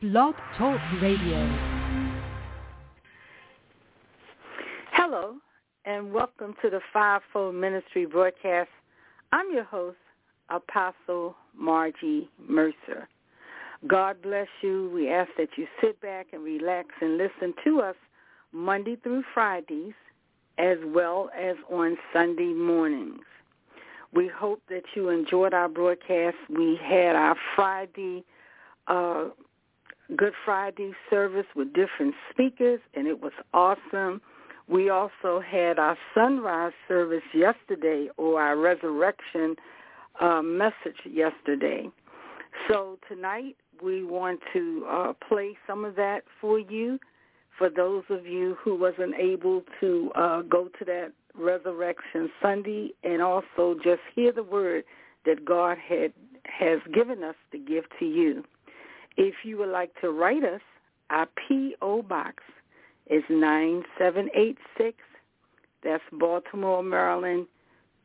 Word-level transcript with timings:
Blog 0.00 0.36
Talk 0.56 0.78
Radio. 1.02 1.44
Hello, 4.92 5.34
and 5.86 6.12
welcome 6.12 6.54
to 6.62 6.70
the 6.70 6.78
Fivefold 6.92 7.56
Ministry 7.56 8.06
broadcast. 8.06 8.68
I'm 9.32 9.52
your 9.52 9.64
host, 9.64 9.96
Apostle 10.50 11.34
Margie 11.52 12.30
Mercer. 12.48 13.08
God 13.88 14.22
bless 14.22 14.46
you. 14.62 14.88
We 14.94 15.10
ask 15.10 15.30
that 15.36 15.48
you 15.56 15.66
sit 15.80 16.00
back 16.00 16.28
and 16.32 16.44
relax 16.44 16.90
and 17.00 17.18
listen 17.18 17.52
to 17.64 17.80
us 17.80 17.96
Monday 18.52 18.94
through 19.02 19.24
Fridays 19.34 19.94
as 20.58 20.78
well 20.86 21.28
as 21.36 21.56
on 21.72 21.98
Sunday 22.12 22.52
mornings. 22.52 23.24
We 24.14 24.28
hope 24.28 24.62
that 24.68 24.84
you 24.94 25.08
enjoyed 25.08 25.54
our 25.54 25.68
broadcast. 25.68 26.36
We 26.48 26.78
had 26.80 27.16
our 27.16 27.34
Friday 27.56 28.22
uh, 28.86 29.30
Good 30.16 30.32
Friday 30.42 30.92
service 31.10 31.44
with 31.54 31.74
different 31.74 32.14
speakers, 32.30 32.80
and 32.94 33.06
it 33.06 33.20
was 33.20 33.32
awesome. 33.52 34.22
We 34.66 34.88
also 34.88 35.40
had 35.40 35.78
our 35.78 35.98
sunrise 36.14 36.72
service 36.86 37.22
yesterday, 37.34 38.08
or 38.16 38.40
our 38.40 38.56
resurrection 38.56 39.56
uh, 40.18 40.40
message 40.40 40.96
yesterday. 41.04 41.90
So 42.68 42.98
tonight 43.06 43.56
we 43.82 44.02
want 44.02 44.40
to 44.54 44.86
uh, 44.88 45.12
play 45.28 45.58
some 45.66 45.84
of 45.84 45.94
that 45.96 46.22
for 46.40 46.58
you. 46.58 46.98
For 47.58 47.68
those 47.68 48.04
of 48.08 48.26
you 48.26 48.56
who 48.62 48.76
wasn't 48.76 49.14
able 49.14 49.62
to 49.80 50.10
uh, 50.14 50.40
go 50.42 50.70
to 50.78 50.84
that 50.86 51.12
Resurrection 51.34 52.30
Sunday, 52.40 52.92
and 53.04 53.20
also 53.20 53.76
just 53.84 54.00
hear 54.14 54.32
the 54.32 54.42
word 54.42 54.84
that 55.26 55.44
God 55.44 55.76
had 55.76 56.14
has 56.44 56.78
given 56.94 57.22
us 57.22 57.36
to 57.52 57.58
give 57.58 57.84
to 57.98 58.06
you. 58.06 58.42
If 59.20 59.34
you 59.42 59.58
would 59.58 59.70
like 59.70 59.90
to 60.00 60.12
write 60.12 60.44
us, 60.44 60.60
our 61.10 61.26
P.O. 61.48 62.02
Box 62.02 62.36
is 63.10 63.24
9786. 63.28 64.96
That's 65.82 66.04
Baltimore, 66.12 66.84
Maryland, 66.84 67.48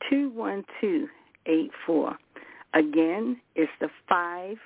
21284. 0.10 2.18
Again, 2.74 3.40
it's 3.56 3.72
the 3.80 3.90
Five 4.10 4.58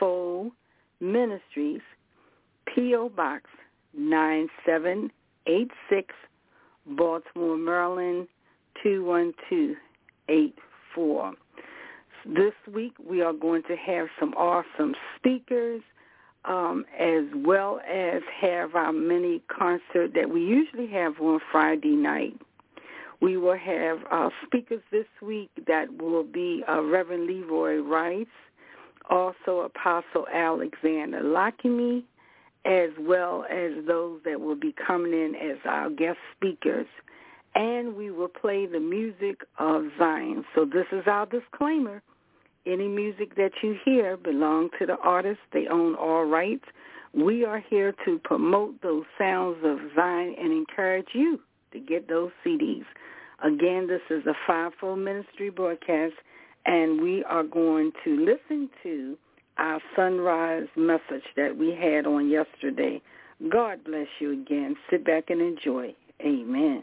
Fold 0.00 0.50
Ministries, 0.98 1.82
P.O. 2.74 3.10
Box 3.10 3.44
9786, 3.96 6.14
Baltimore, 6.86 7.56
Maryland, 7.56 8.26
21284. 8.82 11.34
This 12.26 12.54
week 12.72 12.94
we 13.06 13.20
are 13.20 13.34
going 13.34 13.64
to 13.64 13.76
have 13.76 14.06
some 14.18 14.32
awesome 14.32 14.94
speakers 15.16 15.82
um, 16.46 16.86
as 16.98 17.24
well 17.34 17.80
as 17.80 18.22
have 18.40 18.74
our 18.74 18.92
mini 18.94 19.42
concert 19.48 20.14
that 20.14 20.30
we 20.30 20.40
usually 20.40 20.86
have 20.86 21.20
on 21.20 21.38
Friday 21.52 21.94
night. 21.94 22.40
We 23.20 23.36
will 23.36 23.56
have 23.58 23.98
uh, 24.10 24.30
speakers 24.46 24.80
this 24.90 25.06
week 25.20 25.50
that 25.66 25.98
will 26.00 26.24
be 26.24 26.64
uh, 26.66 26.82
Reverend 26.82 27.26
Leroy 27.26 27.80
Rice, 27.80 28.26
also 29.10 29.60
Apostle 29.60 30.26
Alexander 30.32 31.20
Lockamy, 31.20 32.04
as 32.64 32.90
well 33.00 33.44
as 33.50 33.72
those 33.86 34.20
that 34.24 34.40
will 34.40 34.56
be 34.56 34.74
coming 34.86 35.12
in 35.12 35.34
as 35.34 35.58
our 35.66 35.90
guest 35.90 36.18
speakers. 36.34 36.86
And 37.54 37.94
we 37.94 38.10
will 38.10 38.28
play 38.28 38.64
the 38.64 38.80
music 38.80 39.42
of 39.58 39.84
Zion. 39.98 40.44
So 40.54 40.64
this 40.64 40.86
is 40.90 41.04
our 41.06 41.26
disclaimer. 41.26 42.02
Any 42.66 42.88
music 42.88 43.36
that 43.36 43.52
you 43.62 43.76
hear 43.84 44.16
belong 44.16 44.70
to 44.78 44.86
the 44.86 44.96
artist. 44.96 45.40
They 45.52 45.66
own 45.66 45.94
all 45.96 46.24
rights. 46.24 46.64
We 47.12 47.44
are 47.44 47.62
here 47.68 47.94
to 48.04 48.18
promote 48.24 48.80
those 48.82 49.04
sounds 49.18 49.58
of 49.64 49.78
Zion 49.94 50.34
and 50.38 50.50
encourage 50.50 51.08
you 51.12 51.40
to 51.72 51.78
get 51.78 52.08
those 52.08 52.30
CDs. 52.44 52.84
Again, 53.42 53.86
this 53.86 54.00
is 54.08 54.24
a 54.26 54.34
Fivefold 54.46 55.00
Ministry 55.00 55.50
broadcast, 55.50 56.14
and 56.64 57.02
we 57.02 57.22
are 57.24 57.42
going 57.42 57.92
to 58.04 58.24
listen 58.24 58.70
to 58.82 59.18
our 59.58 59.80
sunrise 59.94 60.66
message 60.76 61.24
that 61.36 61.56
we 61.56 61.70
had 61.70 62.06
on 62.06 62.30
yesterday. 62.30 63.02
God 63.50 63.84
bless 63.84 64.08
you 64.20 64.32
again. 64.32 64.74
Sit 64.90 65.04
back 65.04 65.28
and 65.28 65.40
enjoy. 65.40 65.94
Amen. 66.22 66.82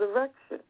resurrection. 0.00 0.60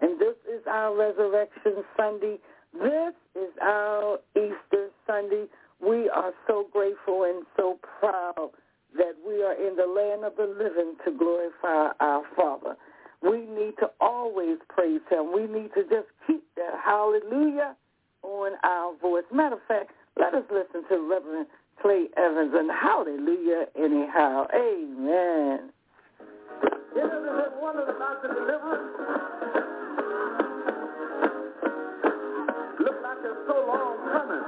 And 0.00 0.18
this 0.18 0.34
is 0.52 0.62
our 0.68 0.96
Resurrection 0.96 1.84
Sunday. 1.96 2.38
This 2.72 3.14
is 3.36 3.50
our 3.62 4.18
Easter 4.36 4.88
Sunday. 5.06 5.44
We 5.80 6.08
are 6.08 6.32
so 6.46 6.66
grateful 6.72 7.24
and 7.24 7.44
so 7.56 7.78
proud 8.00 8.50
that 8.96 9.14
we 9.26 9.42
are 9.42 9.54
in 9.54 9.76
the 9.76 9.86
land 9.86 10.24
of 10.24 10.36
the 10.36 10.46
living 10.46 10.94
to 11.04 11.12
glorify 11.16 11.92
our 12.00 12.22
Father. 12.36 12.76
We 13.22 13.38
need 13.40 13.74
to 13.80 13.90
always 14.00 14.58
praise 14.68 15.00
him. 15.10 15.32
We 15.32 15.42
need 15.42 15.70
to 15.74 15.82
just 15.84 16.08
keep 16.26 16.42
that 16.56 16.74
hallelujah 16.84 17.76
on 18.22 18.52
our 18.64 18.96
voice. 19.00 19.24
Matter 19.32 19.56
of 19.56 19.62
fact, 19.68 19.92
let 20.18 20.34
us 20.34 20.44
listen 20.50 20.88
to 20.88 21.08
Reverend 21.08 21.46
Clay 21.80 22.06
Evans 22.16 22.52
and 22.54 22.70
hallelujah 22.70 23.66
anyhow. 23.76 24.46
Amen. 24.54 25.70
Isn't 26.94 27.24
one 27.58 27.78
of 27.78 27.88
about 27.88 28.22
to 28.22 28.28
deliver. 28.28 28.74
Look 32.80 32.98
like 33.02 33.18
it's 33.24 33.40
so 33.48 33.56
long 33.66 33.96
coming. 34.12 34.44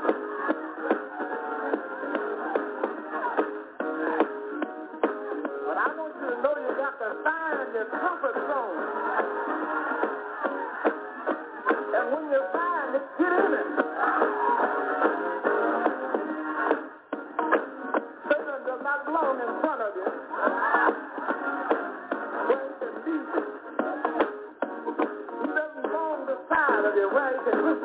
But 5.64 5.76
I 5.78 5.88
want 5.96 6.14
you 6.20 6.28
to 6.28 6.42
know 6.42 6.54
you 6.60 6.76
got 6.76 6.98
to 7.00 7.08
find 7.24 7.74
your. 7.74 8.23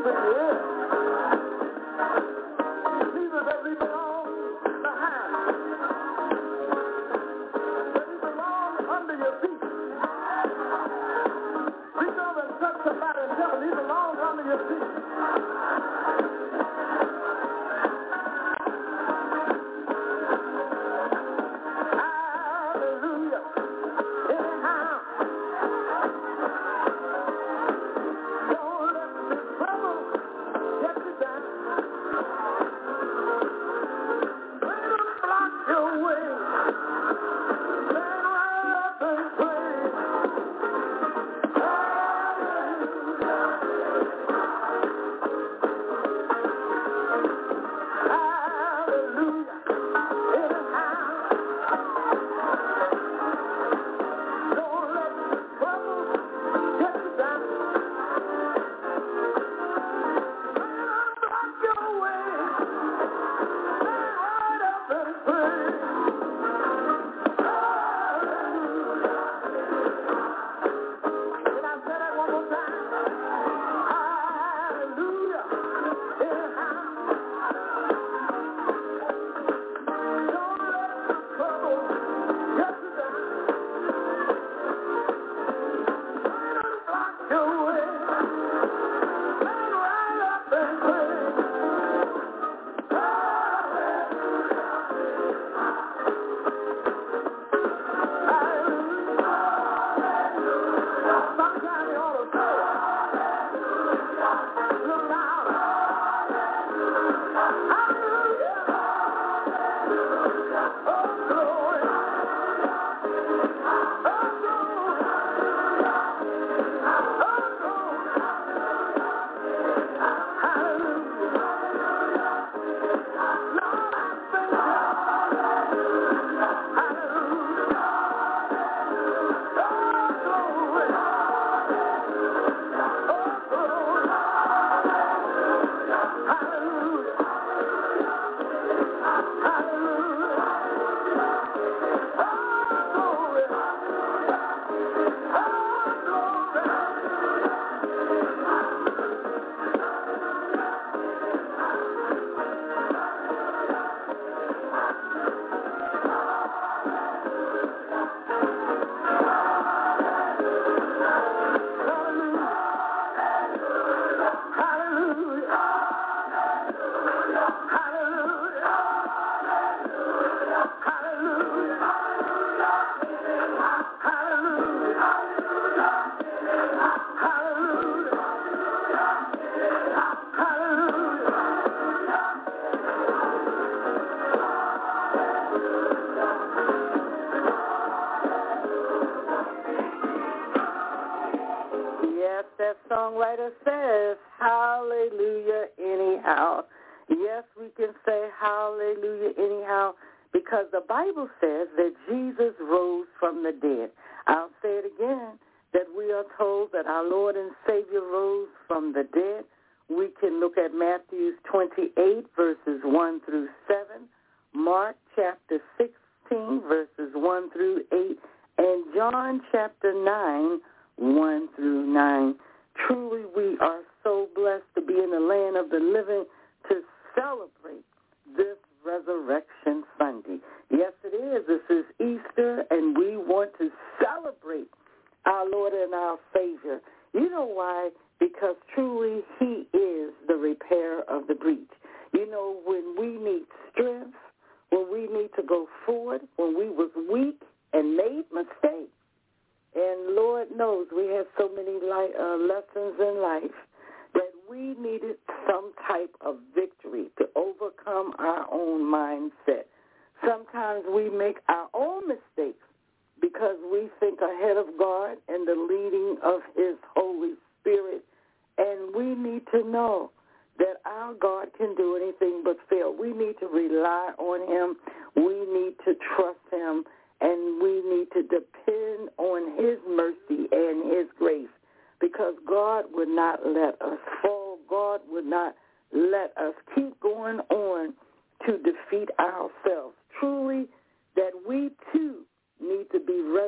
Corinthians. 0.01 0.68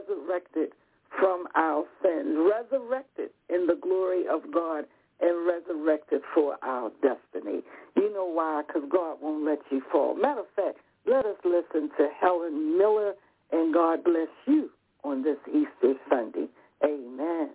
resurrected 0.02 0.70
from 1.20 1.46
our 1.56 1.84
sins, 2.02 2.38
resurrected 2.38 3.30
in 3.50 3.68
the 3.68 3.78
glory 3.82 4.24
of 4.28 4.42
God 4.54 4.86
and 5.20 5.46
resurrected 5.46 6.22
for 6.34 6.58
our 6.64 6.90
destiny. 7.02 7.62
You 7.96 8.14
know 8.14 8.26
why? 8.26 8.64
Because 8.66 8.90
God 8.92 9.18
won't 9.22 9.46
let 9.46 9.60
you 9.70 9.82
fall. 9.92 10.16
Matter 10.16 10.42
of 10.42 10.46
fact, 10.56 10.78
let 11.06 11.26
us 11.26 11.36
listen 11.44 11.90
to 11.98 12.08
Helen 12.20 12.78
Miller 12.78 13.14
and 13.52 13.74
God 13.74 14.04
bless 14.04 14.30
you 14.48 14.70
on 15.04 15.24
this 15.24 15.38
Easter 15.48 15.94
Sunday. 16.10 16.48
Amen. 16.84 17.50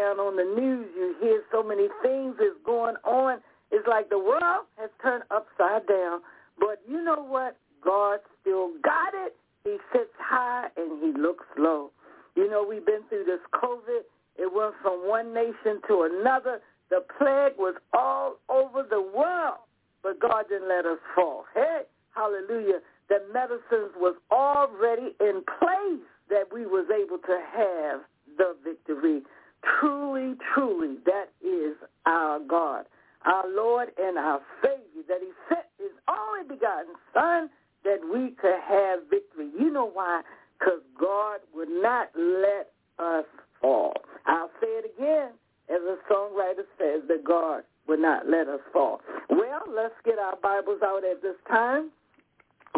Around 0.00 0.18
on 0.18 0.36
the 0.36 0.60
news, 0.60 0.88
you 0.96 1.14
hear 1.20 1.42
so 1.52 1.62
many 1.62 1.88
things 2.02 2.36
is 2.40 2.56
going 2.64 2.96
on. 3.04 3.38
It's 3.70 3.86
like 3.86 4.08
the 4.08 4.18
world 4.18 4.66
has 4.78 4.90
turned 5.02 5.24
upside 5.30 5.86
down. 5.86 6.20
But 6.58 6.80
you 6.88 7.02
know 7.02 7.22
what? 7.22 7.56
God 7.84 8.20
still 8.40 8.70
got 8.82 9.14
it. 9.14 9.36
He 9.64 9.76
sits 9.92 10.10
high 10.18 10.68
and 10.76 11.02
he 11.02 11.18
looks 11.20 11.44
low. 11.58 11.90
You 12.36 12.50
know, 12.50 12.64
we've 12.68 12.84
been 12.84 13.02
through 13.08 13.24
this 13.24 13.40
COVID. 13.54 14.02
It 14.36 14.52
went 14.54 14.74
from 14.82 15.06
one 15.08 15.34
nation 15.34 15.80
to 15.88 16.08
another. 16.10 16.60
The 16.88 17.04
plague 17.18 17.58
was 17.58 17.74
all 17.92 18.36
over 18.48 18.82
the 18.88 19.00
world, 19.00 19.58
but 20.02 20.18
God 20.18 20.46
didn't 20.48 20.68
let 20.68 20.86
us 20.86 20.98
fall. 21.14 21.44
Hey, 21.54 21.82
hallelujah. 22.14 22.80
The 23.08 23.18
medicines 23.32 23.92
was 23.96 24.16
already 24.30 25.14
in 25.20 25.42
place 25.58 26.06
that 26.30 26.52
we 26.52 26.64
was 26.64 26.86
able 26.90 27.18
to 27.18 27.38
have 27.54 28.00
the 28.38 28.56
victory. 28.64 29.22
Truly, 29.62 30.34
truly, 30.54 30.96
that 31.06 31.30
is 31.44 31.76
our 32.06 32.38
God, 32.40 32.86
our 33.24 33.44
Lord 33.48 33.88
and 33.98 34.18
our 34.18 34.40
Savior, 34.62 35.04
that 35.08 35.18
he 35.20 35.30
sent 35.48 35.66
his 35.78 35.90
only 36.08 36.48
begotten 36.48 36.94
Son 37.12 37.50
that 37.84 37.98
we 38.12 38.30
could 38.40 38.60
have 38.66 39.00
victory. 39.10 39.50
You 39.58 39.70
know 39.70 39.90
why? 39.92 40.22
Because 40.58 40.80
God 40.98 41.40
would 41.54 41.68
not 41.68 42.08
let 42.16 42.72
us 42.98 43.24
fall. 43.60 43.94
I'll 44.26 44.50
say 44.60 44.68
it 44.68 44.92
again, 44.96 45.30
as 45.68 45.80
a 45.82 45.96
songwriter 46.12 46.64
says, 46.78 47.02
that 47.08 47.24
God 47.24 47.62
would 47.88 48.00
not 48.00 48.28
let 48.28 48.48
us 48.48 48.60
fall. 48.72 49.00
Well, 49.28 49.62
let's 49.74 49.94
get 50.04 50.18
our 50.18 50.36
Bibles 50.42 50.80
out 50.84 51.02
at 51.04 51.22
this 51.22 51.36
time. 51.48 51.90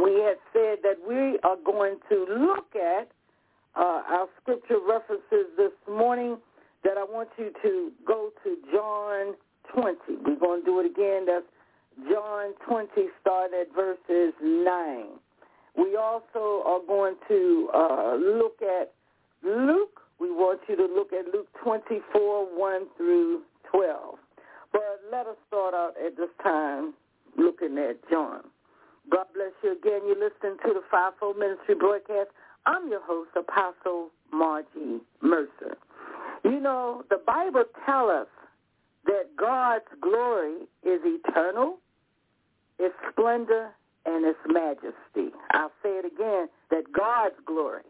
We 0.03 0.15
had 0.23 0.39
said 0.53 0.79
that 0.83 0.97
we 1.07 1.39
are 1.43 1.57
going 1.65 1.97
to 2.09 2.27
look 2.29 2.75
at 2.75 3.11
uh, 3.77 4.03
our 4.09 4.27
scripture 4.41 4.79
references 4.87 5.47
this 5.57 5.73
morning 5.91 6.39
that 6.85 6.99
I 6.99 7.05
want 7.05 7.29
you 7.39 7.53
to 7.63 7.93
go 8.07 8.31
to 8.45 8.57
John 8.73 9.35
20. 9.75 10.23
We're 10.25 10.37
going 10.37 10.61
to 10.61 10.67
do 10.67 10.81
it 10.81 10.87
again. 10.87 11.27
That's 11.27 11.47
John 12.11 12.55
20, 12.69 12.89
starting 13.21 13.59
at 13.61 13.75
verses 13.75 14.35
9. 14.43 15.05
We 15.77 15.97
also 15.97 16.63
are 16.67 16.81
going 16.87 17.15
to 17.29 17.69
uh, 17.75 18.15
look 18.17 18.61
at 18.63 18.93
Luke. 19.43 20.01
We 20.19 20.31
want 20.31 20.61
you 20.69 20.77
to 20.77 20.87
look 20.87 21.13
at 21.13 21.33
Luke 21.33 21.49
24, 21.63 22.59
1 22.59 22.87
through 22.97 23.43
12. 23.71 24.15
But 24.73 25.01
let 25.11 25.27
us 25.27 25.37
start 25.49 25.75
out 25.75 25.95
at 26.05 26.17
this 26.17 26.31
time 26.43 26.95
looking 27.37 27.79
at 27.79 27.97
John. 28.11 28.43
God 29.11 29.27
bless 29.35 29.53
you 29.63 29.73
again. 29.73 30.01
You're 30.07 30.17
listening 30.17 30.57
to 30.65 30.75
the 30.75 30.83
Fivefold 30.91 31.39
Ministry 31.39 31.75
broadcast. 31.75 32.31
I'm 32.67 32.89
your 32.89 33.03
host, 33.03 33.31
Apostle 33.37 34.11
Margie 34.33 35.01
Mercer. 35.21 35.77
You 36.45 36.61
know, 36.61 37.05
the 37.11 37.21
Bible 37.27 37.65
tells 37.87 38.11
us 38.11 38.27
that 39.07 39.37
God's 39.39 39.85
glory 40.01 40.63
is 40.83 41.01
eternal, 41.05 41.79
its 42.79 42.95
splendor, 43.11 43.71
and 44.05 44.25
its 44.25 44.39
majesty. 44.47 45.35
I'll 45.53 45.73
say 45.83 45.91
it 45.91 46.05
again, 46.05 46.49
that 46.71 46.93
God's 46.93 47.37
glory, 47.47 47.83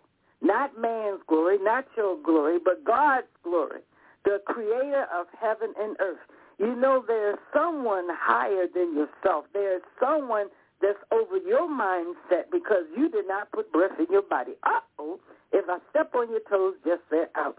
not 0.43 0.79
man's 0.79 1.21
glory, 1.27 1.59
not 1.61 1.87
your 1.97 2.19
glory, 2.23 2.59
but 2.63 2.85
God's 2.85 3.27
glory, 3.43 3.81
the 4.25 4.41
creator 4.47 5.07
of 5.15 5.27
heaven 5.41 5.73
and 5.81 5.97
earth. 6.01 6.19
You 6.59 6.77
know 6.77 7.03
there's 7.07 7.39
someone 7.55 8.07
higher 8.11 8.67
than 8.73 8.95
yourself. 8.95 9.47
There's 9.53 9.83
someone 9.99 10.49
that's 10.83 10.99
over 11.13 11.39
your 11.39 11.69
mindset 11.69 12.51
because 12.51 12.85
you 12.97 13.09
did 13.09 13.29
not 13.29 13.51
put 13.53 13.73
breath 13.73 13.99
in 13.99 14.07
your 14.11 14.23
body. 14.23 14.53
Uh-oh. 14.65 15.21
If 15.53 15.65
I 15.69 15.79
step 15.91 16.13
on 16.15 16.31
your 16.31 16.41
toes, 16.51 16.75
just 16.85 17.03
say 17.11 17.25
ouch. 17.37 17.57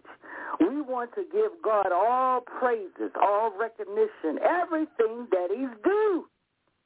We 0.59 0.81
want 0.81 1.11
to 1.15 1.23
give 1.31 1.51
God 1.63 1.91
all 1.91 2.41
praises, 2.41 3.11
all 3.21 3.51
recognition, 3.57 4.43
everything 4.43 5.27
that 5.31 5.47
he's 5.49 5.73
due. 5.83 6.25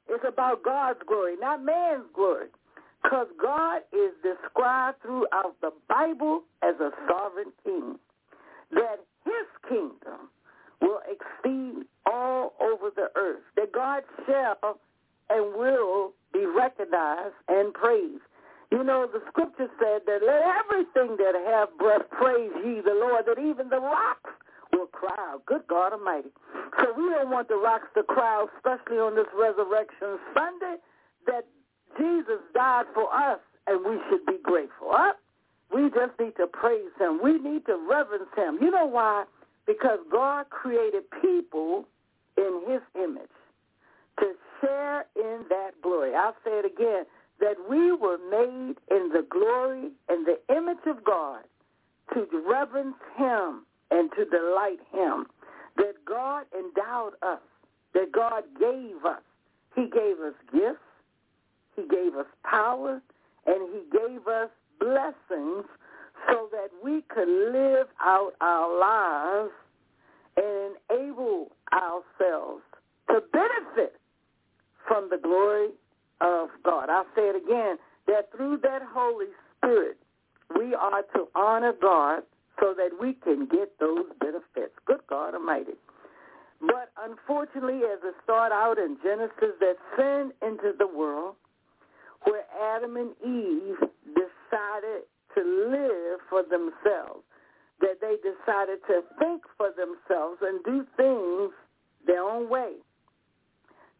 It's 0.08 0.24
about 0.26 0.62
God's 0.62 1.00
glory, 1.06 1.34
not 1.40 1.64
man's 1.64 2.04
glory. 2.14 2.48
Because 3.02 3.28
God 3.40 3.82
is 3.92 4.12
described 4.22 5.02
throughout 5.02 5.54
the 5.60 5.70
Bible 5.88 6.42
as 6.62 6.74
a 6.80 6.90
sovereign 7.08 7.52
king. 7.64 7.96
That 8.72 9.00
his 9.24 9.46
kingdom 9.68 10.30
will 10.80 11.00
exceed 11.08 11.86
all 12.06 12.54
over 12.60 12.90
the 12.94 13.08
earth. 13.16 13.42
That 13.56 13.72
God 13.72 14.02
shall 14.26 14.78
and 15.30 15.54
will 15.54 16.12
be 16.32 16.46
recognized 16.46 17.34
and 17.48 17.72
praised. 17.74 18.22
You 18.70 18.84
know, 18.84 19.08
the 19.10 19.20
scripture 19.28 19.70
said 19.80 20.02
that 20.06 20.20
let 20.20 20.42
everything 20.44 21.16
that 21.16 21.34
have 21.48 21.76
breath 21.78 22.08
praise 22.10 22.52
ye 22.64 22.80
the 22.84 22.92
Lord, 22.92 23.24
that 23.26 23.38
even 23.40 23.70
the 23.70 23.80
rocks 23.80 24.30
will 24.72 24.88
cry 24.88 25.16
out. 25.18 25.46
Good 25.46 25.66
God 25.68 25.92
Almighty. 25.94 26.28
So 26.80 26.92
we 26.96 27.08
don't 27.08 27.30
want 27.30 27.48
the 27.48 27.56
rocks 27.56 27.88
to 27.96 28.02
cry 28.02 28.42
out, 28.42 28.50
especially 28.56 28.98
on 28.98 29.16
this 29.16 29.26
Resurrection 29.34 30.18
Sunday, 30.34 30.76
that 31.26 31.46
Jesus 31.96 32.40
died 32.54 32.84
for 32.92 33.12
us 33.12 33.40
and 33.66 33.84
we 33.84 33.98
should 34.10 34.24
be 34.26 34.36
grateful. 34.42 34.88
Huh? 34.92 35.14
We 35.74 35.88
just 35.90 36.18
need 36.20 36.36
to 36.36 36.46
praise 36.46 36.92
him. 36.98 37.20
We 37.22 37.38
need 37.38 37.64
to 37.66 37.76
reverence 37.88 38.28
him. 38.36 38.58
You 38.60 38.70
know 38.70 38.86
why? 38.86 39.24
Because 39.66 39.98
God 40.10 40.48
created 40.50 41.04
people 41.22 41.86
in 42.36 42.62
his 42.68 42.80
image 42.94 43.28
share 44.60 45.06
in 45.16 45.44
that 45.48 45.72
glory. 45.82 46.14
I'll 46.14 46.36
say 46.44 46.50
it 46.52 46.64
again, 46.64 47.04
that 47.40 47.56
we 47.68 47.92
were 47.92 48.18
made 48.30 48.76
in 48.90 49.10
the 49.12 49.24
glory 49.28 49.90
and 50.08 50.26
the 50.26 50.38
image 50.54 50.84
of 50.86 51.04
God 51.04 51.42
to 52.14 52.26
reverence 52.48 52.96
him 53.16 53.64
and 53.90 54.10
to 54.16 54.24
delight 54.24 54.80
him. 54.92 55.26
That 55.76 55.94
God 56.04 56.46
endowed 56.56 57.12
us, 57.22 57.40
that 57.94 58.12
God 58.12 58.42
gave 58.58 59.04
us. 59.04 59.22
He 59.76 59.82
gave 59.82 60.18
us 60.18 60.34
gifts, 60.52 60.78
he 61.76 61.82
gave 61.82 62.14
us 62.16 62.26
power, 62.42 63.00
and 63.46 63.68
he 63.72 63.82
gave 63.96 64.26
us 64.26 64.50
blessings 64.80 65.64
so 66.28 66.48
that 66.50 66.68
we 66.82 67.02
could 67.08 67.28
live 67.28 67.86
out 68.00 68.32
our 68.40 68.78
lives 68.78 69.52
and 70.36 70.76
enable 70.90 71.52
ourselves 71.72 72.62
to 73.08 73.20
benefit 73.32 73.97
from 74.88 75.08
the 75.10 75.18
glory 75.18 75.68
of 76.20 76.48
God. 76.64 76.88
I'll 76.88 77.06
say 77.14 77.22
it 77.22 77.36
again, 77.36 77.76
that 78.06 78.32
through 78.34 78.58
that 78.62 78.82
Holy 78.82 79.26
Spirit, 79.56 79.98
we 80.56 80.74
are 80.74 81.02
to 81.14 81.28
honor 81.34 81.74
God 81.80 82.22
so 82.58 82.74
that 82.76 82.90
we 83.00 83.12
can 83.12 83.46
get 83.46 83.78
those 83.78 84.06
benefits. 84.18 84.74
Good 84.86 85.00
God 85.08 85.34
Almighty. 85.34 85.76
But 86.60 86.90
unfortunately, 87.00 87.82
as 87.84 88.00
it 88.02 88.14
started 88.24 88.54
out 88.54 88.78
in 88.78 88.96
Genesis, 89.04 89.54
that 89.60 89.76
sin 89.96 90.32
entered 90.42 90.78
the 90.78 90.88
world 90.88 91.36
where 92.24 92.42
Adam 92.74 92.96
and 92.96 93.14
Eve 93.22 93.78
decided 94.06 95.06
to 95.36 95.68
live 95.70 96.18
for 96.28 96.42
themselves, 96.42 97.22
that 97.80 98.00
they 98.00 98.16
decided 98.16 98.80
to 98.88 99.02
think 99.20 99.42
for 99.56 99.70
themselves 99.70 100.38
and 100.42 100.64
do 100.64 100.84
things 100.96 101.52
their 102.04 102.24
own 102.24 102.50
way 102.50 102.72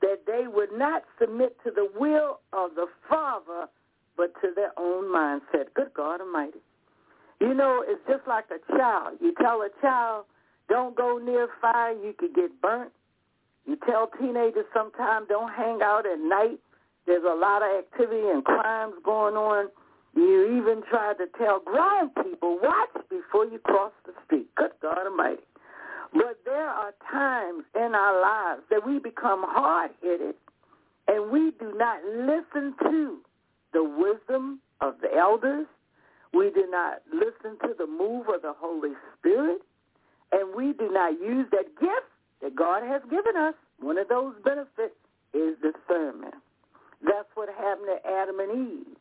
that 0.01 0.21
they 0.27 0.47
would 0.47 0.73
not 0.73 1.03
submit 1.21 1.57
to 1.65 1.71
the 1.71 1.89
will 1.99 2.41
of 2.53 2.75
the 2.75 2.87
Father, 3.09 3.67
but 4.17 4.33
to 4.43 4.53
their 4.55 4.73
own 4.79 5.05
mindset. 5.05 5.73
Good 5.75 5.93
God 5.95 6.21
Almighty. 6.21 6.61
You 7.41 7.55
know, 7.55 7.85
it's 7.87 8.01
just 8.09 8.27
like 8.27 8.47
a 8.51 8.77
child. 8.77 9.19
You 9.21 9.33
tell 9.41 9.63
a 9.63 9.71
child, 9.81 10.25
don't 10.69 10.97
go 10.97 11.19
near 11.19 11.49
fire, 11.61 11.93
you 11.93 12.13
could 12.17 12.35
get 12.35 12.61
burnt. 12.61 12.93
You 13.67 13.77
tell 13.87 14.11
teenagers 14.21 14.67
sometimes 14.75 15.29
don't 15.29 15.53
hang 15.53 15.81
out 15.83 16.05
at 16.07 16.19
night. 16.19 16.59
There's 17.07 17.25
a 17.25 17.35
lot 17.35 17.63
of 17.63 17.69
activity 17.79 18.29
and 18.29 18.45
crimes 18.45 18.95
going 19.05 19.35
on. 19.35 19.69
You 20.15 20.59
even 20.59 20.83
try 20.91 21.15
to 21.15 21.27
tell 21.39 21.61
grown 21.61 22.11
people, 22.23 22.59
watch 22.63 22.91
before 23.09 23.47
you 23.47 23.59
cross 23.59 23.93
the 24.05 24.13
street. 24.25 24.49
Good 24.57 24.73
God 24.83 25.07
Almighty. 25.07 25.43
But 26.13 26.41
there 26.45 26.69
are 26.69 26.93
times 27.11 27.65
in 27.75 27.95
our 27.95 28.21
lives 28.21 28.63
that 28.71 28.87
we 28.87 28.99
become 28.99 29.45
hard-headed 29.47 30.35
and 31.09 31.31
we 31.31 31.53
do 31.59 31.73
not 31.77 32.03
listen 32.05 32.75
to 32.83 33.19
the 33.73 33.83
wisdom 33.85 34.61
of 34.81 34.95
the 35.01 35.09
elders. 35.17 35.67
We 36.33 36.51
do 36.51 36.67
not 36.71 37.03
listen 37.13 37.59
to 37.67 37.75
the 37.77 37.87
move 37.87 38.27
of 38.29 38.43
the 38.43 38.53
Holy 38.57 38.93
Spirit. 39.19 39.61
And 40.33 40.55
we 40.55 40.73
do 40.75 40.91
not 40.91 41.13
use 41.21 41.47
that 41.53 41.75
gift 41.81 42.09
that 42.43 42.55
God 42.55 42.83
has 42.83 43.03
given 43.11 43.37
us, 43.37 43.55
one 43.81 43.99
of 43.99 44.09
those 44.09 44.35
benefits 44.45 44.95
is 45.35 45.57
discernment. 45.63 46.35
That's 47.03 47.29
what 47.35 47.49
happened 47.49 47.89
to 47.89 48.11
Adam 48.11 48.41
and 48.41 48.71
Eve. 48.71 48.97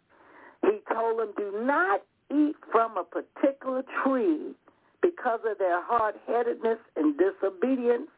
He 0.64 0.94
told 0.94 1.20
them, 1.20 1.34
do 1.38 1.66
not 1.66 2.02
eat 2.32 2.56
from 2.72 2.98
a 2.98 3.04
particular 3.04 3.84
tree 4.04 4.54
because 5.02 5.40
of 5.50 5.58
their 5.58 5.82
hard-headedness 5.84 6.80
and 6.96 7.16
disobedience 7.18 8.10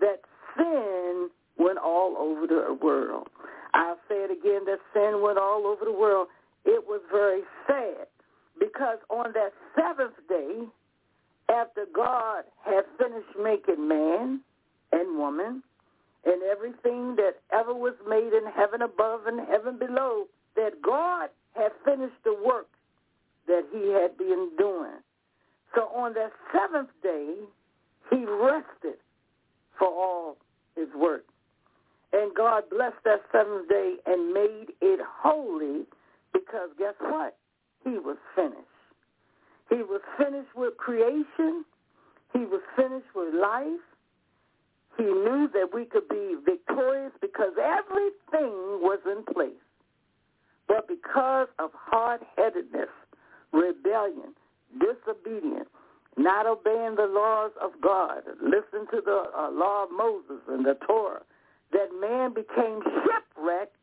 that 0.00 0.20
sin 0.56 1.28
went 1.58 1.78
all 1.78 2.16
over 2.18 2.46
the 2.46 2.76
world. 2.82 3.28
I'll 3.74 3.98
say 4.08 4.16
it 4.16 4.30
again, 4.30 4.64
that 4.66 4.78
sin 4.92 5.22
went 5.22 5.38
all 5.38 5.66
over 5.66 5.84
the 5.84 5.92
world. 5.92 6.28
It 6.64 6.84
was 6.86 7.00
very 7.10 7.42
sad 7.66 8.06
because 8.58 8.98
on 9.10 9.32
that 9.34 9.52
seventh 9.74 10.14
day, 10.28 10.66
after 11.48 11.86
God 11.94 12.44
had 12.64 12.84
finished 12.98 13.36
making 13.40 13.86
man 13.86 14.40
and 14.92 15.18
woman 15.18 15.62
and 16.24 16.42
everything 16.42 17.14
that 17.16 17.34
ever 17.52 17.72
was 17.72 17.94
made 18.08 18.32
in 18.32 18.50
heaven 18.52 18.82
above 18.82 19.26
and 19.26 19.46
heaven 19.48 19.78
below, 19.78 20.24
that 20.56 20.82
God 20.82 21.28
had 21.54 21.70
finished 21.84 22.16
the 22.24 22.34
work 22.34 22.66
that 23.46 23.64
he 23.72 23.92
had 23.92 24.18
been 24.18 24.50
doing. 24.58 24.98
So 25.76 25.82
on 25.94 26.14
that 26.14 26.32
seventh 26.52 26.88
day, 27.02 27.34
he 28.10 28.24
rested 28.24 28.98
for 29.78 29.88
all 29.88 30.38
his 30.74 30.88
work. 30.96 31.24
And 32.14 32.34
God 32.34 32.62
blessed 32.70 32.96
that 33.04 33.20
seventh 33.30 33.68
day 33.68 33.96
and 34.06 34.32
made 34.32 34.68
it 34.80 35.00
holy 35.04 35.84
because 36.32 36.70
guess 36.78 36.94
what? 37.00 37.36
He 37.84 37.98
was 37.98 38.16
finished. 38.34 38.56
He 39.68 39.76
was 39.76 40.00
finished 40.16 40.56
with 40.56 40.78
creation. 40.78 41.64
He 42.32 42.40
was 42.40 42.62
finished 42.74 43.12
with 43.14 43.34
life. 43.34 43.84
He 44.96 45.04
knew 45.04 45.48
that 45.52 45.68
we 45.74 45.84
could 45.84 46.08
be 46.08 46.36
victorious 46.42 47.12
because 47.20 47.52
everything 47.62 48.80
was 48.80 49.00
in 49.04 49.24
place. 49.34 49.52
But 50.68 50.88
because 50.88 51.48
of 51.58 51.70
hard-headedness, 51.74 52.88
rebellion, 53.52 54.34
disobedience, 54.78 55.68
not 56.16 56.46
obeying 56.46 56.96
the 56.96 57.06
laws 57.06 57.52
of 57.60 57.72
God, 57.82 58.22
listen 58.42 58.86
to 58.90 59.00
the 59.04 59.24
uh, 59.36 59.50
law 59.50 59.84
of 59.84 59.90
Moses 59.90 60.42
and 60.48 60.64
the 60.64 60.76
Torah, 60.86 61.22
that 61.72 61.88
man 62.00 62.32
became 62.32 62.80
shipwrecked 62.82 63.76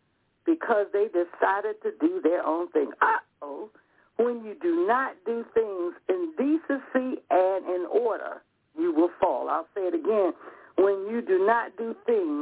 because 0.46 0.88
they 0.94 1.08
decided 1.08 1.82
to 1.84 1.92
do 2.00 2.22
their 2.22 2.46
own 2.46 2.70
thing. 2.72 2.92
Uh-oh. 3.02 3.70
When 4.18 4.44
you 4.44 4.56
do 4.62 4.86
not 4.88 5.16
do 5.26 5.46
things 5.54 5.94
in 6.10 6.34
decency 6.38 7.22
and 7.30 7.66
in 7.66 7.86
order, 7.90 8.42
you 8.78 8.94
will 8.94 9.10
fall. 9.20 9.50
I'll 9.50 9.68
say 9.76 9.82
it 9.82 9.94
again. 9.94 10.34
When 10.78 11.08
you 11.10 11.22
do 11.22 11.46
not 11.46 11.76
do 11.78 11.96
things 12.06 12.33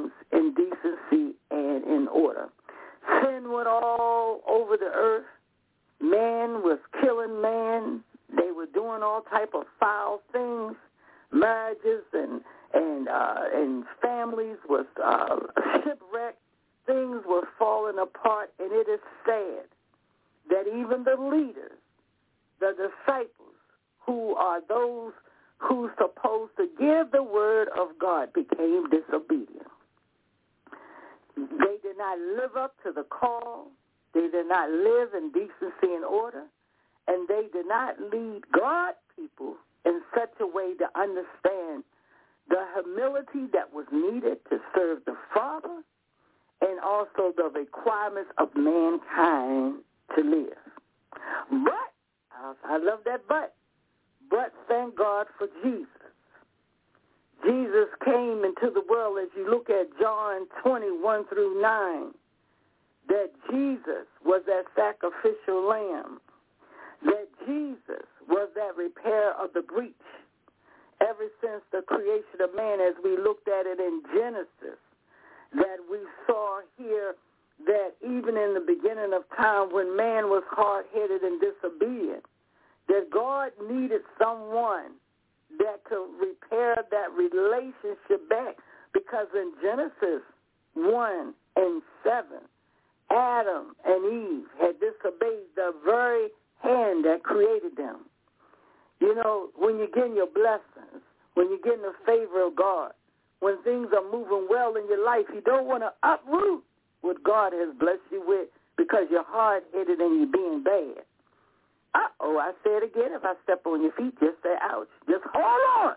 Again. 113.02 113.18
If 113.18 113.26
I 113.26 113.34
step 113.44 113.66
on 113.66 113.82
your 113.82 113.92
feet, 113.94 114.14
just 114.20 114.38
say 114.44 114.56
ouch. 114.62 114.88
Just 115.10 115.24
hold 115.34 115.90
on. 115.90 115.96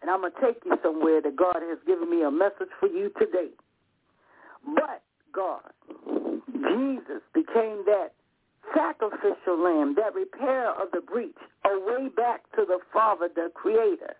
And 0.00 0.10
I'm 0.10 0.20
going 0.20 0.32
to 0.32 0.40
take 0.40 0.64
you 0.64 0.76
somewhere 0.82 1.20
that 1.20 1.36
God 1.36 1.60
has 1.60 1.78
given 1.86 2.10
me 2.10 2.22
a 2.22 2.30
message 2.30 2.72
for 2.80 2.88
you 2.88 3.10
today. 3.20 3.50
But 4.64 5.02
God, 5.32 5.60
Jesus 6.52 7.22
became 7.34 7.84
that 7.86 8.12
sacrificial 8.74 9.58
lamb, 9.62 9.94
that 9.96 10.14
repair 10.14 10.70
of 10.70 10.90
the 10.92 11.00
breach, 11.00 11.36
a 11.64 11.78
way 11.78 12.08
back 12.08 12.42
to 12.56 12.64
the 12.66 12.78
Father, 12.92 13.28
the 13.34 13.50
Creator. 13.54 14.14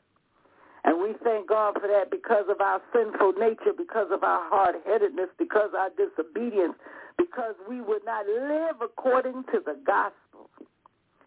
And 0.85 1.01
we 1.01 1.15
thank 1.23 1.49
God 1.49 1.75
for 1.81 1.87
that 1.87 2.11
because 2.11 2.45
of 2.49 2.61
our 2.61 2.81
sinful 2.93 3.35
nature, 3.39 3.73
because 3.77 4.09
of 4.11 4.25
our 4.25 4.49
hard-headedness, 4.51 5.31
because 5.39 5.71
our 5.79 5.91
disobedience, 5.95 6.75
because 7.17 7.55
we 7.69 7.81
would 7.81 8.05
not 8.05 8.27
live 8.27 8.77
according 8.83 9.45
to 9.53 9.61
the 9.65 9.79
gospel. 9.87 10.22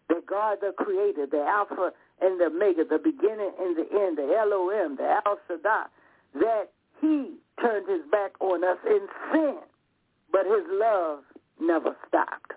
That 0.08 0.26
God, 0.26 0.58
the 0.60 0.72
creator, 0.76 1.26
the 1.26 1.42
Alpha 1.42 1.92
and 2.20 2.40
the 2.40 2.46
Omega, 2.46 2.84
the 2.84 2.98
beginning 2.98 3.52
and 3.58 3.76
the 3.76 3.86
end, 3.90 4.18
the 4.18 4.36
Elohim, 4.38 4.96
the 4.96 5.20
El 5.26 5.38
Shaddai, 5.48 5.86
that 6.34 6.70
he 7.00 7.34
turned 7.60 7.88
his 7.88 8.02
back 8.10 8.32
on 8.40 8.62
us 8.64 8.78
in 8.86 9.06
sin, 9.32 9.56
but 10.30 10.46
his 10.46 10.64
love 10.70 11.20
never 11.60 11.96
stopped. 12.06 12.52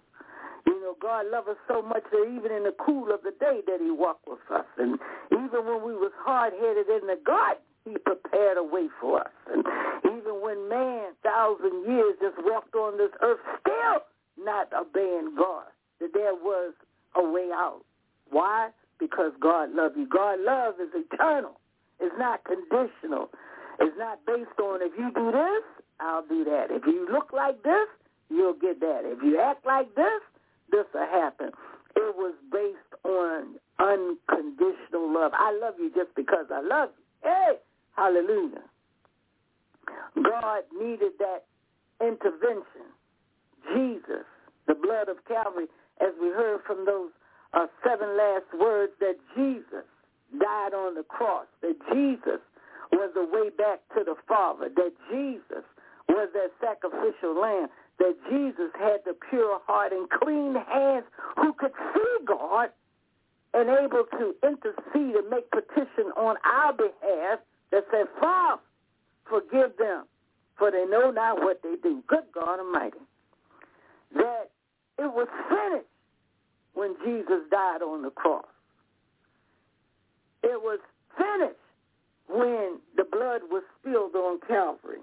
You 0.68 0.80
know, 0.82 0.96
God 1.02 1.26
loved 1.32 1.50
us 1.50 1.58
so 1.68 1.82
much 1.82 2.04
that 2.12 2.24
even 2.24 2.52
in 2.52 2.64
the 2.64 2.76
cool 2.80 3.12
of 3.12 3.22
the 3.24 3.32
day 3.40 3.62
that 3.66 3.80
he 3.82 3.92
walked 3.92 4.28
with 4.28 4.40
us. 4.54 4.66
And 4.78 5.00
even 5.32 5.66
when 5.66 5.84
we 5.84 5.94
was 5.94 6.12
hard-headed 6.20 6.88
in 6.88 7.08
the 7.08 7.18
garden, 7.26 7.64
he 7.86 7.98
prepared 7.98 8.58
a 8.58 8.64
way 8.64 8.88
for 9.02 9.22
us. 9.22 9.34
And 9.52 9.66
even 10.06 10.42
when 10.42 10.70
man, 10.70 11.14
thousand 11.24 11.88
years, 11.88 12.16
just 12.22 12.38
walked 12.44 12.76
on 12.76 12.98
this 12.98 13.12
earth, 13.22 13.40
still 13.62 14.04
not 14.38 14.72
obeying 14.74 15.34
God, 15.36 15.66
that 16.00 16.14
there 16.14 16.36
was 16.36 16.74
a 17.16 17.24
way 17.24 17.50
out. 17.54 17.82
Why? 18.30 18.70
Because 19.00 19.32
God 19.40 19.74
loved 19.74 19.98
you. 19.98 20.08
God 20.08 20.40
love 20.42 20.76
is 20.82 20.90
eternal. 20.94 21.60
It's 22.00 22.16
not 22.18 22.44
conditional. 22.44 23.30
It's 23.80 23.96
not 23.98 24.20
based 24.26 24.60
on 24.62 24.82
if 24.82 24.92
you 24.98 25.12
do 25.14 25.32
this, 25.32 25.64
I'll 26.00 26.26
do 26.28 26.44
that. 26.46 26.68
If 26.70 26.86
you 26.86 27.08
look 27.12 27.32
like 27.34 27.64
this, 27.64 27.88
you'll 28.30 28.54
get 28.54 28.80
that. 28.80 29.02
If 29.04 29.24
you 29.24 29.40
act 29.40 29.66
like 29.66 29.94
this, 29.96 30.22
this 30.72 30.86
will 30.94 31.08
happen. 31.08 31.52
It 31.96 32.16
was 32.16 32.36
based 32.52 33.04
on 33.04 33.56
unconditional 33.80 35.12
love. 35.14 35.32
I 35.34 35.58
love 35.62 35.76
you 35.80 35.92
just 35.96 36.14
because 36.16 36.46
I 36.54 36.62
love 36.62 36.90
you. 36.98 37.30
Hey, 37.30 37.56
hallelujah. 37.96 38.64
God 40.16 40.64
needed 40.78 41.14
that 41.20 41.46
intervention. 42.02 42.92
Jesus, 43.74 44.26
the 44.68 44.76
blood 44.76 45.10
of 45.10 45.18
Calvary, 45.28 45.68
as 46.00 46.14
we 46.22 46.30
heard 46.30 46.62
from 46.66 46.86
those 46.86 47.12
uh, 47.54 47.68
seven 47.84 48.18
last 48.18 48.46
words, 48.60 48.94
that 49.00 49.16
Jesus 49.36 49.86
died 50.38 50.74
on 50.74 50.96
the 50.96 51.04
cross, 51.04 51.46
that 51.62 51.76
Jesus 51.92 52.40
was 52.92 53.12
the 53.14 53.26
way 53.26 53.50
back 53.50 53.80
to 53.98 54.04
the 54.04 54.16
Father, 54.28 54.70
that 54.76 54.92
Jesus 55.12 55.66
was 56.08 56.30
that 56.34 56.52
sacrificial 56.60 57.40
lamb, 57.40 57.68
that 58.00 58.16
Jesus 58.30 58.72
had 58.80 59.02
the 59.06 59.16
pure 59.30 59.60
heart 59.66 59.92
and 59.92 60.10
clean 60.10 60.56
hands 60.56 61.06
who 61.38 61.54
could 61.54 61.74
see 61.94 62.26
God 62.26 62.70
and 63.54 63.70
able 63.70 64.06
to 64.18 64.36
intercede 64.44 65.16
and 65.16 65.30
make 65.30 65.50
petition 65.52 66.12
on 66.16 66.36
our 66.46 66.74
behalf 66.74 67.40
that 67.72 67.84
said, 67.92 68.06
Father, 68.20 68.62
forgive 69.30 69.78
them, 69.78 70.06
for 70.58 70.72
they 70.72 70.86
know 70.86 71.12
not 71.12 71.42
what 71.42 71.62
they 71.64 71.76
do. 71.82 72.04
Good 72.08 72.26
God 72.34 72.60
Almighty. 72.60 72.98
That 74.16 74.39
it 75.00 75.14
was 75.14 75.28
finished 75.48 75.88
when 76.74 76.96
Jesus 77.04 77.42
died 77.50 77.82
on 77.82 78.02
the 78.02 78.12
cross. 78.12 78.46
It 80.44 80.62
was 80.62 80.80
finished 81.18 81.56
when 82.28 82.80
the 82.96 83.04
blood 83.04 83.42
was 83.50 83.64
spilled 83.80 84.16
on 84.16 84.40
Calvary. 84.48 85.00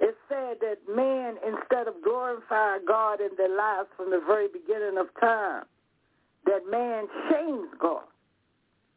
It 0.00 0.16
said 0.28 0.58
that 0.60 0.78
man, 0.88 1.36
instead 1.46 1.86
of 1.86 1.94
glorifying 2.02 2.82
God 2.86 3.20
in 3.20 3.30
their 3.36 3.54
lives 3.54 3.88
from 3.96 4.10
the 4.10 4.20
very 4.26 4.48
beginning 4.48 4.98
of 4.98 5.06
time, 5.20 5.64
that 6.46 6.62
man 6.68 7.06
shames 7.30 7.68
God 7.80 8.04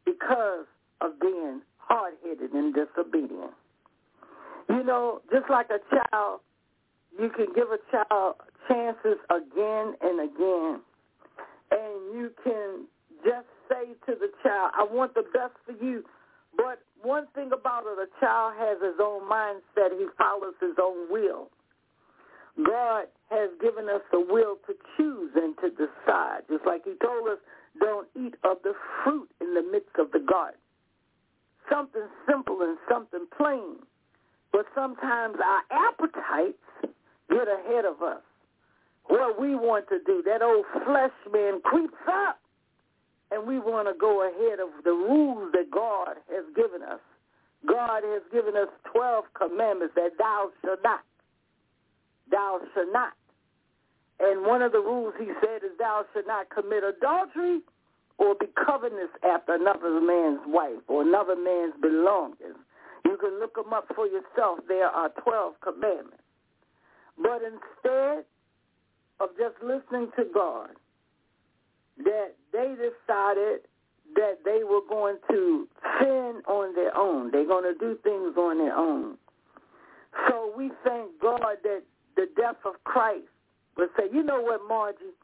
because 0.04 0.66
of 1.00 1.20
being 1.20 1.60
hard-headed 1.78 2.52
and 2.52 2.74
disobedient. 2.74 3.52
You 4.68 4.82
know, 4.82 5.20
just 5.32 5.48
like 5.48 5.68
a 5.70 5.78
child, 5.94 6.40
you 7.20 7.30
can 7.30 7.46
give 7.54 7.68
a 7.70 7.78
child 7.92 8.34
chances 8.68 9.18
again 9.30 9.94
and 10.00 10.20
again, 10.30 10.80
and 11.70 12.14
you 12.14 12.30
can 12.44 12.86
just 13.24 13.46
say 13.68 13.94
to 14.06 14.18
the 14.18 14.30
child, 14.42 14.72
I 14.74 14.84
want 14.84 15.14
the 15.14 15.24
best 15.32 15.54
for 15.64 15.72
you. 15.84 16.04
But 16.56 16.80
one 17.02 17.26
thing 17.34 17.50
about 17.52 17.84
it, 17.86 17.98
a 17.98 18.08
child 18.20 18.54
has 18.58 18.78
his 18.82 18.98
own 19.00 19.28
mindset. 19.28 19.98
He 19.98 20.06
follows 20.16 20.54
his 20.60 20.76
own 20.80 21.10
will. 21.10 21.50
God 22.64 23.06
has 23.30 23.50
given 23.60 23.88
us 23.88 24.00
the 24.10 24.20
will 24.20 24.56
to 24.66 24.74
choose 24.96 25.32
and 25.34 25.54
to 25.58 25.68
decide. 25.70 26.48
Just 26.48 26.64
like 26.64 26.84
he 26.84 26.94
told 27.04 27.28
us, 27.28 27.38
don't 27.78 28.08
eat 28.16 28.34
of 28.44 28.58
the 28.64 28.72
fruit 29.04 29.28
in 29.40 29.52
the 29.52 29.62
midst 29.62 29.96
of 29.98 30.10
the 30.12 30.20
garden. 30.20 30.58
Something 31.70 32.08
simple 32.26 32.62
and 32.62 32.78
something 32.88 33.26
plain. 33.36 33.76
But 34.52 34.64
sometimes 34.74 35.36
our 35.44 35.62
appetites 35.70 36.96
get 37.28 37.48
ahead 37.48 37.84
of 37.84 38.00
us. 38.00 38.22
What 39.08 39.40
we 39.40 39.54
want 39.54 39.88
to 39.88 39.98
do, 40.04 40.22
that 40.26 40.42
old 40.42 40.64
flesh 40.84 41.14
man 41.32 41.60
creeps 41.62 41.94
up 42.08 42.38
and 43.30 43.46
we 43.46 43.58
want 43.58 43.88
to 43.88 43.94
go 43.98 44.22
ahead 44.22 44.60
of 44.60 44.68
the 44.84 44.90
rules 44.90 45.52
that 45.52 45.70
God 45.70 46.16
has 46.30 46.44
given 46.54 46.82
us. 46.82 47.00
God 47.66 48.02
has 48.04 48.22
given 48.32 48.56
us 48.56 48.68
12 48.92 49.24
commandments 49.34 49.94
that 49.96 50.18
thou 50.18 50.50
shalt 50.62 50.80
not. 50.84 51.00
Thou 52.30 52.60
shalt 52.74 52.92
not. 52.92 53.12
And 54.20 54.46
one 54.46 54.62
of 54.62 54.72
the 54.72 54.78
rules 54.78 55.14
he 55.18 55.26
said 55.40 55.62
is 55.64 55.76
thou 55.78 56.04
shalt 56.12 56.26
not 56.26 56.50
commit 56.50 56.84
adultery 56.84 57.60
or 58.18 58.34
be 58.34 58.46
covetous 58.64 59.10
after 59.22 59.54
another 59.54 60.00
man's 60.00 60.40
wife 60.46 60.82
or 60.88 61.02
another 61.02 61.36
man's 61.36 61.74
belongings. 61.82 62.56
You 63.04 63.16
can 63.18 63.38
look 63.38 63.54
them 63.54 63.72
up 63.72 63.86
for 63.94 64.06
yourself. 64.06 64.60
There 64.68 64.86
are 64.86 65.10
12 65.22 65.54
commandments. 65.60 66.22
But 67.18 67.42
instead 67.42 68.24
of 69.20 69.30
just 69.38 69.56
listening 69.62 70.10
to 70.16 70.24
God, 70.32 70.70
that 72.04 72.34
they 72.52 72.74
decided 72.74 73.60
that 74.14 74.38
they 74.44 74.62
were 74.64 74.82
going 74.88 75.16
to 75.30 75.68
sin 76.00 76.42
on 76.46 76.74
their 76.74 76.96
own. 76.96 77.30
They're 77.30 77.46
going 77.46 77.64
to 77.64 77.78
do 77.78 77.98
things 78.02 78.36
on 78.36 78.58
their 78.58 78.76
own. 78.76 79.16
So 80.28 80.52
we 80.56 80.70
thank 80.84 81.10
God 81.20 81.56
that 81.62 81.82
the 82.16 82.26
death 82.36 82.56
of 82.64 82.74
Christ 82.84 83.26
would 83.76 83.90
say, 83.98 84.04
you 84.12 84.22
know 84.22 84.40
what, 84.40 84.60
Margie? 84.68 85.14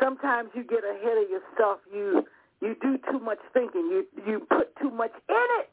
Sometimes 0.00 0.50
you 0.54 0.62
get 0.62 0.84
ahead 0.84 1.18
of 1.18 1.28
yourself. 1.28 1.80
You 1.92 2.24
you 2.60 2.76
do 2.80 2.98
too 3.10 3.18
much 3.18 3.38
thinking. 3.52 3.88
You 3.90 4.06
you 4.26 4.46
put 4.48 4.74
too 4.76 4.90
much 4.90 5.12
in 5.28 5.46
it. 5.60 5.70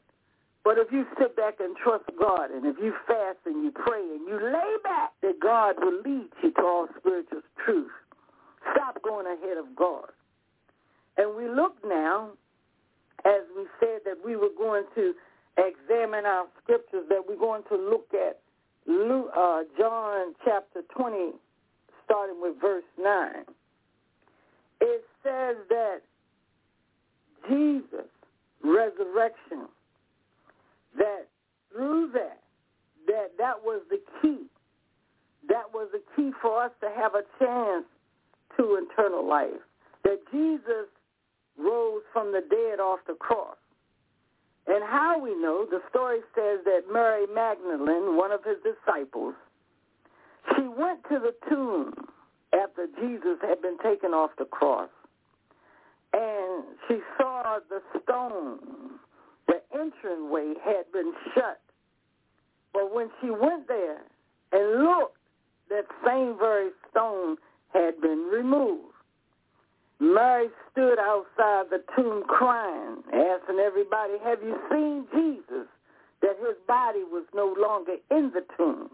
But 0.68 0.76
if 0.76 0.92
you 0.92 1.06
sit 1.18 1.34
back 1.34 1.60
and 1.60 1.74
trust 1.78 2.04
God, 2.20 2.50
and 2.50 2.66
if 2.66 2.76
you 2.76 2.92
fast 3.06 3.38
and 3.46 3.64
you 3.64 3.70
pray 3.70 4.02
and 4.02 4.28
you 4.28 4.34
lay 4.34 4.76
back, 4.84 5.12
that 5.22 5.40
God 5.40 5.76
will 5.78 6.02
lead 6.04 6.28
you 6.42 6.50
to 6.52 6.60
all 6.60 6.86
spiritual 6.98 7.40
truth. 7.64 7.90
Stop 8.74 9.02
going 9.02 9.24
ahead 9.24 9.56
of 9.56 9.74
God. 9.74 10.10
And 11.16 11.34
we 11.34 11.48
look 11.48 11.72
now, 11.86 12.32
as 13.24 13.48
we 13.56 13.64
said 13.80 14.00
that 14.04 14.16
we 14.22 14.36
were 14.36 14.50
going 14.58 14.84
to 14.94 15.14
examine 15.56 16.26
our 16.26 16.44
scriptures, 16.62 17.04
that 17.08 17.22
we're 17.26 17.36
going 17.38 17.62
to 17.70 17.74
look 17.74 18.08
at 18.12 18.38
Luke, 18.86 19.30
uh, 19.34 19.62
John 19.78 20.34
chapter 20.44 20.82
20, 20.94 21.30
starting 22.04 22.42
with 22.42 22.60
verse 22.60 22.84
9. 22.98 23.30
It 24.82 25.02
says 25.22 25.56
that 25.70 26.00
Jesus' 27.48 28.12
resurrection, 28.62 29.68
that 30.96 31.28
through 31.72 32.10
that, 32.14 32.40
that 33.06 33.32
that 33.38 33.62
was 33.62 33.82
the 33.90 34.00
key. 34.20 34.46
That 35.48 35.72
was 35.72 35.88
the 35.92 36.02
key 36.16 36.32
for 36.42 36.62
us 36.62 36.72
to 36.80 36.90
have 36.94 37.14
a 37.14 37.22
chance 37.38 37.86
to 38.56 38.84
eternal 38.84 39.26
life. 39.26 39.60
That 40.04 40.18
Jesus 40.30 40.86
rose 41.58 42.02
from 42.12 42.32
the 42.32 42.42
dead 42.48 42.80
off 42.80 43.00
the 43.06 43.14
cross. 43.14 43.56
And 44.66 44.84
how 44.84 45.18
we 45.18 45.30
know, 45.30 45.66
the 45.68 45.80
story 45.88 46.20
says 46.34 46.60
that 46.64 46.82
Mary 46.92 47.26
Magdalene, 47.34 48.16
one 48.16 48.32
of 48.32 48.44
his 48.44 48.58
disciples, 48.62 49.34
she 50.54 50.62
went 50.62 51.02
to 51.04 51.18
the 51.18 51.34
tomb 51.48 51.94
after 52.52 52.86
Jesus 53.00 53.38
had 53.40 53.62
been 53.62 53.78
taken 53.78 54.10
off 54.12 54.30
the 54.38 54.44
cross. 54.44 54.90
And 56.12 56.64
she 56.86 56.98
saw 57.16 57.58
the 57.68 57.80
stone, 58.02 58.98
the 59.48 59.60
entranceway 59.74 60.54
had 60.64 60.90
been 60.92 61.12
shut. 61.34 61.60
But 62.72 62.94
when 62.94 63.10
she 63.20 63.30
went 63.30 63.66
there 63.66 64.02
and 64.52 64.84
looked, 64.84 65.16
that 65.70 65.86
same 66.06 66.36
very 66.38 66.70
stone 66.90 67.36
had 67.72 68.00
been 68.00 68.30
removed. 68.32 68.94
Mary 70.00 70.48
stood 70.70 70.98
outside 70.98 71.64
the 71.70 71.82
tomb 71.96 72.22
crying, 72.28 73.02
asking 73.06 73.58
everybody, 73.58 74.14
have 74.22 74.42
you 74.42 74.56
seen 74.70 75.06
Jesus? 75.12 75.66
That 76.22 76.36
his 76.40 76.56
body 76.66 77.02
was 77.04 77.24
no 77.34 77.54
longer 77.58 77.96
in 78.10 78.30
the 78.32 78.44
tomb. 78.56 78.90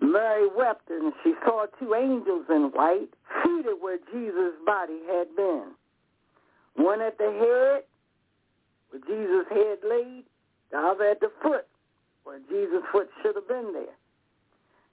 Mary 0.00 0.48
wept 0.56 0.90
and 0.90 1.12
she 1.22 1.34
saw 1.44 1.66
two 1.78 1.94
angels 1.94 2.46
in 2.50 2.70
white 2.74 3.08
seated 3.42 3.76
where 3.80 3.98
Jesus' 4.12 4.54
body 4.66 4.98
had 5.08 5.34
been. 5.36 5.72
One 6.74 7.00
at 7.00 7.18
the 7.18 7.30
head, 7.30 7.84
where 8.92 9.00
Jesus' 9.06 9.48
head 9.50 9.78
laid, 9.88 10.24
the 10.70 10.78
other 10.78 11.04
at 11.04 11.20
the 11.20 11.30
foot, 11.42 11.66
where 12.24 12.38
Jesus' 12.48 12.82
foot 12.92 13.08
should 13.22 13.34
have 13.34 13.48
been 13.48 13.72
there. 13.72 13.96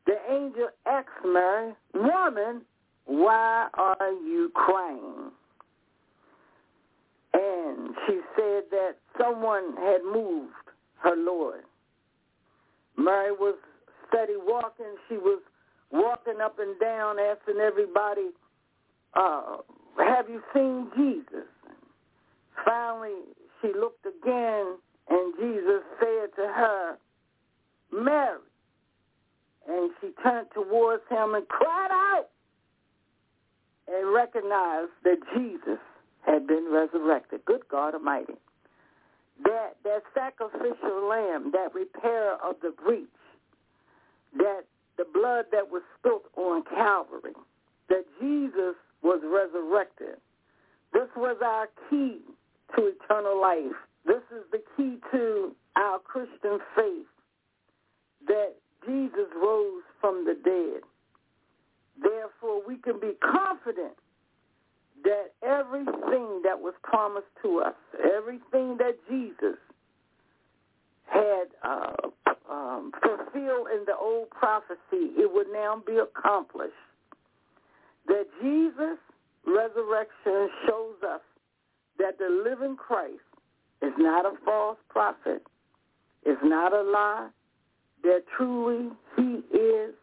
The 0.05 0.33
angel 0.33 0.69
asked 0.85 1.09
Mary, 1.25 1.73
Woman, 1.93 2.61
why 3.05 3.67
are 3.73 4.11
you 4.11 4.51
crying? 4.53 5.31
And 7.33 7.95
she 8.07 8.19
said 8.35 8.63
that 8.71 8.95
someone 9.19 9.75
had 9.77 10.03
moved 10.03 10.53
her 11.03 11.15
Lord. 11.15 11.61
Mary 12.97 13.31
was 13.31 13.55
steady 14.07 14.33
walking. 14.35 14.95
She 15.07 15.17
was 15.17 15.41
walking 15.91 16.41
up 16.41 16.57
and 16.59 16.79
down, 16.79 17.17
asking 17.19 17.61
everybody, 17.61 18.29
uh, 19.13 19.57
have 19.97 20.29
you 20.29 20.41
seen 20.53 20.87
Jesus? 20.95 21.47
Finally, 22.65 23.21
she 23.61 23.71
looked 23.73 24.05
again, 24.05 24.77
and 25.09 25.33
Jesus 25.39 25.81
said 25.99 26.29
to 26.35 26.47
her, 26.47 26.97
Mary. 27.91 28.39
And 29.67 29.91
she 30.01 30.09
turned 30.23 30.47
towards 30.53 31.03
him 31.09 31.35
and 31.35 31.47
cried 31.47 31.91
out 31.91 32.29
and 33.87 34.13
recognized 34.13 34.91
that 35.03 35.17
Jesus 35.35 35.79
had 36.25 36.47
been 36.47 36.69
resurrected. 36.71 37.45
Good 37.45 37.67
God 37.69 37.93
Almighty. 37.93 38.33
That 39.43 39.75
that 39.83 40.03
sacrificial 40.13 41.07
lamb, 41.07 41.51
that 41.53 41.73
repair 41.73 42.33
of 42.43 42.55
the 42.61 42.71
breach, 42.83 43.07
that 44.37 44.65
the 44.97 45.05
blood 45.13 45.45
that 45.51 45.71
was 45.71 45.81
spilt 45.97 46.23
on 46.35 46.63
Calvary, 46.63 47.33
that 47.89 48.05
Jesus 48.19 48.75
was 49.01 49.21
resurrected. 49.23 50.17
This 50.91 51.07
was 51.15 51.37
our 51.43 51.69
key 51.89 52.19
to 52.75 52.87
eternal 52.87 53.39
life. 53.39 53.75
This 54.05 54.23
is 54.31 54.43
the 54.51 54.61
key 54.75 54.97
to 55.11 55.55
our 55.75 55.99
Christian 55.99 56.59
faith, 56.75 57.07
that 58.27 58.55
Jesus 58.85 59.27
rose 59.35 59.83
from 59.99 60.25
the 60.25 60.35
dead. 60.43 60.81
Therefore, 62.01 62.61
we 62.67 62.77
can 62.77 62.99
be 62.99 63.13
confident 63.21 63.93
that 65.03 65.31
everything 65.43 66.41
that 66.43 66.59
was 66.59 66.73
promised 66.83 67.27
to 67.43 67.59
us, 67.59 67.75
everything 68.03 68.77
that 68.77 68.95
Jesus 69.09 69.57
had 71.05 71.45
uh, 71.63 71.93
um, 72.49 72.91
fulfilled 73.01 73.67
in 73.73 73.83
the 73.85 73.95
old 73.99 74.29
prophecy, 74.29 75.13
it 75.17 75.31
would 75.31 75.47
now 75.51 75.81
be 75.85 75.97
accomplished. 75.97 76.73
That 78.07 78.25
Jesus' 78.41 78.99
resurrection 79.45 80.49
shows 80.67 80.95
us 81.07 81.21
that 81.99 82.17
the 82.17 82.29
living 82.43 82.75
Christ 82.75 83.19
is 83.81 83.93
not 83.97 84.25
a 84.25 84.33
false 84.43 84.77
prophet, 84.89 85.43
is 86.25 86.37
not 86.43 86.73
a 86.73 86.81
lie, 86.81 87.29
that 88.03 88.23
truly 88.35 88.89
he 89.15 89.43
is 89.55 89.93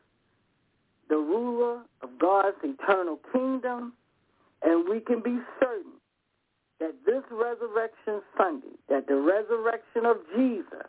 the 1.08 1.16
ruler 1.16 1.80
of 2.02 2.10
God's 2.18 2.56
eternal 2.62 3.18
kingdom, 3.32 3.92
and 4.62 4.88
we 4.88 5.00
can 5.00 5.20
be 5.20 5.38
certain 5.60 5.92
that 6.78 6.94
this 7.06 7.22
resurrection 7.30 8.22
Sunday, 8.36 8.76
that 8.88 9.06
the 9.06 9.16
resurrection 9.16 10.04
of 10.04 10.16
Jesus 10.36 10.86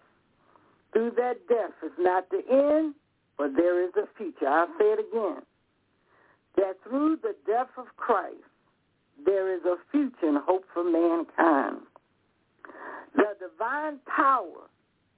through 0.94 1.12
that 1.18 1.48
death 1.48 1.72
is 1.86 1.92
not 2.00 2.30
the 2.30 2.42
end, 2.50 2.96
but 3.38 3.56
there 3.56 3.84
is 3.84 3.92
a 3.96 4.08
future. 4.18 4.48
I'll 4.48 4.68
say 4.80 4.86
it 4.86 5.00
again. 5.00 5.42
That 6.56 6.78
through 6.84 7.18
the 7.22 7.36
death 7.46 7.70
of 7.78 7.86
Christ, 7.98 8.47
there 9.26 9.54
is 9.54 9.62
a 9.66 9.76
future 9.92 10.28
and 10.28 10.38
hope 10.38 10.66
for 10.74 10.84
mankind. 10.84 11.78
The 13.16 13.36
divine 13.40 14.00
power 14.06 14.70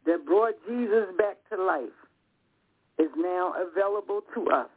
that 0.05 0.25
brought 0.25 0.55
Jesus 0.67 1.05
back 1.17 1.37
to 1.51 1.61
life 1.61 1.89
is 2.97 3.09
now 3.17 3.53
available 3.53 4.21
to 4.33 4.47
us 4.49 4.69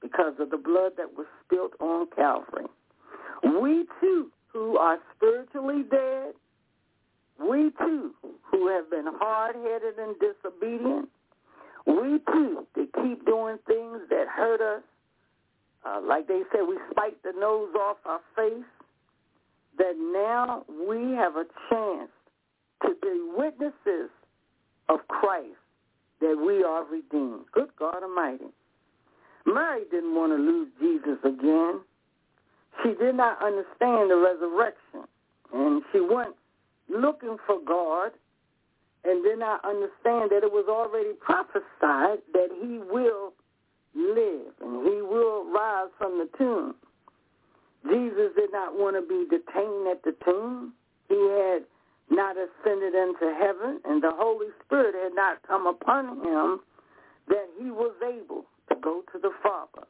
because 0.00 0.34
of 0.38 0.50
the 0.50 0.56
blood 0.56 0.92
that 0.96 1.16
was 1.16 1.26
spilt 1.44 1.72
on 1.80 2.06
Calvary. 2.14 2.66
We 3.42 3.86
too, 4.00 4.30
who 4.52 4.76
are 4.76 4.98
spiritually 5.16 5.82
dead, 5.90 6.34
we 7.38 7.70
too, 7.78 8.14
who 8.50 8.68
have 8.68 8.90
been 8.90 9.06
hard-headed 9.06 9.98
and 9.98 10.16
disobedient, 10.18 11.08
we 11.86 12.18
too, 12.32 12.66
that 12.74 12.88
keep 13.02 13.24
doing 13.26 13.58
things 13.66 14.00
that 14.10 14.26
hurt 14.28 14.60
us, 14.60 14.82
uh, 15.86 16.00
like 16.06 16.26
they 16.26 16.42
said, 16.52 16.62
we 16.68 16.78
spiked 16.90 17.22
the 17.22 17.32
nose 17.38 17.68
off 17.74 17.98
our 18.04 18.20
face, 18.34 18.64
that 19.78 19.94
now 19.96 20.64
we 20.88 21.12
have 21.14 21.36
a 21.36 21.44
chance 21.70 22.10
to 22.82 22.94
be 23.00 23.20
witnesses 23.36 24.10
of 24.88 25.00
Christ 25.08 25.56
that 26.20 26.36
we 26.36 26.64
are 26.64 26.84
redeemed. 26.84 27.44
Good 27.52 27.70
God 27.78 28.02
Almighty. 28.02 28.46
Mary 29.46 29.82
didn't 29.90 30.14
want 30.14 30.32
to 30.32 30.36
lose 30.36 30.68
Jesus 30.80 31.18
again. 31.24 31.80
She 32.82 32.94
did 32.94 33.14
not 33.14 33.40
understand 33.42 34.10
the 34.10 34.16
resurrection. 34.16 35.08
And 35.52 35.82
she 35.92 36.00
went 36.00 36.34
looking 36.88 37.36
for 37.46 37.58
God 37.64 38.12
and 39.04 39.22
did 39.22 39.38
not 39.38 39.64
understand 39.64 40.30
that 40.30 40.42
it 40.42 40.50
was 40.50 40.66
already 40.68 41.12
prophesied 41.20 42.18
that 42.32 42.48
he 42.60 42.78
will 42.78 43.32
live 43.96 44.52
and 44.60 44.86
he 44.86 45.02
will 45.02 45.50
rise 45.50 45.90
from 45.98 46.18
the 46.18 46.28
tomb. 46.36 46.74
Jesus 47.88 48.32
did 48.36 48.50
not 48.52 48.74
want 48.74 48.96
to 48.96 49.02
be 49.02 49.24
detained 49.30 49.86
at 49.88 50.02
the 50.02 50.14
tomb. 50.24 50.72
He 51.08 51.14
had 51.14 51.62
not 52.10 52.36
ascended 52.36 52.94
into 52.94 53.34
heaven, 53.38 53.80
and 53.84 54.02
the 54.02 54.12
Holy 54.12 54.48
Spirit 54.64 54.94
had 54.94 55.14
not 55.14 55.42
come 55.46 55.66
upon 55.66 56.24
him 56.24 56.60
that 57.28 57.46
he 57.58 57.70
was 57.70 57.94
able 58.02 58.44
to 58.68 58.76
go 58.80 59.02
to 59.12 59.18
the 59.18 59.30
Father. 59.42 59.86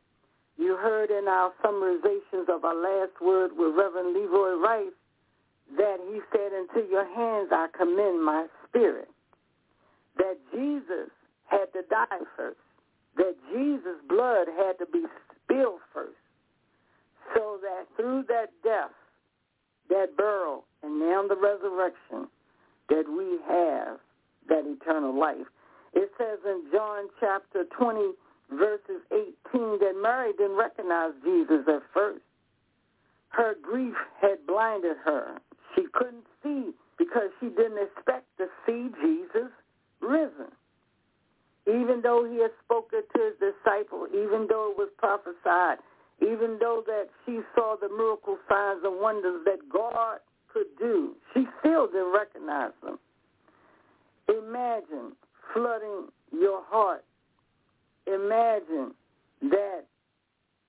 You 0.58 0.76
heard 0.76 1.10
in 1.10 1.28
our 1.28 1.52
summarizations 1.64 2.48
of 2.48 2.64
our 2.64 2.74
last 2.74 3.20
word 3.20 3.50
with 3.56 3.74
Reverend 3.76 4.14
Leroy 4.14 4.56
Rice 4.56 4.96
that 5.76 5.98
he 6.08 6.20
said, 6.32 6.52
into 6.52 6.88
your 6.88 7.04
hands 7.04 7.48
I 7.52 7.68
commend 7.76 8.24
my 8.24 8.46
spirit. 8.68 9.08
That 10.16 10.38
Jesus 10.52 11.10
had 11.46 11.66
to 11.74 11.82
die 11.90 12.24
first. 12.36 12.56
That 13.16 13.34
Jesus' 13.52 14.00
blood 14.08 14.48
had 14.56 14.78
to 14.78 14.86
be 14.92 15.04
spilled 15.44 15.80
first. 15.92 16.16
So 17.34 17.58
that 17.62 17.86
through 17.96 18.24
that 18.28 18.50
death, 18.62 18.94
that 19.88 20.16
burial, 20.16 20.64
and 20.82 21.00
now 21.00 21.26
the 21.26 21.36
resurrection, 21.36 22.28
that 22.88 23.04
we 23.08 23.38
have 23.48 23.98
that 24.48 24.64
eternal 24.66 25.18
life. 25.18 25.46
It 25.94 26.10
says 26.18 26.38
in 26.44 26.64
John 26.72 27.08
chapter 27.20 27.64
20, 27.78 28.12
verses 28.52 29.02
18, 29.10 29.78
that 29.80 29.94
Mary 30.00 30.32
didn't 30.36 30.56
recognize 30.56 31.12
Jesus 31.24 31.64
at 31.68 31.82
first. 31.92 32.20
Her 33.30 33.54
grief 33.60 33.94
had 34.20 34.46
blinded 34.46 34.96
her. 35.04 35.38
She 35.74 35.84
couldn't 35.92 36.26
see 36.42 36.70
because 36.98 37.30
she 37.40 37.48
didn't 37.48 37.78
expect 37.78 38.26
to 38.38 38.46
see 38.64 38.88
Jesus 39.02 39.50
risen. 40.00 40.52
Even 41.68 42.00
though 42.02 42.24
he 42.30 42.40
had 42.40 42.52
spoken 42.64 43.02
to 43.14 43.22
his 43.22 43.34
disciple, 43.40 44.06
even 44.10 44.46
though 44.48 44.70
it 44.70 44.78
was 44.78 44.88
prophesied, 44.98 45.78
even 46.22 46.58
though 46.60 46.82
that 46.86 47.08
she 47.24 47.40
saw 47.54 47.76
the 47.80 47.88
miracle 47.88 48.38
signs 48.48 48.80
and 48.84 49.00
wonders 49.00 49.42
that 49.44 49.58
God 49.68 50.18
could 50.52 50.66
do, 50.78 51.14
she 51.34 51.44
still 51.60 51.86
didn't 51.86 52.12
recognize 52.12 52.72
them. 52.82 52.98
Imagine 54.28 55.12
flooding 55.52 56.08
your 56.32 56.62
heart. 56.64 57.04
Imagine 58.06 58.94
that 59.42 59.84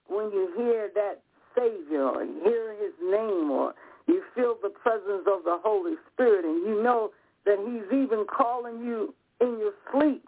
when 0.07 0.31
you 0.31 0.51
hear 0.57 0.89
that 0.95 1.21
Savior 1.55 2.03
or 2.03 2.25
hear 2.25 2.73
his 2.73 2.93
name 3.01 3.51
or 3.51 3.73
you 4.07 4.23
feel 4.35 4.55
the 4.61 4.69
presence 4.69 5.27
of 5.27 5.43
the 5.43 5.57
Holy 5.63 5.95
Spirit 6.11 6.45
and 6.45 6.65
you 6.65 6.81
know 6.83 7.11
that 7.45 7.57
he's 7.59 7.97
even 7.97 8.25
calling 8.25 8.79
you 8.79 9.13
in 9.41 9.59
your 9.59 9.73
sleep 9.91 10.27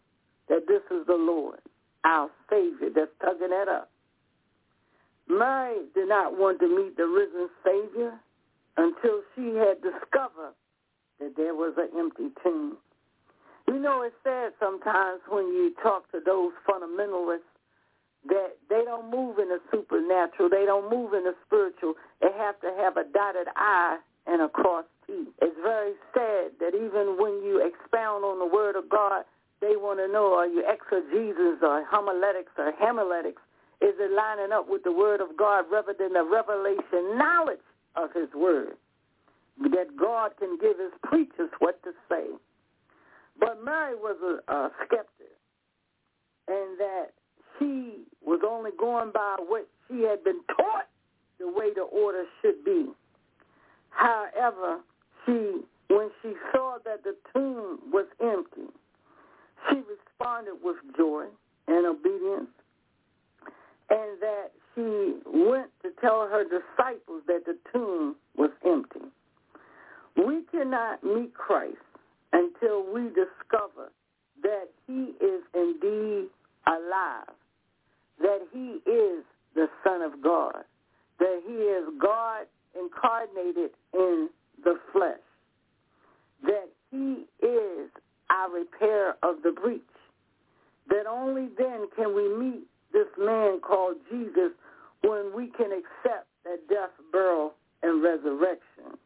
that 0.49 0.67
this 0.67 0.81
is 0.91 1.05
the 1.07 1.15
Lord, 1.15 1.59
our 2.03 2.29
Savior 2.49 2.89
that's 2.93 3.11
tugging 3.21 3.53
at 3.53 3.67
us. 3.67 3.87
Mary 5.29 5.85
did 5.93 6.09
not 6.09 6.37
want 6.37 6.59
to 6.59 6.67
meet 6.67 6.97
the 6.97 7.05
risen 7.05 7.49
Savior 7.63 8.13
until 8.77 9.21
she 9.35 9.55
had 9.55 9.81
discovered 9.81 10.55
that 11.19 11.35
there 11.37 11.53
was 11.53 11.73
an 11.77 11.89
empty 11.97 12.33
tomb. 12.43 12.77
You 13.67 13.77
know, 13.77 14.01
it's 14.01 14.15
sad 14.23 14.53
sometimes 14.59 15.21
when 15.29 15.45
you 15.53 15.73
talk 15.83 16.11
to 16.11 16.19
those 16.25 16.51
fundamentalists 16.67 17.45
that 18.27 18.57
they 18.69 18.81
don't 18.83 19.11
move 19.11 19.37
in 19.39 19.47
the 19.47 19.59
supernatural. 19.71 20.49
They 20.49 20.65
don't 20.65 20.89
move 20.89 21.13
in 21.13 21.23
the 21.23 21.35
spiritual. 21.45 21.93
They 22.21 22.31
have 22.37 22.59
to 22.61 22.73
have 22.77 22.97
a 22.97 23.03
dotted 23.13 23.47
I 23.55 23.99
and 24.27 24.41
a 24.41 24.49
cross 24.49 24.85
T. 25.05 25.25
It's 25.41 25.55
very 25.63 25.93
sad 26.13 26.51
that 26.59 26.75
even 26.75 27.15
when 27.17 27.43
you 27.43 27.61
expound 27.63 28.25
on 28.25 28.39
the 28.39 28.45
Word 28.45 28.75
of 28.75 28.89
God, 28.89 29.23
they 29.61 29.75
want 29.75 29.99
to 29.99 30.07
know, 30.07 30.33
are 30.33 30.47
you 30.47 30.63
exegesis 30.67 31.59
or 31.61 31.85
homiletics 31.89 32.51
or 32.57 32.71
homiletics? 32.79 33.41
Is 33.81 33.95
it 33.99 34.11
lining 34.11 34.51
up 34.51 34.69
with 34.69 34.83
the 34.83 34.91
Word 34.91 35.21
of 35.21 35.37
God 35.37 35.65
rather 35.71 35.93
than 35.97 36.13
the 36.13 36.23
revelation 36.23 37.17
knowledge 37.17 37.63
of 37.95 38.11
His 38.13 38.29
Word? 38.35 38.75
That 39.61 39.95
God 39.99 40.31
can 40.39 40.57
give 40.59 40.77
His 40.77 40.91
preachers 41.03 41.49
what 41.59 41.81
to 41.83 41.91
say. 42.09 42.27
But 43.39 43.63
Mary 43.63 43.95
was 43.95 44.17
a, 44.21 44.51
a 44.51 44.69
skeptic, 44.85 45.35
and 46.47 46.79
that 46.79 47.07
she 47.57 48.03
was 48.25 48.41
only 48.45 48.71
going 48.77 49.11
by 49.13 49.37
what 49.47 49.67
she 49.87 50.01
had 50.01 50.23
been 50.23 50.41
taught 50.55 50.87
the 51.39 51.47
way 51.47 51.73
the 51.73 51.81
order 51.81 52.25
should 52.41 52.63
be. 52.65 52.87
However, 53.91 54.79
she, 55.25 55.61
when 55.89 56.09
she 56.21 56.33
saw 56.51 56.77
that 56.85 57.03
the 57.03 57.15
tomb 57.33 57.79
was 57.91 58.05
empty, 58.21 58.71
she 59.69 59.77
responded 59.77 60.55
with 60.63 60.77
joy 60.97 61.25
and 61.67 61.85
obedience, 61.85 62.49
and 63.89 64.21
that 64.21 64.51
she 64.75 65.19
went 65.25 65.69
to 65.83 65.89
tell 66.01 66.27
her 66.27 66.43
disciples 66.43 67.23
that 67.27 67.45
the 67.45 67.57
tomb 67.71 68.15
was 68.37 68.51
empty. 68.65 69.05
We 70.15 70.43
cannot 70.51 71.03
meet 71.03 71.33
Christ 71.33 71.77
until 72.33 72.91
we 72.91 73.09
discover 73.09 73.91
that 74.43 74.67
he 74.87 75.13
is 75.23 75.41
indeed 75.53 76.27
alive, 76.67 77.35
that 78.21 78.39
he 78.53 78.79
is 78.89 79.23
the 79.55 79.67
Son 79.83 80.01
of 80.01 80.21
God, 80.21 80.63
that 81.19 81.41
he 81.45 81.53
is 81.53 81.85
God 82.01 82.45
incarnated 82.79 83.71
in 83.93 84.29
the 84.63 84.75
flesh, 84.93 85.19
that 86.43 86.69
he 86.91 87.25
is 87.45 87.89
our 88.29 88.51
repair 88.51 89.15
of 89.23 89.41
the 89.43 89.51
breach, 89.51 89.81
that 90.89 91.05
only 91.07 91.49
then 91.57 91.87
can 91.95 92.15
we 92.15 92.27
meet 92.35 92.63
this 92.91 93.07
man 93.17 93.59
called 93.59 93.97
Jesus 94.09 94.51
when 95.01 95.31
we 95.35 95.47
can 95.57 95.71
accept 95.71 96.27
that 96.43 96.67
death, 96.67 96.91
burial, 97.11 97.53
and 97.83 98.03
resurrection. 98.03 98.97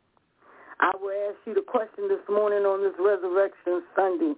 I 0.79 0.91
will 0.99 1.13
ask 1.29 1.37
you 1.45 1.53
the 1.53 1.61
question 1.61 2.07
this 2.09 2.23
morning 2.29 2.63
on 2.65 2.81
this 2.81 2.97
Resurrection 2.99 3.83
Sunday. 3.95 4.33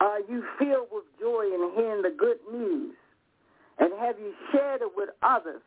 Are 0.00 0.20
you 0.28 0.44
filled 0.58 0.88
with 0.92 1.04
joy 1.20 1.44
in 1.46 1.72
hearing 1.74 2.02
the 2.02 2.14
good 2.16 2.38
news? 2.52 2.94
And 3.78 3.92
have 3.98 4.18
you 4.18 4.32
shared 4.52 4.82
it 4.82 4.92
with 4.94 5.08
others 5.22 5.62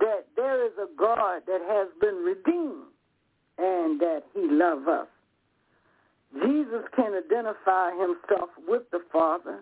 that 0.00 0.26
there 0.36 0.66
is 0.66 0.72
a 0.78 0.86
God 0.98 1.42
that 1.46 1.60
has 1.66 1.88
been 2.00 2.16
redeemed 2.16 2.90
and 3.58 4.00
that 4.00 4.22
he 4.34 4.42
loves 4.50 4.86
us? 4.86 5.06
Jesus 6.34 6.82
can 6.96 7.14
identify 7.14 7.90
himself 7.92 8.50
with 8.66 8.82
the 8.90 9.00
Father, 9.12 9.60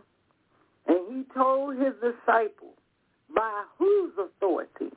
and 0.86 0.98
he 1.10 1.24
told 1.34 1.76
his 1.76 1.94
disciples 1.94 2.76
by 3.34 3.64
whose 3.78 4.12
authority 4.18 4.94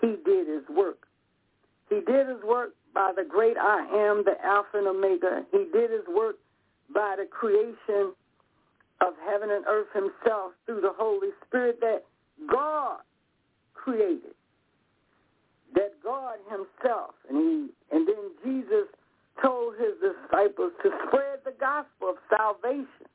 he 0.00 0.16
did 0.24 0.46
his 0.46 0.62
work. 0.70 1.06
He 1.88 1.96
did 1.96 2.28
his 2.28 2.42
work 2.44 2.74
by 2.94 3.12
the 3.16 3.24
great 3.24 3.56
I 3.56 3.80
am, 3.80 4.24
the 4.24 4.36
Alpha 4.44 4.78
and 4.78 4.86
Omega. 4.86 5.44
He 5.52 5.66
did 5.72 5.90
his 5.90 6.06
work 6.08 6.36
by 6.92 7.16
the 7.18 7.26
creation 7.26 8.12
of 9.00 9.14
heaven 9.28 9.50
and 9.50 9.64
earth 9.66 9.88
himself 9.92 10.52
through 10.64 10.80
the 10.80 10.92
Holy 10.96 11.28
Spirit 11.46 11.80
that 11.80 12.04
God 12.50 13.00
created. 13.74 14.34
That 15.74 15.94
God 16.02 16.38
himself, 16.48 17.14
and 17.28 17.36
he 17.36 17.96
and 17.96 18.08
then 18.08 18.30
Jesus 18.44 18.88
told 19.42 19.74
his 19.76 19.94
disciples 20.00 20.72
to 20.82 20.90
spread 21.06 21.40
the 21.44 21.54
gospel 21.58 22.10
of 22.10 22.16
salvation, 22.30 23.06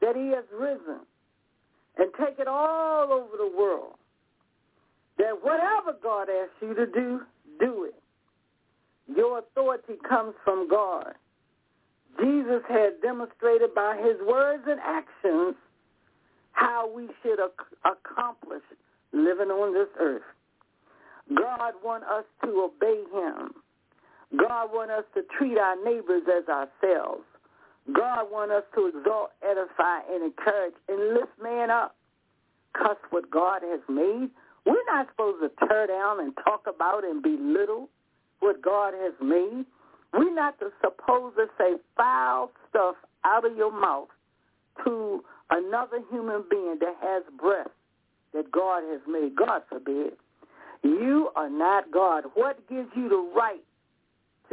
that 0.00 0.16
he 0.16 0.28
has 0.28 0.44
risen, 0.52 1.00
and 1.98 2.10
take 2.18 2.38
it 2.38 2.48
all 2.48 3.12
over 3.12 3.36
the 3.36 3.52
world. 3.56 3.94
That 5.18 5.42
whatever 5.42 5.96
God 6.02 6.28
asks 6.28 6.54
you 6.60 6.74
to 6.74 6.86
do, 6.86 7.20
do 7.60 7.84
it. 7.84 7.94
Your 9.14 9.38
authority 9.38 9.94
comes 10.08 10.34
from 10.44 10.68
God. 10.68 11.14
Jesus 12.20 12.62
had 12.68 13.00
demonstrated 13.02 13.74
by 13.74 13.96
his 13.96 14.16
words 14.26 14.64
and 14.66 14.80
actions 14.80 15.54
how 16.52 16.90
we 16.94 17.08
should 17.22 17.40
ac- 17.40 17.76
accomplish 17.84 18.62
living 19.12 19.48
on 19.48 19.72
this 19.74 19.88
earth. 19.98 20.22
God 21.34 21.72
wants 21.84 22.06
us 22.10 22.24
to 22.44 22.70
obey 22.70 23.02
him. 23.12 23.61
God 24.38 24.70
wants 24.72 24.92
us 24.98 25.04
to 25.14 25.22
treat 25.38 25.58
our 25.58 25.76
neighbors 25.84 26.22
as 26.26 26.48
ourselves. 26.48 27.24
God 27.92 28.26
wants 28.30 28.54
us 28.54 28.64
to 28.74 28.86
exalt, 28.86 29.30
edify, 29.42 30.00
and 30.10 30.24
encourage 30.24 30.74
and 30.88 31.14
lift 31.14 31.32
man 31.42 31.70
up. 31.70 31.96
Cuss 32.74 32.96
what 33.10 33.30
God 33.30 33.62
has 33.62 33.80
made. 33.88 34.30
We're 34.64 34.86
not 34.86 35.08
supposed 35.10 35.42
to 35.42 35.66
tear 35.66 35.88
down 35.88 36.20
and 36.20 36.32
talk 36.44 36.64
about 36.66 37.04
and 37.04 37.22
belittle 37.22 37.88
what 38.40 38.62
God 38.62 38.94
has 38.94 39.12
made. 39.20 39.66
We're 40.12 40.34
not 40.34 40.54
supposed 40.80 41.36
to 41.36 41.46
say 41.58 41.74
foul 41.96 42.50
stuff 42.70 42.96
out 43.24 43.44
of 43.44 43.56
your 43.56 43.72
mouth 43.72 44.08
to 44.84 45.22
another 45.50 45.98
human 46.10 46.44
being 46.50 46.76
that 46.80 46.94
has 47.02 47.24
breath 47.38 47.70
that 48.32 48.50
God 48.50 48.82
has 48.90 49.00
made. 49.06 49.36
God 49.36 49.62
forbid. 49.68 50.14
You 50.82 51.30
are 51.36 51.50
not 51.50 51.90
God. 51.92 52.24
What 52.34 52.68
gives 52.68 52.88
you 52.96 53.08
the 53.08 53.30
right 53.36 53.62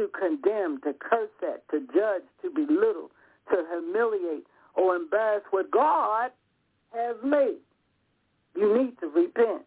to 0.00 0.08
condemn, 0.18 0.80
to 0.80 0.94
curse 0.94 1.28
at, 1.42 1.68
to 1.68 1.80
judge, 1.92 2.22
to 2.40 2.48
belittle, 2.48 3.10
to 3.50 3.56
humiliate, 3.70 4.46
or 4.74 4.96
embarrass 4.96 5.42
what 5.50 5.70
God 5.70 6.30
has 6.94 7.16
made? 7.22 7.60
You 8.56 8.78
need 8.78 8.98
to 9.00 9.08
repent. 9.08 9.62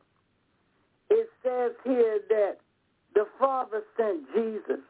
It 1.12 1.30
says 1.44 1.74
here 1.84 2.20
that 2.30 2.58
the 3.14 3.26
Father 3.40 3.84
sent 3.96 4.26
Jesus. 4.34 4.82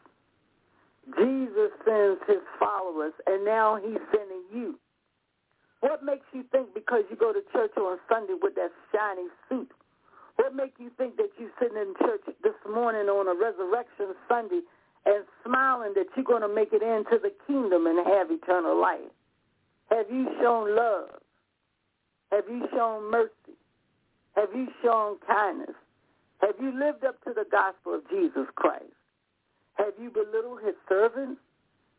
Jesus 1.20 1.72
sends 1.84 2.22
his 2.26 2.40
followers, 2.58 3.12
and 3.28 3.44
now 3.44 3.76
he's 3.76 4.00
sending 4.16 4.44
you. 4.54 4.80
What 5.82 6.06
makes 6.06 6.26
you 6.32 6.46
think 6.54 6.74
because 6.74 7.04
you 7.10 7.18
go 7.18 7.34
to 7.34 7.42
church 7.52 7.76
on 7.76 7.98
Sunday 8.08 8.36
with 8.42 8.56
that 8.56 8.72
shiny 8.96 9.28
suit? 9.50 9.70
What 10.38 10.56
makes 10.56 10.80
you 10.80 10.90
think 10.98 11.18
that 11.18 11.30
you're 11.38 11.52
sitting 11.60 11.78
in 11.78 11.94
church 12.00 12.22
this 12.42 12.56
morning 12.72 13.10
on 13.10 13.28
a 13.28 13.38
resurrection 13.38 14.16
Sunday 14.30 14.62
and 15.06 15.26
smiling 15.46 15.94
that 15.96 16.08
you're 16.16 16.26
going 16.26 16.42
to 16.42 16.54
make 16.54 16.70
it 16.72 16.82
into 16.82 17.20
the 17.22 17.32
kingdom 17.48 17.88
and 17.88 18.06
have 18.08 18.32
eternal 18.32 18.80
life? 18.80 19.12
Have 19.90 20.06
you 20.10 20.28
shown 20.42 20.76
love? 20.76 21.10
Have 22.32 22.46
you 22.50 22.68
shown 22.72 23.12
mercy? 23.12 23.58
Have 24.36 24.50
you 24.56 24.68
shown 24.82 25.18
kindness? 25.28 25.76
Have 26.42 26.56
you 26.60 26.78
lived 26.78 27.04
up 27.04 27.24
to 27.26 27.34
the 27.34 27.46
gospel 27.52 27.96
of 27.96 28.10
Jesus 28.10 28.48
Christ? 28.56 28.86
Have 29.76 29.94
you 30.02 30.10
belittled 30.10 30.60
his 30.66 30.76
servants? 30.90 31.40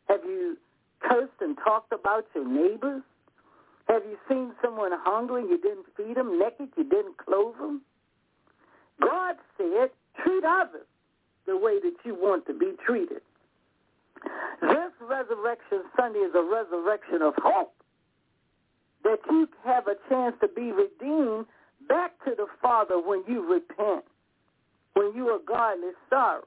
Have 0.08 0.20
you 0.24 0.56
cursed 1.00 1.40
and 1.40 1.56
talked 1.64 1.92
about 1.92 2.24
your 2.34 2.46
neighbors? 2.46 3.02
Have 3.88 4.02
you 4.04 4.16
seen 4.28 4.52
someone 4.62 4.92
hungry 4.92 5.42
and 5.42 5.50
you 5.50 5.58
didn't 5.58 5.86
feed 5.96 6.16
them, 6.16 6.38
naked, 6.38 6.70
you 6.76 6.84
didn't 6.84 7.18
clothe 7.18 7.56
them? 7.58 7.82
God 9.00 9.36
said, 9.58 9.90
treat 10.22 10.44
others 10.44 10.86
the 11.46 11.56
way 11.56 11.78
that 11.80 11.94
you 12.04 12.14
want 12.14 12.46
to 12.46 12.54
be 12.54 12.72
treated. 12.86 13.20
This 14.60 14.92
Resurrection 15.00 15.82
Sunday 15.96 16.20
is 16.20 16.34
a 16.34 16.42
resurrection 16.42 17.22
of 17.22 17.34
hope 17.38 17.74
that 19.02 19.18
you 19.28 19.48
have 19.64 19.86
a 19.86 19.96
chance 20.08 20.34
to 20.40 20.48
be 20.48 20.72
redeemed 20.72 21.46
back 21.88 22.12
to 22.24 22.34
the 22.34 22.46
Father 22.62 22.98
when 22.98 23.22
you 23.28 23.46
repent, 23.52 24.04
when 24.94 25.12
you 25.14 25.28
are 25.28 25.40
godly 25.46 25.90
sorrow, 26.08 26.44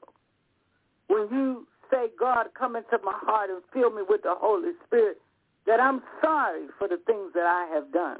when 1.06 1.28
you 1.30 1.66
say, 1.90 2.06
God, 2.18 2.46
come 2.58 2.74
into 2.74 2.98
my 3.04 3.14
heart 3.14 3.50
and 3.50 3.62
fill 3.72 3.90
me 3.90 4.02
with 4.08 4.22
the 4.22 4.34
Holy 4.36 4.72
Spirit, 4.86 5.20
that 5.66 5.80
I'm 5.80 6.02
sorry 6.20 6.66
for 6.78 6.88
the 6.88 6.98
things 7.06 7.32
that 7.34 7.46
I 7.46 7.72
have 7.74 7.92
done. 7.92 8.18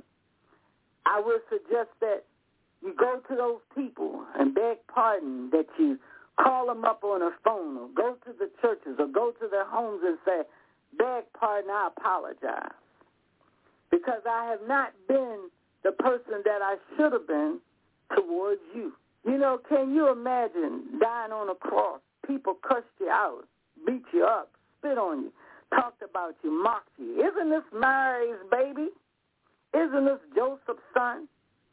I 1.07 1.20
would 1.24 1.41
suggest 1.51 1.91
that 2.01 2.24
you 2.83 2.95
go 2.95 3.20
to 3.29 3.35
those 3.35 3.61
people 3.74 4.24
and 4.39 4.55
beg 4.55 4.79
pardon, 4.87 5.51
that 5.51 5.66
you 5.79 5.99
call 6.43 6.66
them 6.66 6.84
up 6.84 7.03
on 7.05 7.22
a 7.22 7.30
phone 7.45 7.76
or 7.76 7.89
go 7.95 8.16
to 8.24 8.32
the 8.39 8.51
churches 8.62 8.97
or 8.99 9.07
go 9.07 9.32
to 9.41 9.49
their 9.51 9.66
homes 9.66 10.01
and 10.05 10.18
say, 10.24 10.43
beg 10.97 11.24
pardon, 11.39 11.70
I 11.70 11.89
apologize. 11.97 12.72
Because 13.91 14.22
I 14.28 14.47
have 14.51 14.66
not 14.68 14.93
been 15.09 15.49
the 15.84 15.93
person 15.93 16.43
that 16.45 16.61
I 16.62 16.76
should 16.97 17.12
have 17.12 17.26
been 17.26 17.59
towards 18.14 18.61
you. 18.74 18.93
You 19.24 19.39
know, 19.39 19.59
can 19.68 19.95
you 19.95 20.11
imagine 20.11 20.99
dying 21.01 21.32
on 21.32 21.51
a 21.51 21.55
cross? 21.55 22.01
People 22.26 22.57
cussed 22.66 22.86
you 23.01 23.09
out, 23.09 23.45
beat 23.86 24.05
you 24.12 24.24
up, 24.24 24.51
spit 24.78 24.99
on 24.99 25.22
you, 25.22 25.32
talked 25.74 26.03
about 26.03 26.34
you, 26.43 26.51
mocked 26.51 26.91
you. 26.99 27.20
Isn't 27.20 27.51
this 27.51 27.62
Mary's 27.72 28.36
baby? 28.51 28.89
Isn't 29.74 30.05
this 30.05 30.20
Joseph's 30.34 30.82
son? 30.95 31.28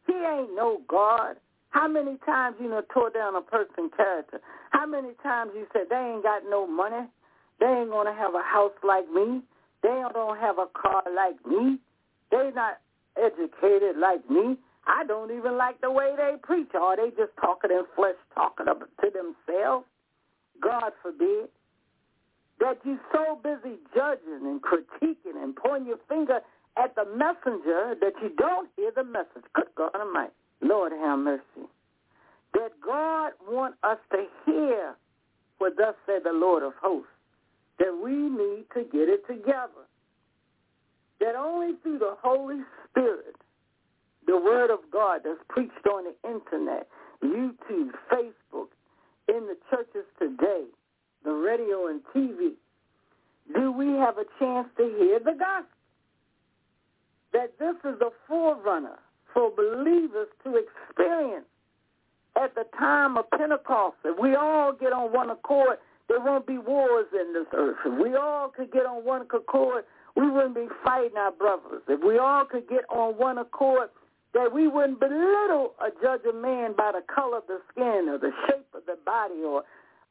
He 0.08 0.14
ain't 0.14 0.56
no 0.56 0.82
God. 0.88 1.38
How 1.76 1.90
many 1.90 2.16
times 2.26 2.56
you 2.62 2.70
know 2.70 2.82
tore 2.94 3.10
down 3.10 3.36
a 3.36 3.42
person's 3.42 3.92
character? 3.98 4.40
How 4.72 4.86
many 4.86 5.10
times 5.22 5.52
you 5.54 5.68
said 5.74 5.88
they 5.90 6.14
ain't 6.16 6.24
got 6.24 6.44
no 6.50 6.66
money? 6.66 7.06
They 7.60 7.66
ain't 7.66 7.90
gonna 7.90 8.16
have 8.16 8.34
a 8.34 8.42
house 8.42 8.72
like 8.82 9.12
me. 9.12 9.42
They 9.84 10.02
don't 10.14 10.40
have 10.40 10.58
a 10.58 10.68
car 10.72 11.04
like 11.14 11.36
me. 11.46 11.78
They 12.32 12.50
not 12.56 12.80
educated 13.22 13.98
like 14.00 14.24
me. 14.30 14.56
I 14.88 15.04
don't 15.04 15.36
even 15.36 15.58
like 15.58 15.82
the 15.82 15.92
way 15.92 16.14
they 16.16 16.36
preach. 16.42 16.70
Are 16.80 16.96
they 16.96 17.10
just 17.10 17.36
talking 17.42 17.72
in 17.72 17.84
flesh, 17.94 18.16
talking 18.34 18.68
to 18.68 19.10
themselves? 19.12 19.86
God 20.64 20.94
forbid. 21.04 21.50
That 22.62 22.80
you 22.86 22.98
so 23.12 23.38
busy 23.44 23.76
judging 23.94 24.48
and 24.48 24.62
critiquing 24.62 25.44
and 25.44 25.54
pointing 25.54 25.90
your 25.90 26.00
finger 26.08 26.40
at 26.78 26.96
the 26.96 27.04
messenger 27.04 27.96
that 28.00 28.14
you 28.24 28.30
don't 28.38 28.70
hear 28.78 28.92
the 28.96 29.04
message. 29.04 29.44
Good 29.54 29.76
God 29.76 29.92
Almighty. 29.94 30.32
Lord 30.66 30.92
have 30.92 31.20
mercy. 31.20 31.70
That 32.54 32.72
God 32.84 33.34
want 33.48 33.76
us 33.84 33.98
to 34.12 34.26
hear 34.46 34.96
what 35.60 35.78
thus 35.78 35.96
said 36.06 36.24
the 36.24 36.34
Lord 36.34 36.64
of 36.64 36.74
hosts. 36.82 37.10
That 37.80 38.00
we 38.04 38.14
need 38.14 38.66
to 38.74 38.84
get 38.84 39.10
it 39.10 39.28
together. 39.28 39.86
That 41.20 41.36
only 41.36 41.76
through 41.84 42.00
the 42.00 42.16
Holy 42.22 42.62
Spirit, 42.90 43.36
the 44.26 44.38
Word 44.38 44.72
of 44.72 44.80
God 44.92 45.22
that's 45.24 45.40
preached 45.50 45.86
on 45.92 46.06
the 46.06 46.30
internet, 46.30 46.88
YouTube, 47.24 47.92
Facebook, 48.12 48.68
in 49.28 49.48
the 49.48 49.58
churches 49.70 50.06
today, 50.20 50.66
the 51.24 51.32
radio 51.32 51.88
and 51.88 52.02
TV, 52.16 52.54
do 53.54 53.72
we 53.72 53.88
have 53.94 54.18
a 54.18 54.26
chance 54.40 54.68
to 54.78 54.84
hear 54.98 55.20
the 55.20 55.38
gospel? 55.38 55.70
That 57.34 57.60
this 57.60 57.76
is 57.84 58.00
a 58.02 58.10
forerunner 58.28 59.00
for 59.36 59.52
believers 59.52 60.30
to 60.46 60.56
experience 60.56 61.46
at 62.42 62.56
the 62.56 62.64
time 62.80 63.18
of 63.18 63.30
Pentecost. 63.30 63.98
If 64.04 64.18
we 64.18 64.34
all 64.34 64.72
get 64.74 64.94
on 64.94 65.14
one 65.14 65.30
accord, 65.30 65.78
there 66.08 66.20
won't 66.22 66.48
be 66.48 66.58
wars 66.58 67.08
in 67.14 67.34
this 67.34 67.48
earth. 67.54 67.78
If 67.86 68.02
we 68.02 68.16
all 68.16 68.50
could 68.50 68.72
get 68.72 68.86
on 68.86 69.06
one 69.06 69.24
accord, 69.24 69.84
we 70.16 70.30
wouldn't 70.30 70.56
be 70.56 70.68
fighting 70.84 71.18
our 71.18 71.32
brothers. 71.32 71.82
If 71.88 72.02
we 72.02 72.18
all 72.18 72.46
could 72.46 72.68
get 72.70 72.86
on 72.90 73.18
one 73.18 73.38
accord, 73.38 73.90
that 74.34 74.54
we 74.54 74.68
wouldn't 74.68 75.00
belittle 75.00 75.74
a 75.80 75.90
judge 76.02 76.22
of 76.28 76.36
man 76.36 76.74
by 76.78 76.92
the 76.94 77.04
color 77.14 77.38
of 77.38 77.48
the 77.48 77.60
skin 77.72 78.08
or 78.10 78.18
the 78.18 78.32
shape 78.48 78.68
of 78.74 78.86
the 78.86 78.98
body 79.06 79.44
or 79.46 79.64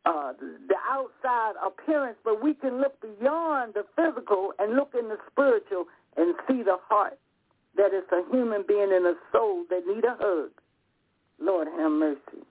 uh, 0.07 0.33
the 0.41 0.77
outside 0.91 1.53
appearance, 1.65 2.17
but 2.25 2.43
we 2.43 2.53
can 2.55 2.81
look 2.81 3.01
beyond 3.01 3.75
the 3.75 3.85
physical 3.97 4.53
and 4.59 4.77
look 4.77 4.93
in 4.99 5.09
the 5.09 5.17
spiritual 5.31 5.85
and 6.17 6.35
see 6.47 6.63
the 6.63 6.77
heart 6.89 7.19
that 7.77 7.93
is 7.95 8.05
a 8.13 8.23
human 8.31 8.65
being 8.67 8.93
and 8.93 9.07
a 9.07 9.15
soul 9.33 9.65
that 9.71 9.87
need 9.87 10.05
a 10.05 10.17
hug. 10.19 10.51
Lord 11.41 11.69
have 11.69 11.91
mercy. 11.91 12.45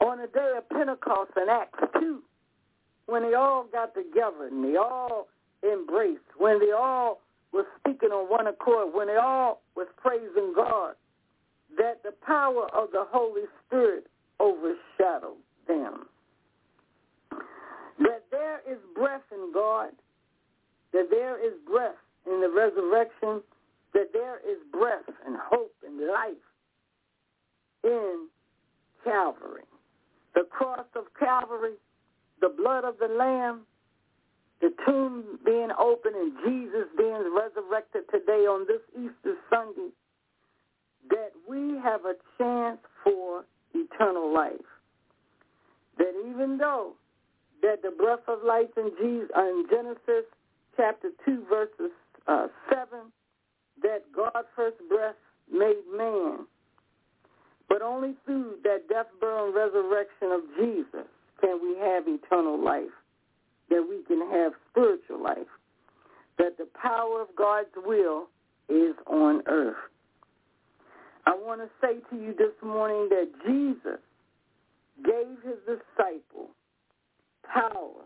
On 0.00 0.18
the 0.18 0.28
day 0.28 0.52
of 0.56 0.68
Pentecost 0.68 1.32
in 1.36 1.48
Acts 1.48 1.78
2, 1.98 2.22
when 3.06 3.22
they 3.22 3.34
all 3.34 3.66
got 3.72 3.94
together 3.94 4.46
and 4.50 4.64
they 4.64 4.76
all 4.76 5.28
embraced, 5.64 6.20
when 6.36 6.60
they 6.60 6.70
all 6.70 7.20
were 7.52 7.66
speaking 7.80 8.10
on 8.10 8.30
one 8.30 8.46
accord, 8.46 8.94
when 8.94 9.08
they 9.08 9.16
all 9.16 9.62
was 9.74 9.88
praising 9.96 10.52
God, 10.54 10.94
that 11.76 12.02
the 12.02 12.12
power 12.24 12.66
of 12.74 12.90
the 12.92 13.04
Holy 13.10 13.42
Spirit 13.66 14.06
overshadowed 14.40 15.36
them. 15.66 16.06
That 17.98 18.24
there 18.30 18.60
is 18.70 18.78
breath 18.94 19.22
in 19.32 19.50
God, 19.52 19.90
that 20.92 21.08
there 21.10 21.44
is 21.44 21.54
breath 21.66 21.96
in 22.26 22.40
the 22.40 22.48
resurrection, 22.48 23.42
that 23.94 24.12
there 24.12 24.38
is 24.38 24.58
breath 24.72 25.08
and 25.26 25.36
hope 25.36 25.74
and 25.86 26.08
life 26.08 26.44
in 27.84 28.28
Calvary. 29.04 29.64
The 30.34 30.44
cross 30.50 30.86
of 30.94 31.04
Calvary, 31.18 31.74
the 32.40 32.48
blood 32.48 32.84
of 32.84 32.98
the 32.98 33.08
Lamb, 33.08 33.62
the 34.60 34.70
tomb 34.84 35.38
being 35.44 35.70
open 35.78 36.12
and 36.14 36.32
Jesus 36.44 36.88
being 36.96 37.34
resurrected 37.34 38.02
today 38.10 38.46
on 38.46 38.66
this 38.66 38.82
Easter 38.94 39.36
Sunday, 39.48 39.90
that 41.10 41.32
we 41.48 41.78
have 41.82 42.04
a 42.04 42.14
chance 42.36 42.80
for 43.04 43.44
eternal 43.74 44.32
life. 44.32 44.52
That 45.96 46.12
even 46.28 46.58
though 46.58 46.92
that 47.62 47.82
the 47.82 47.90
breath 47.90 48.26
of 48.28 48.38
life 48.44 48.70
in, 48.76 48.90
Jesus, 49.00 49.30
in 49.36 49.64
Genesis 49.70 50.24
chapter 50.76 51.10
2 51.24 51.44
verses 51.48 51.92
uh, 52.26 52.48
7, 52.68 52.86
that 53.82 54.04
God 54.14 54.44
first 54.56 54.76
breath 54.88 55.16
made 55.50 55.82
man. 55.94 56.46
But 57.68 57.82
only 57.82 58.14
through 58.24 58.56
that 58.64 58.88
death, 58.88 59.06
burial, 59.20 59.46
and 59.46 59.54
resurrection 59.54 60.32
of 60.32 60.40
Jesus 60.58 61.06
can 61.40 61.60
we 61.62 61.76
have 61.78 62.04
eternal 62.06 62.62
life, 62.62 62.94
that 63.68 63.84
we 63.88 64.02
can 64.04 64.28
have 64.30 64.52
spiritual 64.70 65.22
life, 65.22 65.50
that 66.38 66.56
the 66.56 66.66
power 66.80 67.20
of 67.20 67.28
God's 67.36 67.68
will 67.76 68.28
is 68.68 68.94
on 69.06 69.42
earth. 69.46 69.76
I 71.26 71.34
want 71.34 71.60
to 71.60 71.68
say 71.80 72.00
to 72.10 72.16
you 72.22 72.34
this 72.36 72.54
morning 72.64 73.08
that 73.10 73.28
Jesus 73.46 74.00
gave 75.04 75.36
his 75.44 75.58
disciples 75.66 76.50
power, 77.44 78.02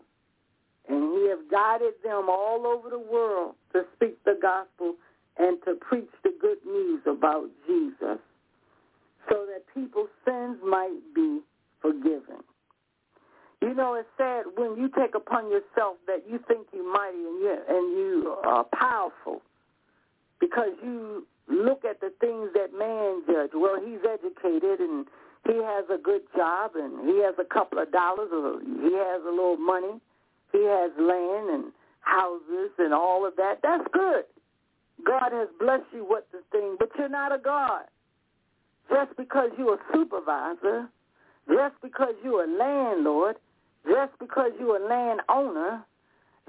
and 0.89 1.13
he 1.13 1.29
has 1.29 1.39
guided 1.49 1.93
them 2.03 2.27
all 2.29 2.67
over 2.67 2.89
the 2.89 2.99
world 2.99 3.55
to 3.71 3.83
speak 3.95 4.21
the 4.25 4.37
gospel 4.41 4.95
and 5.37 5.57
to 5.65 5.75
preach 5.75 6.09
the 6.23 6.33
good 6.39 6.57
news 6.65 7.01
about 7.07 7.49
Jesus 7.67 8.19
so 9.29 9.45
that 9.47 9.63
people's 9.73 10.09
sins 10.25 10.57
might 10.63 10.99
be 11.15 11.39
forgiven. 11.81 12.43
You 13.61 13.73
know, 13.73 13.93
it's 13.95 14.09
sad 14.17 14.45
when 14.57 14.77
you 14.77 14.89
take 14.89 15.15
upon 15.15 15.49
yourself 15.49 15.95
that 16.07 16.23
you 16.29 16.39
think 16.47 16.67
you're 16.73 16.91
mighty 16.91 17.17
and 17.17 17.39
you, 17.39 17.57
and 17.69 17.97
you 17.97 18.35
are 18.43 18.65
powerful 18.75 19.41
because 20.39 20.71
you 20.83 21.25
look 21.47 21.85
at 21.85 22.01
the 22.01 22.11
things 22.19 22.49
that 22.53 22.77
man 22.77 23.23
judge. 23.25 23.51
Well, 23.53 23.79
he's 23.79 24.03
educated 24.03 24.79
and 24.81 25.05
he 25.47 25.55
has 25.63 25.85
a 25.89 25.97
good 25.97 26.21
job 26.35 26.71
and 26.75 27.07
he 27.07 27.21
has 27.23 27.35
a 27.39 27.45
couple 27.45 27.79
of 27.79 27.91
dollars 27.91 28.29
or 28.33 28.59
he 28.59 28.93
has 28.95 29.21
a 29.25 29.31
little 29.31 29.57
money. 29.57 29.99
He 30.51 30.63
has 30.65 30.91
land 30.99 31.49
and 31.49 31.71
houses 32.01 32.71
and 32.77 32.93
all 32.93 33.25
of 33.25 33.35
that. 33.37 33.59
That's 33.63 33.87
good. 33.93 34.25
God 35.05 35.31
has 35.31 35.47
blessed 35.59 35.91
you 35.93 36.05
with 36.07 36.23
the 36.31 36.41
thing, 36.51 36.75
but 36.79 36.89
you're 36.97 37.09
not 37.09 37.33
a 37.33 37.37
God. 37.37 37.83
Just 38.89 39.15
because 39.17 39.49
you're 39.57 39.75
a 39.75 39.93
supervisor, 39.93 40.89
just 41.47 41.75
because 41.81 42.13
you're 42.23 42.43
a 42.43 42.57
landlord, 42.57 43.35
just 43.85 44.17
because 44.19 44.51
you're 44.59 44.77
a 44.77 44.87
landowner, 44.87 45.83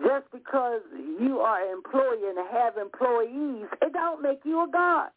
just 0.02 0.30
because 0.32 0.80
you 1.20 1.38
are 1.38 1.64
an 1.64 1.72
employee 1.72 2.28
and 2.28 2.38
have 2.50 2.76
employees, 2.76 3.66
it 3.82 3.92
don't 3.92 4.22
make 4.22 4.40
you 4.44 4.64
a 4.64 4.68
God. 4.70 5.10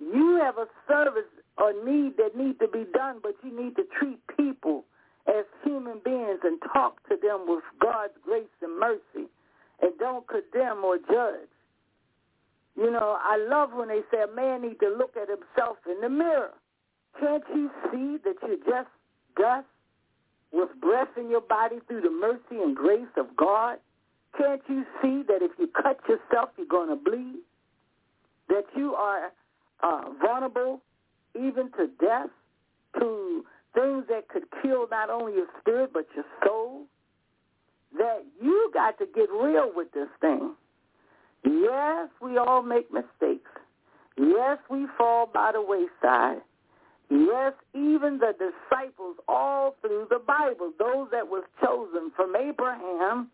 You 0.00 0.38
have 0.42 0.58
a 0.58 0.66
service 0.86 1.28
or 1.56 1.72
need 1.84 2.16
that 2.18 2.36
need 2.36 2.60
to 2.60 2.68
be 2.68 2.84
done, 2.94 3.18
but 3.22 3.34
you 3.42 3.50
need 3.50 3.74
to 3.76 3.82
treat 3.98 4.20
people 4.36 4.84
as 5.26 5.44
human 5.64 6.00
beings 6.04 6.40
and 6.44 6.60
talk 6.72 7.06
to 7.08 7.16
them 7.20 7.46
with 7.46 7.64
God's 7.80 8.14
grace 8.24 8.46
and 8.62 8.78
mercy 8.78 9.28
and 9.82 9.92
don't 9.98 10.24
condemn 10.26 10.84
or 10.84 10.98
judge. 10.98 11.50
You 12.78 12.92
know, 12.92 13.18
I 13.20 13.44
love 13.50 13.70
when 13.74 13.88
they 13.88 14.02
say 14.10 14.22
a 14.22 14.36
man 14.36 14.62
needs 14.62 14.78
to 14.80 14.88
look 14.96 15.16
at 15.16 15.28
himself 15.28 15.78
in 15.90 16.00
the 16.00 16.08
mirror. 16.08 16.52
Can't 17.18 17.42
you 17.52 17.70
see 17.90 18.18
that 18.22 18.36
you're 18.46 18.56
just 18.58 18.88
dust 19.36 19.66
with 20.52 20.68
breath 20.80 21.08
in 21.16 21.28
your 21.28 21.40
body 21.40 21.78
through 21.88 22.02
the 22.02 22.10
mercy 22.10 22.62
and 22.62 22.76
grace 22.76 23.10
of 23.16 23.36
God? 23.36 23.78
Can't 24.36 24.62
you 24.68 24.84
see 25.02 25.24
that 25.26 25.42
if 25.42 25.50
you 25.58 25.66
cut 25.66 25.98
yourself, 26.08 26.50
you're 26.56 26.68
going 26.68 26.88
to 26.90 26.94
bleed? 26.94 27.40
That 28.48 28.64
you 28.76 28.94
are 28.94 29.32
uh, 29.82 30.10
vulnerable 30.22 30.80
even 31.34 31.72
to 31.72 31.88
death, 32.00 32.30
to 33.00 33.44
things 33.74 34.04
that 34.08 34.28
could 34.28 34.44
kill 34.62 34.86
not 34.88 35.10
only 35.10 35.34
your 35.34 35.46
spirit 35.60 35.90
but 35.92 36.06
your 36.14 36.24
soul? 36.44 36.84
That 37.96 38.24
you 38.40 38.70
got 38.72 38.98
to 38.98 39.06
get 39.12 39.28
real 39.32 39.72
with 39.74 39.90
this 39.92 40.08
thing. 40.20 40.54
Yes, 41.44 42.08
we 42.20 42.36
all 42.38 42.62
make 42.62 42.92
mistakes. 42.92 43.50
Yes, 44.16 44.58
we 44.70 44.86
fall 44.96 45.30
by 45.32 45.52
the 45.52 45.62
wayside. 45.62 46.42
Yes, 47.10 47.54
even 47.74 48.18
the 48.18 48.32
disciples 48.32 49.16
all 49.28 49.76
through 49.80 50.08
the 50.10 50.18
Bible, 50.18 50.72
those 50.78 51.08
that 51.10 51.26
was 51.26 51.44
chosen 51.64 52.10
from 52.14 52.36
Abraham, 52.36 53.30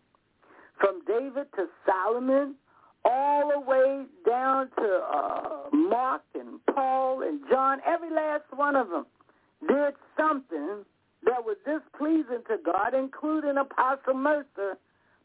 from 0.79 1.01
David 1.05 1.47
to 1.55 1.65
Solomon, 1.85 2.55
all 3.03 3.51
the 3.53 3.59
way 3.59 4.05
down 4.25 4.69
to 4.77 5.01
uh, 5.13 5.75
Mark 5.75 6.21
and 6.33 6.59
Paul 6.73 7.21
and 7.21 7.41
John, 7.51 7.79
every 7.85 8.11
last 8.11 8.45
one 8.55 8.75
of 8.75 8.89
them 8.89 9.05
did 9.67 9.93
something 10.17 10.85
that 11.25 11.43
was 11.43 11.57
displeasing 11.65 12.43
to 12.47 12.57
God, 12.63 12.93
including 12.93 13.57
Apostle 13.57 14.13
Mercer, 14.13 14.77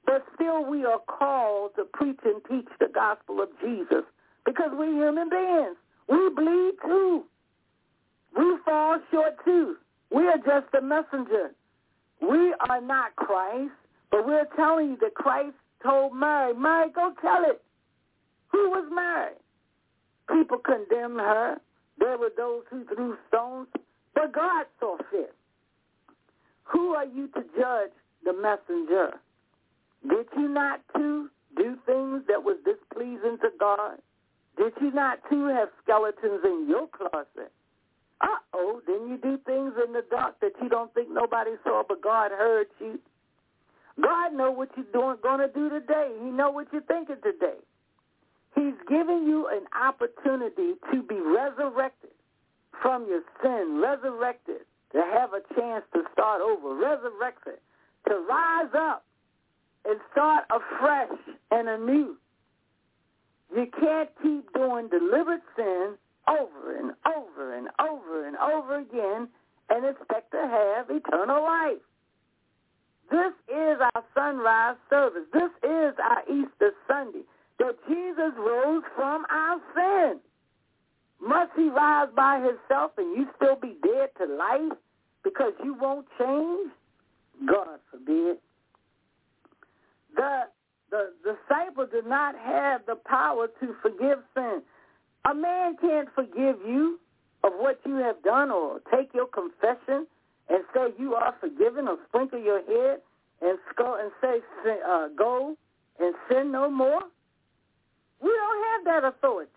but 0.07 0.25
still 0.35 0.65
we 0.65 0.85
are 0.85 0.99
called 0.99 1.73
to 1.77 1.85
preach 1.85 2.19
and 2.25 2.43
teach 2.49 2.69
the 2.79 2.89
gospel 2.93 3.41
of 3.41 3.49
Jesus 3.63 4.05
because 4.45 4.71
we're 4.73 4.93
human 4.93 5.29
beings. 5.29 5.77
We 6.09 6.31
bleed 6.35 6.73
too. 6.85 7.25
We 8.37 8.57
fall 8.65 8.99
short 9.11 9.37
too. 9.45 9.77
We 10.11 10.27
are 10.27 10.39
just 10.39 10.75
a 10.77 10.83
messenger. 10.83 11.53
We 12.21 12.55
are 12.69 12.81
not 12.81 13.17
Christ, 13.17 13.73
but 14.11 14.27
we're 14.27 14.47
telling 14.57 14.91
you 14.91 14.97
that 15.01 15.15
Christ 15.15 15.55
told 15.83 16.15
Mary, 16.15 16.55
Mary, 16.55 16.91
go 16.95 17.13
tell 17.21 17.45
it. 17.45 17.63
Who 18.49 18.71
was 18.71 18.89
Mary? 18.93 19.35
People 20.29 20.59
condemned 20.59 21.21
her. 21.21 21.57
There 21.99 22.19
were 22.19 22.33
those 22.37 22.63
who 22.71 22.85
threw 22.85 23.17
stones, 23.29 23.69
but 24.15 24.33
God 24.33 24.67
saw 24.79 24.97
fit. 25.11 25.35
Who 26.65 26.95
are 26.95 27.05
you 27.05 27.29
to 27.29 27.43
judge 27.59 27.93
the 28.25 28.33
messenger? 28.33 29.19
Did 30.09 30.27
you 30.37 30.49
not 30.49 30.81
too 30.97 31.29
do 31.57 31.77
things 31.87 32.23
that 32.29 32.43
was 32.43 32.57
displeasing 32.65 33.39
to 33.43 33.51
God? 33.59 33.99
Did 34.57 34.73
you 34.81 34.91
not 34.93 35.19
too 35.31 35.47
have 35.47 35.69
skeletons 35.83 36.41
in 36.45 36.67
your 36.69 36.89
closet? 36.89 37.53
Uh-oh, 38.21 38.83
then 38.87 39.09
you 39.09 39.17
do 39.17 39.39
things 39.47 39.73
in 39.87 39.93
the 39.93 40.05
dark 40.11 40.39
that 40.41 40.53
you 40.63 40.69
don't 40.69 40.93
think 40.93 41.09
nobody 41.11 41.53
saw, 41.65 41.83
but 41.87 42.03
God 42.03 42.31
heard 42.31 42.67
you. 42.79 42.99
God 44.03 44.35
know 44.35 44.51
what 44.51 44.71
you're 44.77 44.87
doing, 44.93 45.17
going 45.23 45.41
to 45.41 45.49
do 45.49 45.69
today. 45.69 46.13
He 46.23 46.31
know 46.31 46.51
what 46.51 46.69
you're 46.73 46.83
thinking 46.83 47.17
today. 47.23 47.59
He's 48.55 48.75
giving 48.89 49.25
you 49.27 49.49
an 49.49 49.65
opportunity 49.79 50.75
to 50.93 51.03
be 51.03 51.21
resurrected 51.21 52.11
from 52.83 53.07
your 53.07 53.23
sin, 53.43 53.81
resurrected 53.81 54.63
to 54.93 54.99
have 54.99 55.31
a 55.33 55.41
chance 55.55 55.85
to 55.95 56.03
start 56.13 56.41
over, 56.41 56.75
resurrected 56.75 57.61
to 58.09 58.15
rise 58.29 58.71
up 58.75 59.05
and 59.85 59.99
start 60.13 60.45
afresh 60.51 61.19
and 61.51 61.69
anew. 61.69 62.17
You 63.55 63.67
can't 63.81 64.11
keep 64.23 64.53
doing 64.53 64.89
deliberate 64.89 65.43
sin 65.57 65.95
over 66.29 66.77
and 66.79 66.93
over 67.07 67.57
and 67.57 67.69
over 67.81 68.27
and 68.27 68.37
over 68.37 68.79
again 68.79 69.29
and 69.71 69.87
expect 69.87 70.31
to 70.33 70.39
have 70.39 70.91
eternal 70.91 71.43
life. 71.43 71.79
This 73.11 73.33
is 73.49 73.79
our 73.95 74.05
sunrise 74.15 74.77
service. 74.89 75.27
This 75.33 75.51
is 75.65 75.95
our 75.99 76.23
Easter 76.31 76.73
Sunday, 76.87 77.23
that 77.59 77.77
Jesus 77.89 78.33
rose 78.39 78.85
from 78.95 79.25
our 79.31 79.61
sin. 79.75 80.21
Must 81.21 81.51
he 81.57 81.69
rise 81.69 82.09
by 82.15 82.37
himself 82.39 82.93
and 82.99 83.17
you 83.17 83.27
still 83.37 83.57
be 83.57 83.77
dead 83.83 84.11
to 84.19 84.33
life 84.33 84.79
because 85.25 85.53
you 85.63 85.75
won't 85.75 86.07
change? 86.19 86.71
God 87.47 87.81
forbid. 87.91 88.39
The, 90.17 90.43
the 90.91 91.13
disciple 91.25 91.87
did 91.87 92.07
not 92.07 92.35
have 92.37 92.83
the 92.87 92.97
power 92.97 93.49
to 93.61 93.75
forgive 93.83 94.19
sin. 94.35 94.63
A 95.31 95.35
man 95.35 95.77
can't 95.81 96.09
forgive 96.15 96.57
you 96.67 96.99
of 97.45 97.53
what 97.57 97.81
you 97.85 97.97
have 97.97 98.23
done 98.23 98.51
or 98.51 98.81
take 98.95 99.13
your 99.15 99.27
confession 99.27 100.07
and 100.49 100.65
say 100.75 100.89
you 100.99 101.15
are 101.15 101.35
forgiven 101.41 101.89
or 101.89 101.99
sprinkle 102.09 102.41
your 102.41 102.65
head 102.65 103.01
and 103.43 103.59
and 103.79 104.11
say 104.21 104.41
uh, 104.89 105.09
go 105.17 105.57
and 105.99 106.15
sin 106.29 106.53
no 106.53 106.71
more? 106.71 107.03
We 108.23 108.29
don't 108.29 108.65
have 108.65 109.03
that 109.03 109.09
authority. 109.09 109.51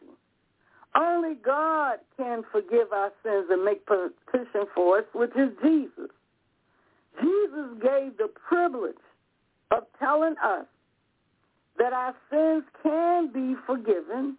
Only 0.96 1.36
God 1.36 2.00
can 2.18 2.44
forgive 2.52 2.94
our 2.94 3.12
sins 3.24 3.48
and 3.50 3.66
make 3.66 3.86
petition 3.86 4.68
for 4.76 5.00
us, 5.00 5.06
which 5.14 5.32
is 5.36 5.50
Jesus. 5.64 6.12
Jesus 7.20 7.70
gave 7.82 8.18
the 8.18 8.30
privilege 8.48 8.96
of 9.76 9.84
telling 10.00 10.36
us 10.44 10.66
that 11.78 11.94
our 11.94 12.16
sins 12.30 12.64
can 12.84 13.32
be 13.34 13.56
forgiven 13.66 14.38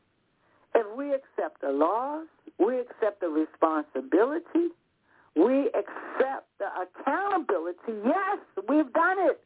if 0.75 0.87
we 0.97 1.13
accept 1.15 1.61
the 1.61 1.71
laws, 1.71 2.27
we 2.59 2.81
accept 2.81 3.21
the 3.21 3.29
responsibility, 3.29 4.69
we 5.37 5.69
accept 5.69 6.47
the 6.59 6.67
accountability. 6.83 8.01
Yes, 8.05 8.39
we've 8.69 8.93
done 8.93 9.17
it. 9.19 9.41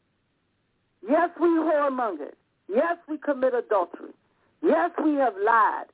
Yes, 1.07 1.29
we 1.39 1.47
whoremongered. 1.47 2.33
Yes, 2.67 2.97
we 3.07 3.17
commit 3.17 3.53
adultery. 3.53 4.11
Yes, 4.61 4.91
we 5.03 5.15
have 5.15 5.33
lied. 5.43 5.85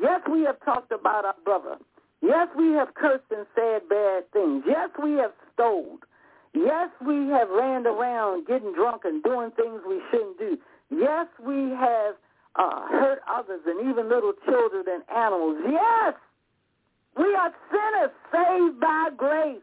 Yes, 0.00 0.20
we 0.30 0.42
have 0.42 0.62
talked 0.64 0.92
about 0.92 1.24
our 1.24 1.34
brother. 1.44 1.76
Yes, 2.22 2.48
we 2.56 2.72
have 2.72 2.94
cursed 2.94 3.24
and 3.30 3.46
said 3.54 3.88
bad 3.88 4.30
things. 4.32 4.64
Yes, 4.66 4.90
we 5.02 5.12
have 5.12 5.32
stole. 5.54 5.98
Yes, 6.54 6.90
we 7.04 7.28
have 7.28 7.48
ran 7.48 7.86
around 7.86 8.46
getting 8.46 8.74
drunk 8.74 9.02
and 9.04 9.22
doing 9.22 9.50
things 9.52 9.80
we 9.88 10.00
shouldn't 10.10 10.38
do. 10.38 10.58
Yes, 10.90 11.26
we 11.44 11.70
have 11.70 12.16
uh, 12.56 12.88
hurt 12.88 13.20
others 13.30 13.60
and 13.66 13.88
even 13.88 14.08
little 14.08 14.32
children 14.44 14.84
and 14.88 15.02
animals. 15.14 15.58
Yes, 15.70 16.14
we 17.16 17.34
are 17.34 17.52
sinners 17.70 18.10
saved 18.32 18.80
by 18.80 19.10
grace. 19.16 19.62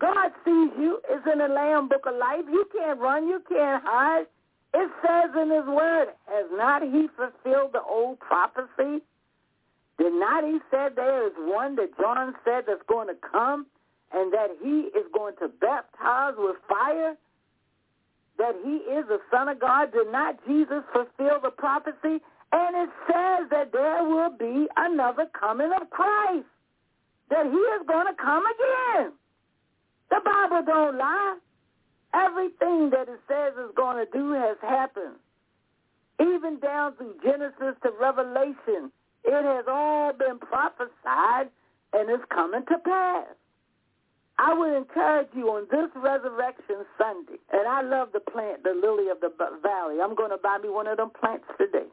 God 0.00 0.30
sees 0.44 0.70
you. 0.78 1.00
It's 1.08 1.26
in 1.32 1.38
the 1.38 1.48
Lamb 1.48 1.88
Book 1.88 2.06
of 2.06 2.14
Life. 2.14 2.44
You 2.50 2.64
can't 2.72 2.98
run. 3.00 3.28
You 3.28 3.40
can't 3.48 3.82
hide. 3.84 4.26
It 4.74 4.90
says 5.02 5.30
in 5.34 5.50
his 5.50 5.66
word, 5.66 6.08
has 6.26 6.46
not 6.52 6.82
he 6.82 7.08
fulfilled 7.16 7.70
the 7.72 7.82
old 7.82 8.20
prophecy? 8.20 9.02
Did 9.98 10.12
not 10.12 10.44
he 10.44 10.58
say 10.70 10.88
there 10.94 11.26
is 11.26 11.32
one 11.38 11.74
that 11.76 11.96
John 11.98 12.34
said 12.44 12.64
that's 12.66 12.82
going 12.88 13.08
to 13.08 13.16
come 13.32 13.66
and 14.12 14.32
that 14.32 14.48
he 14.62 14.88
is 14.98 15.06
going 15.12 15.34
to 15.40 15.48
baptize 15.48 16.34
with 16.36 16.56
fire? 16.68 17.16
That 18.38 18.54
he 18.64 18.76
is 18.92 19.06
the 19.08 19.18
Son 19.30 19.48
of 19.48 19.60
God? 19.60 19.92
Did 19.92 20.10
not 20.12 20.38
Jesus 20.46 20.82
fulfill 20.92 21.40
the 21.42 21.50
prophecy? 21.50 22.22
And 22.52 22.76
it 22.76 22.90
says 23.06 23.50
that 23.50 23.72
there 23.72 24.04
will 24.04 24.30
be 24.30 24.66
another 24.76 25.26
coming 25.38 25.70
of 25.78 25.90
Christ. 25.90 26.46
That 27.30 27.44
he 27.44 27.58
is 27.58 27.86
going 27.86 28.06
to 28.06 28.14
come 28.14 28.44
again. 28.46 29.12
The 30.10 30.20
Bible 30.24 30.62
don't 30.64 30.96
lie. 30.96 31.36
Everything 32.14 32.90
that 32.90 33.08
it 33.08 33.20
says 33.28 33.52
is 33.58 33.74
going 33.76 34.04
to 34.04 34.10
do 34.10 34.32
has 34.32 34.56
happened. 34.62 35.16
Even 36.20 36.58
down 36.58 36.94
through 36.96 37.14
Genesis 37.22 37.76
to 37.82 37.90
Revelation, 38.00 38.90
it 39.24 39.44
has 39.44 39.66
all 39.68 40.12
been 40.12 40.38
prophesied 40.38 41.50
and 41.92 42.10
is 42.10 42.24
coming 42.30 42.64
to 42.66 42.78
pass. 42.78 43.26
I 44.38 44.54
would 44.54 44.72
encourage 44.76 45.28
you 45.34 45.48
on 45.50 45.66
this 45.70 45.90
Resurrection 45.96 46.86
Sunday, 46.96 47.38
and 47.52 47.66
I 47.66 47.82
love 47.82 48.10
the 48.12 48.20
plant, 48.20 48.62
the 48.62 48.70
lily 48.70 49.10
of 49.10 49.20
the 49.20 49.30
valley. 49.62 49.96
I'm 50.00 50.14
going 50.14 50.30
to 50.30 50.38
buy 50.38 50.58
me 50.62 50.68
one 50.68 50.86
of 50.86 50.96
them 50.96 51.10
plants 51.10 51.44
today. 51.58 51.90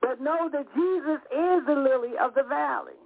But 0.00 0.20
know 0.20 0.48
that 0.50 0.66
Jesus 0.74 1.20
is 1.30 1.66
the 1.66 1.74
lily 1.74 2.16
of 2.20 2.34
the 2.34 2.42
valley. 2.42 2.96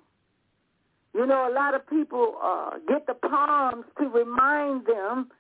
You 1.13 1.27
know, 1.27 1.51
a 1.51 1.53
lot 1.53 1.75
of 1.75 1.89
people 1.89 2.37
uh, 2.41 2.79
get 2.87 3.07
the 3.07 3.15
palms 3.15 3.85
to 3.99 4.09
remind 4.09 4.87
them 4.87 5.31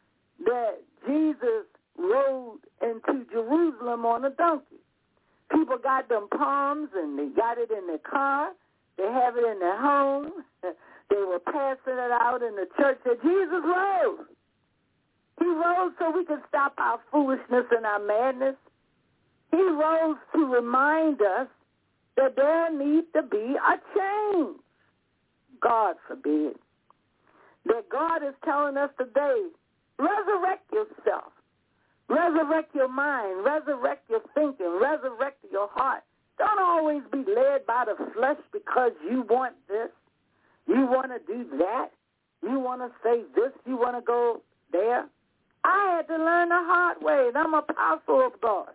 that 0.44 0.80
Jesus 1.06 1.66
rode 1.96 2.58
into 2.82 3.24
Jerusalem 3.30 4.04
on 4.04 4.24
a 4.24 4.30
donkey. 4.30 4.82
People 5.52 5.78
got 5.78 6.08
them 6.08 6.28
palms 6.36 6.88
and 6.94 7.16
they 7.16 7.28
got 7.36 7.58
it 7.58 7.70
in 7.70 7.86
their 7.86 7.98
car. 7.98 8.50
They 8.96 9.04
have 9.04 9.36
it 9.36 9.44
in 9.44 9.60
their 9.60 9.80
home. 9.80 10.32
They 11.10 11.16
were 11.16 11.40
passing 11.40 11.98
it 11.98 12.12
out 12.12 12.40
in 12.42 12.54
the 12.54 12.66
church 12.78 12.98
that 13.04 13.22
Jesus 13.22 13.62
rose. 13.64 14.26
He 15.40 15.46
rose 15.46 15.92
so 15.98 16.10
we 16.10 16.24
could 16.24 16.42
stop 16.48 16.74
our 16.78 17.00
foolishness 17.10 17.64
and 17.70 17.84
our 17.84 17.98
madness. 17.98 18.56
He 19.50 19.62
rose 19.62 20.16
to 20.34 20.46
remind 20.46 21.20
us 21.22 21.48
that 22.16 22.36
there 22.36 22.72
needs 22.76 23.06
to 23.16 23.22
be 23.22 23.56
a 23.56 23.76
change. 23.96 24.56
God 25.60 25.96
forbid. 26.06 26.54
That 27.66 27.88
God 27.90 28.22
is 28.22 28.34
telling 28.44 28.76
us 28.76 28.90
today 28.98 29.48
Resurrect 30.00 30.64
yourself. 30.72 31.32
Resurrect 32.08 32.74
your 32.74 32.88
mind. 32.88 33.44
Resurrect 33.44 34.08
your 34.08 34.22
thinking. 34.34 34.78
Resurrect 34.80 35.44
your 35.52 35.68
heart. 35.72 36.02
Don't 36.38 36.58
always 36.58 37.02
be 37.12 37.18
led 37.18 37.66
by 37.66 37.84
the 37.84 37.96
flesh 38.14 38.38
because 38.50 38.92
you 39.08 39.26
want 39.28 39.54
this. 39.68 39.90
You 40.70 40.86
want 40.86 41.10
to 41.10 41.18
do 41.26 41.44
that. 41.58 41.88
You 42.42 42.60
want 42.60 42.80
to 42.80 42.90
say 43.02 43.22
this. 43.34 43.50
You 43.66 43.76
want 43.76 43.96
to 43.96 44.02
go 44.02 44.40
there. 44.70 45.04
I 45.64 45.96
had 45.96 46.06
to 46.06 46.16
learn 46.16 46.48
the 46.50 46.62
hard 46.62 47.02
way. 47.02 47.26
And 47.26 47.36
I'm 47.36 47.54
a 47.54 47.58
apostle 47.58 48.24
of 48.24 48.40
God 48.40 48.68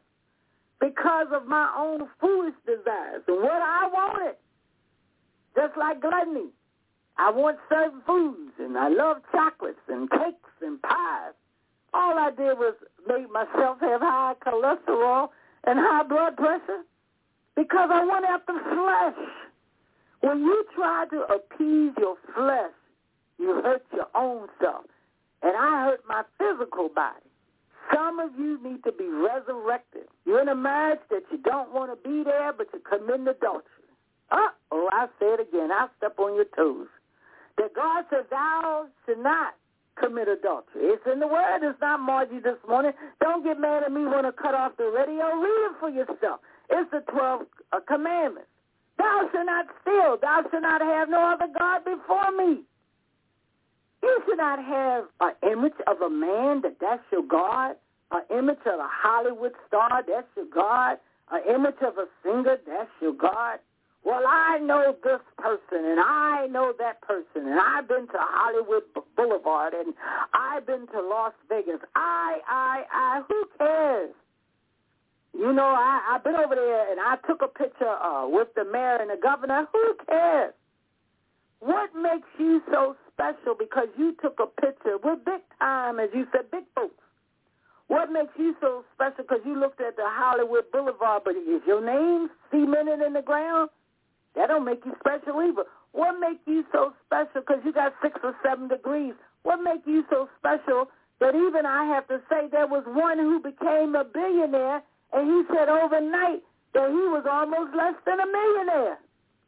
because 0.81 1.27
of 1.31 1.47
my 1.47 1.73
own 1.77 2.07
foolish 2.19 2.53
desires 2.65 3.23
and 3.27 3.41
what 3.41 3.61
I 3.61 3.89
wanted. 3.91 4.35
Just 5.55 5.77
like 5.77 6.01
gluttony. 6.01 6.49
I 7.17 7.31
want 7.31 7.57
certain 7.69 8.01
foods, 8.05 8.51
and 8.59 8.77
I 8.77 8.89
love 8.89 9.17
chocolates 9.31 9.79
and 9.87 10.11
cakes 10.11 10.51
and 10.61 10.81
pies. 10.81 11.31
All 11.93 12.19
I 12.19 12.29
did 12.31 12.57
was 12.59 12.75
make 13.07 13.31
myself 13.31 13.79
have 13.79 14.01
high 14.01 14.33
cholesterol 14.45 15.29
and 15.63 15.79
high 15.79 16.03
blood 16.03 16.35
pressure 16.35 16.83
because 17.55 17.89
I 17.89 18.03
went 18.03 18.25
after 18.25 18.51
flesh. 18.51 19.29
When 20.25 20.39
you 20.39 20.65
try 20.75 21.05
to 21.11 21.21
appease 21.31 21.93
your 21.99 22.15
flesh, 22.33 22.73
you 23.37 23.61
hurt 23.63 23.85
your 23.93 24.07
own 24.15 24.47
self. 24.59 24.85
And 25.43 25.55
I 25.55 25.85
hurt 25.85 26.01
my 26.09 26.23
physical 26.39 26.89
body. 26.89 27.21
Some 27.93 28.19
of 28.19 28.31
you 28.35 28.57
need 28.63 28.83
to 28.85 28.91
be 28.91 29.05
resurrected. 29.05 30.07
You're 30.25 30.41
in 30.41 30.49
a 30.49 30.55
marriage 30.55 31.01
that 31.11 31.21
you 31.31 31.37
don't 31.37 31.71
want 31.71 31.91
to 31.91 32.09
be 32.09 32.23
there, 32.23 32.51
but 32.53 32.65
you're 32.73 32.81
committing 32.81 33.27
adultery. 33.27 33.85
Uh 34.31 34.49
oh, 34.71 34.89
I 34.91 35.05
say 35.19 35.27
it 35.27 35.41
again. 35.47 35.69
I 35.71 35.85
step 35.97 36.17
on 36.17 36.33
your 36.33 36.49
toes 36.57 36.87
that 37.59 37.75
God 37.75 38.05
said, 38.09 38.25
thou 38.31 38.87
should 39.05 39.19
not 39.19 39.53
commit 40.01 40.27
adultery. 40.27 40.89
It's 40.89 41.05
in 41.05 41.19
the 41.19 41.27
word. 41.27 41.59
It's 41.61 41.79
not 41.79 41.99
Margie 41.99 42.39
this 42.39 42.57
morning. 42.67 42.93
Don't 43.21 43.43
get 43.43 43.59
mad 43.59 43.83
at 43.83 43.91
me 43.91 44.05
when 44.05 44.25
I 44.25 44.31
cut 44.31 44.55
off 44.55 44.71
the 44.77 44.85
radio. 44.85 45.37
Read 45.37 45.69
it 45.69 45.75
for 45.79 45.89
yourself. 45.91 46.39
It's 46.71 46.89
the 46.89 47.03
12 47.11 47.41
uh, 47.71 47.79
commandments. 47.87 48.49
Thou 48.97 49.29
shalt 49.31 49.45
not 49.45 49.65
steal. 49.81 50.17
Thou 50.21 50.43
shalt 50.49 50.63
not 50.63 50.81
have 50.81 51.09
no 51.09 51.33
other 51.33 51.51
God 51.57 51.83
before 51.83 52.31
me. 52.37 52.63
You 54.03 54.21
should 54.25 54.37
not 54.37 54.63
have 54.63 55.05
an 55.21 55.51
image 55.51 55.79
of 55.87 56.01
a 56.01 56.09
man 56.09 56.61
that 56.61 56.77
that's 56.79 57.01
your 57.11 57.23
God, 57.23 57.75
an 58.11 58.21
image 58.29 58.59
of 58.65 58.79
a 58.79 58.87
Hollywood 58.87 59.53
star, 59.67 60.03
that's 60.07 60.27
your 60.35 60.45
God, 60.53 60.97
an 61.31 61.41
image 61.53 61.81
of 61.81 61.97
a 61.97 62.05
singer, 62.23 62.57
that's 62.67 62.89
your 63.01 63.13
God. 63.13 63.59
Well, 64.03 64.21
I 64.27 64.59
know 64.59 64.95
this 65.03 65.21
person, 65.39 65.83
and 65.83 65.99
I 65.99 66.45
know 66.51 66.73
that 66.77 67.01
person, 67.01 67.49
and 67.49 67.59
I've 67.59 67.87
been 67.87 68.05
to 68.05 68.19
Hollywood 68.19 68.83
Boulevard, 69.17 69.73
and 69.73 69.95
I've 70.35 70.67
been 70.67 70.85
to 70.93 71.01
Las 71.01 71.33
Vegas. 71.49 71.79
I, 71.95 72.37
I, 72.47 72.83
I, 72.93 73.21
who 73.27 73.45
cares? 73.57 74.11
You 75.37 75.51
know, 75.51 75.67
I, 75.67 76.15
I've 76.15 76.23
been 76.23 76.35
over 76.35 76.55
there, 76.55 76.91
and 76.91 76.99
I 76.99 77.17
took 77.27 77.41
a 77.41 77.47
picture 77.47 77.89
uh, 77.89 78.27
with 78.27 78.47
the 78.55 78.63
mayor 78.63 78.97
and 79.01 79.09
the 79.09 79.19
governor. 79.21 79.67
Who 79.71 79.95
cares? 80.07 80.53
What 81.59 81.91
makes 81.95 82.27
you 82.39 82.61
so 82.71 82.95
special 83.11 83.55
because 83.57 83.87
you 83.97 84.15
took 84.21 84.39
a 84.39 84.47
picture 84.61 84.97
with 85.03 85.25
big 85.25 85.41
time, 85.59 85.99
as 85.99 86.09
you 86.13 86.25
said, 86.31 86.51
big 86.51 86.63
folks? 86.73 86.95
What 87.87 88.11
makes 88.11 88.33
you 88.37 88.55
so 88.61 88.83
special 88.95 89.23
because 89.23 89.41
you 89.45 89.59
looked 89.59 89.81
at 89.81 89.95
the 89.95 90.05
Hollywood 90.05 90.71
Boulevard, 90.71 91.23
but 91.25 91.35
is 91.35 91.61
your 91.67 91.83
name 91.83 92.29
cemented 92.49 93.05
in 93.05 93.13
the 93.13 93.21
ground? 93.21 93.69
That 94.35 94.47
don't 94.47 94.65
make 94.65 94.83
you 94.85 94.93
special 94.99 95.41
either. 95.41 95.63
What 95.91 96.19
make 96.19 96.39
you 96.45 96.65
so 96.71 96.93
special? 97.05 97.41
Because 97.41 97.61
you 97.63 97.71
got 97.71 97.93
six 98.01 98.19
or 98.23 98.35
seven 98.43 98.67
degrees. 98.67 99.13
What 99.43 99.61
make 99.63 99.81
you 99.85 100.03
so 100.09 100.29
special 100.39 100.89
that 101.19 101.35
even 101.35 101.65
I 101.65 101.85
have 101.85 102.07
to 102.07 102.19
say 102.29 102.47
there 102.51 102.67
was 102.67 102.83
one 102.87 103.17
who 103.17 103.39
became 103.39 103.95
a 103.95 104.03
billionaire, 104.03 104.81
and 105.15 105.31
he 105.31 105.55
said 105.55 105.69
overnight 105.69 106.43
that 106.73 106.89
he 106.91 107.03
was 107.07 107.23
almost 107.23 107.73
less 107.73 107.95
than 108.05 108.19
a 108.19 108.27
millionaire. 108.27 108.99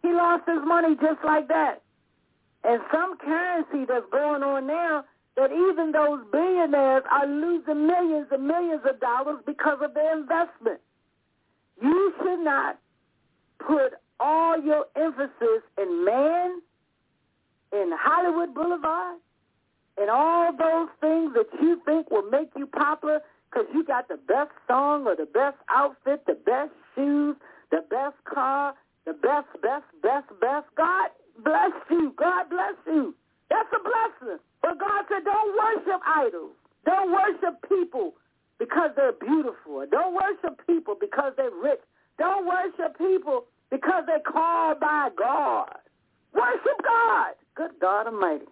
He 0.01 0.09
lost 0.13 0.47
his 0.47 0.63
money 0.63 0.95
just 0.95 1.20
like 1.26 1.49
that. 1.49 1.84
And 2.63 2.82
some 2.91 3.18
currency 3.18 3.86
that's 3.86 4.07
going 4.11 4.43
on 4.43 4.65
now 4.65 5.03
that 5.36 5.51
even 5.51 5.91
those 5.91 6.24
billionaires 6.32 7.03
are 7.11 7.28
losing 7.28 7.86
millions 7.86 8.28
and 8.32 8.47
millions 8.47 8.82
of 8.89 8.99
dollars 8.99 9.43
because 9.45 9.80
of 9.82 9.93
their 9.93 10.18
investment. 10.18 10.80
You 11.82 12.13
should 12.18 12.39
not 12.39 12.80
put 13.59 13.93
all 14.20 14.59
your 14.63 14.86
emphasis 14.95 15.61
in 15.78 16.05
man, 16.05 16.61
in 17.74 17.91
Hollywood 17.93 18.55
Boulevard, 18.55 19.18
and 19.97 20.09
all 20.09 20.51
those 20.55 20.89
things 21.01 21.34
that 21.36 21.47
you 21.61 21.82
think 21.86 22.09
will 22.09 22.30
make 22.30 22.49
you 22.55 22.68
popular, 22.68 23.22
because 23.58 23.74
you 23.74 23.84
got 23.84 24.08
the 24.08 24.20
best 24.28 24.51
song 24.68 25.08
or 25.08 25.16
the 25.16 25.26
best 25.26 25.58
outfit, 25.70 26.24
the 26.28 26.38
best 26.45 26.72
shoes, 26.93 27.36
the 27.72 27.82
best 27.89 28.16
car, 28.26 28.74
the 29.05 29.14
best, 29.14 29.47
best, 29.62 29.86
best, 30.03 30.28
best. 30.39 30.66
God 30.76 31.10
bless 31.43 31.72
you. 31.89 32.14
God 32.18 32.49
bless 32.49 32.76
you. 32.86 33.16
That's 33.49 33.70
a 33.74 33.82
blessing. 33.82 34.38
But 34.62 34.80
God 34.80 35.05
said, 35.10 35.24
don't 35.24 35.58
worship 35.58 36.01
idols. 36.05 36.51
Don't 36.86 37.12
worship 37.12 37.58
people 37.68 38.14
because 38.60 38.91
they're 38.95 39.14
beautiful. 39.14 39.86
Don't 39.89 40.14
worship 40.14 40.62
people 40.68 40.95
because 40.99 41.34
they're 41.38 41.49
rich. 41.49 41.82
Don't 42.20 42.45
worship 42.45 42.97
people 42.97 43.45
because 43.72 44.03
they're 44.05 44.20
called 44.20 44.80
by 44.80 45.10
God. 45.18 45.78
Worship 46.34 46.78
God. 46.84 47.34
Good 47.55 47.72
God 47.82 48.08
Almighty. 48.08 48.45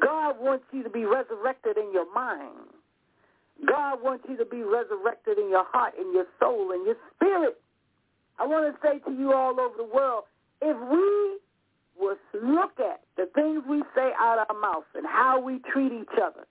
God 0.00 0.36
wants 0.40 0.64
you 0.72 0.82
to 0.82 0.90
be 0.90 1.04
resurrected 1.04 1.76
in 1.76 1.92
your 1.92 2.10
mind. 2.14 2.72
God 3.66 4.02
wants 4.02 4.24
you 4.28 4.36
to 4.36 4.44
be 4.44 4.62
resurrected 4.62 5.38
in 5.38 5.48
your 5.48 5.64
heart, 5.64 5.94
in 5.98 6.12
your 6.12 6.26
soul, 6.40 6.72
in 6.72 6.84
your 6.84 6.96
spirit. 7.14 7.60
I 8.38 8.46
want 8.46 8.66
to 8.66 8.74
say 8.82 8.98
to 9.06 9.12
you 9.12 9.32
all 9.32 9.58
over 9.60 9.76
the 9.76 9.88
world, 9.88 10.24
if 10.60 10.76
we 10.90 11.38
would 11.98 12.18
look 12.42 12.80
at 12.80 13.02
the 13.16 13.26
things 13.34 13.62
we 13.68 13.82
say 13.94 14.10
out 14.18 14.38
of 14.38 14.54
our 14.54 14.60
mouth 14.60 14.84
and 14.94 15.06
how 15.06 15.40
we 15.40 15.60
treat 15.72 15.92
each 15.92 16.16
other, 16.20 16.46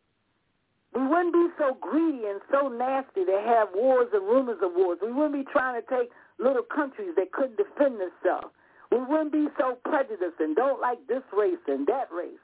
we 0.93 1.07
wouldn't 1.07 1.33
be 1.33 1.47
so 1.57 1.77
greedy 1.79 2.27
and 2.27 2.41
so 2.51 2.67
nasty 2.67 3.25
to 3.25 3.41
have 3.45 3.69
wars 3.73 4.07
and 4.13 4.23
rumors 4.23 4.59
of 4.61 4.71
wars. 4.75 4.99
We 5.01 5.11
wouldn't 5.11 5.45
be 5.45 5.51
trying 5.51 5.81
to 5.81 5.87
take 5.87 6.11
little 6.37 6.63
countries 6.63 7.11
that 7.15 7.31
couldn't 7.31 7.57
defend 7.57 7.99
themselves. 7.99 8.53
We 8.91 8.99
wouldn't 8.99 9.31
be 9.31 9.47
so 9.57 9.79
prejudiced 9.85 10.39
and 10.39 10.55
don't 10.55 10.81
like 10.81 10.99
this 11.07 11.23
race 11.31 11.63
and 11.67 11.87
that 11.87 12.11
race. 12.11 12.43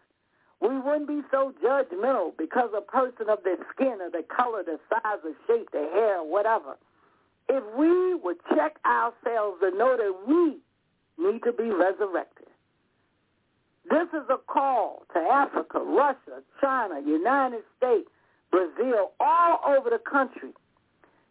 We 0.62 0.80
wouldn't 0.80 1.08
be 1.08 1.22
so 1.32 1.54
judgmental 1.64 2.32
because 2.38 2.70
a 2.76 2.82
person 2.82 3.30
of 3.30 3.40
their 3.44 3.58
skin 3.74 4.00
or 4.02 4.10
the 4.10 4.24
color, 4.24 4.64
the 4.64 4.80
size, 4.90 5.20
the 5.24 5.36
shape, 5.46 5.70
the 5.72 5.88
hair, 5.94 6.24
whatever. 6.24 6.78
If 7.48 7.64
we 7.78 8.16
would 8.16 8.38
check 8.56 8.78
ourselves 8.86 9.60
and 9.62 9.78
know 9.78 9.96
that 9.96 10.14
we 10.28 10.58
need 11.18 11.44
to 11.44 11.52
be 11.52 11.70
resurrected. 11.70 12.48
This 13.90 14.08
is 14.14 14.28
a 14.30 14.38
call 14.38 15.04
to 15.14 15.20
Africa, 15.20 15.80
Russia, 15.80 16.44
China, 16.60 17.00
United 17.06 17.62
States, 17.78 18.10
Brazil, 18.52 19.12
all 19.20 19.60
over 19.66 19.90
the 19.90 20.00
country. 20.00 20.50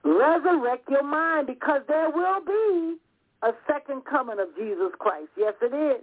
Resurrect 0.05 0.89
your 0.89 1.03
mind 1.03 1.49
because 1.49 1.83
there 1.89 2.11
will 2.11 2.41
be 2.41 2.97
a 3.43 3.53
second 3.67 4.05
coming 4.05 4.39
of 4.39 4.49
Jesus 4.57 4.93
Christ. 4.99 5.29
Yes, 5.37 5.55
it 5.61 5.75
is. 5.75 6.03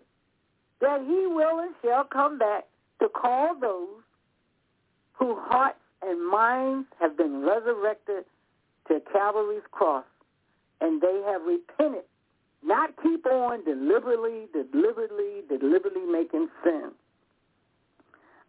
That 0.82 1.02
he 1.02 1.26
will 1.28 1.60
and 1.60 1.74
shall 1.82 2.04
come 2.04 2.38
back 2.38 2.66
to 3.04 3.10
call 3.10 3.54
those 3.60 4.02
whose 5.12 5.38
hearts 5.42 5.78
and 6.02 6.26
minds 6.30 6.88
have 7.02 7.18
been 7.18 7.42
resurrected 7.42 8.24
to 8.88 9.02
Calvary's 9.12 9.64
cross 9.72 10.06
and 10.80 11.02
they 11.02 11.22
have 11.26 11.42
repented. 11.44 12.04
Not 12.64 12.92
keep 13.04 13.26
on 13.26 13.66
deliberately, 13.66 14.48
deliberately, 14.54 15.42
deliberately 15.50 16.06
making 16.10 16.48
sin. 16.64 16.92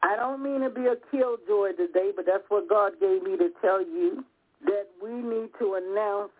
I 0.04 0.14
don't 0.14 0.40
mean 0.40 0.60
to 0.60 0.70
be 0.70 0.86
a 0.86 0.94
killjoy 1.10 1.72
today, 1.72 2.12
but 2.14 2.24
that's 2.26 2.44
what 2.48 2.68
God 2.68 2.92
gave 3.00 3.24
me 3.24 3.36
to 3.36 3.48
tell 3.60 3.80
you, 3.82 4.24
that 4.66 4.86
we 5.02 5.10
need 5.10 5.48
to 5.58 5.74
announce 5.74 6.30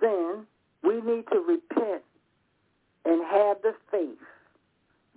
sin. 0.00 0.44
We 0.82 1.00
need 1.00 1.24
to 1.32 1.38
repent 1.38 2.02
and 3.06 3.24
have 3.24 3.62
the 3.62 3.74
faith 3.90 4.18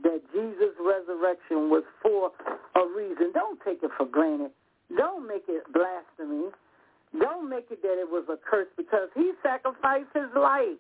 that 0.03 0.21
Jesus' 0.33 0.75
resurrection 0.79 1.69
was 1.69 1.83
for 2.01 2.31
a 2.75 2.85
reason. 2.95 3.31
Don't 3.33 3.59
take 3.65 3.83
it 3.83 3.91
for 3.97 4.05
granted. 4.05 4.51
Don't 4.95 5.27
make 5.27 5.43
it 5.47 5.63
blasphemy. 5.73 6.49
Don't 7.19 7.49
make 7.49 7.67
it 7.71 7.81
that 7.81 7.99
it 7.99 8.09
was 8.09 8.25
a 8.29 8.37
curse 8.37 8.67
because 8.77 9.09
he 9.15 9.31
sacrificed 9.41 10.11
his 10.13 10.29
life. 10.35 10.77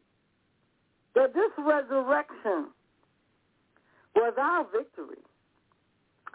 That 1.15 1.33
this 1.33 1.51
resurrection 1.57 2.69
was 4.15 4.33
our 4.37 4.65
victory. 4.71 5.21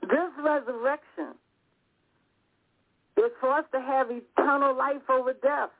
This 0.02 0.32
resurrection 0.42 1.38
is 3.16 3.30
for 3.40 3.52
us 3.52 3.64
to 3.72 3.80
have 3.80 4.08
eternal 4.10 4.76
life 4.76 5.08
over 5.08 5.32
death. 5.34 5.70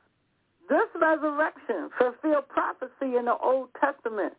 This 0.69 0.87
resurrection 0.95 1.89
fulfilled 1.97 2.47
prophecy 2.47 3.17
in 3.17 3.25
the 3.25 3.35
Old 3.43 3.69
Testament. 3.81 4.33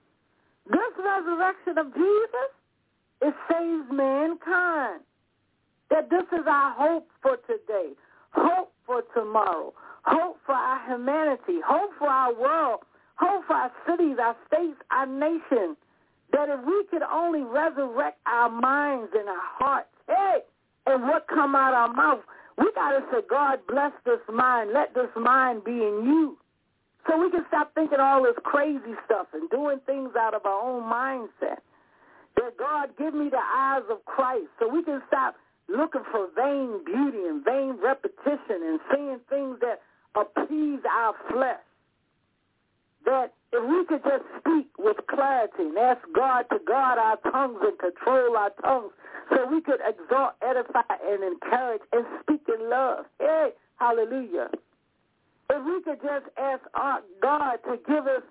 This 0.70 0.92
resurrection 0.98 1.78
of 1.78 1.94
Jesus, 1.94 2.50
it 3.22 3.34
saves 3.50 3.86
mankind. 3.92 5.00
That 5.90 6.10
this 6.10 6.24
is 6.32 6.46
our 6.48 6.72
hope 6.72 7.08
for 7.22 7.36
today, 7.46 7.92
hope 8.32 8.72
for 8.86 9.02
tomorrow, 9.14 9.72
hope 10.04 10.38
for 10.46 10.54
our 10.54 10.80
humanity, 10.88 11.60
hope 11.64 11.90
for 11.98 12.08
our 12.08 12.34
world, 12.34 12.80
hope 13.16 13.44
for 13.46 13.54
our 13.54 13.72
cities, 13.86 14.16
our 14.20 14.34
states, 14.48 14.80
our 14.90 15.06
nation 15.06 15.76
that 16.34 16.48
if 16.48 16.60
we 16.66 16.84
could 16.90 17.02
only 17.02 17.42
resurrect 17.42 18.18
our 18.26 18.50
minds 18.50 19.12
and 19.14 19.28
our 19.28 19.48
hearts, 19.58 19.88
hey, 20.08 20.38
and 20.86 21.02
what 21.04 21.26
come 21.28 21.54
out 21.54 21.72
of 21.72 21.90
our 21.90 21.94
mouth, 21.94 22.20
we 22.58 22.70
got 22.74 22.90
to 22.90 23.04
say, 23.12 23.18
God 23.28 23.60
bless 23.68 23.92
this 24.04 24.18
mind. 24.32 24.70
Let 24.72 24.94
this 24.94 25.10
mind 25.16 25.64
be 25.64 25.72
in 25.72 26.02
you. 26.04 26.36
So 27.09 27.18
we 27.18 27.30
can 27.30 27.44
stop 27.48 27.74
thinking 27.74 28.00
all 28.00 28.22
this 28.22 28.36
crazy 28.44 28.94
stuff 29.05 29.28
and 29.32 29.48
doing 29.50 29.80
things 29.86 30.11
out 30.18 30.34
of 30.34 30.46
our 30.46 30.62
own 30.62 30.82
mindset. 30.84 31.59
That 32.36 32.57
God 32.59 32.90
give 32.98 33.14
me 33.14 33.28
the 33.30 33.42
eyes 33.42 33.82
of 33.90 34.05
Christ 34.07 34.48
so 34.59 34.68
we 34.68 34.82
can 34.82 35.02
stop 35.09 35.36
looking 35.68 36.02
for 36.11 36.28
vain 36.34 36.84
beauty 36.84 37.24
and 37.28 37.44
vain 37.44 37.78
repetition 37.82 38.62
and 38.62 38.80
saying 38.92 39.20
things 39.30 39.59
that 39.61 39.80
appease 40.16 40.80
our 40.90 41.14
flesh 41.30 41.61
that 43.05 43.32
if 43.52 43.62
we 43.68 43.84
could 43.86 44.02
just 44.02 44.24
speak 44.40 44.68
with 44.78 44.96
clarity 45.09 45.64
and 45.64 45.78
ask 45.78 46.00
God 46.14 46.44
to 46.50 46.59
guard 46.66 46.98
our 46.98 47.16
tongues 47.30 47.59
and 47.62 47.78
control 47.78 48.36
our 48.36 48.50
tongues 48.62 48.92
so 49.30 49.46
we 49.46 49.61
could 49.61 49.80
exalt, 49.86 50.34
edify, 50.42 50.82
and 51.07 51.22
encourage 51.22 51.82
and 51.92 52.05
speak 52.22 52.42
in 52.48 52.68
love. 52.70 53.05
Hey, 53.18 53.50
hallelujah. 53.76 54.48
If 55.55 55.64
we 55.64 55.82
could 55.82 56.02
just 56.02 56.26
ask 56.36 56.62
our 56.74 57.00
God 57.22 57.59
to 57.70 57.78
give 57.86 58.09
us 58.09 58.22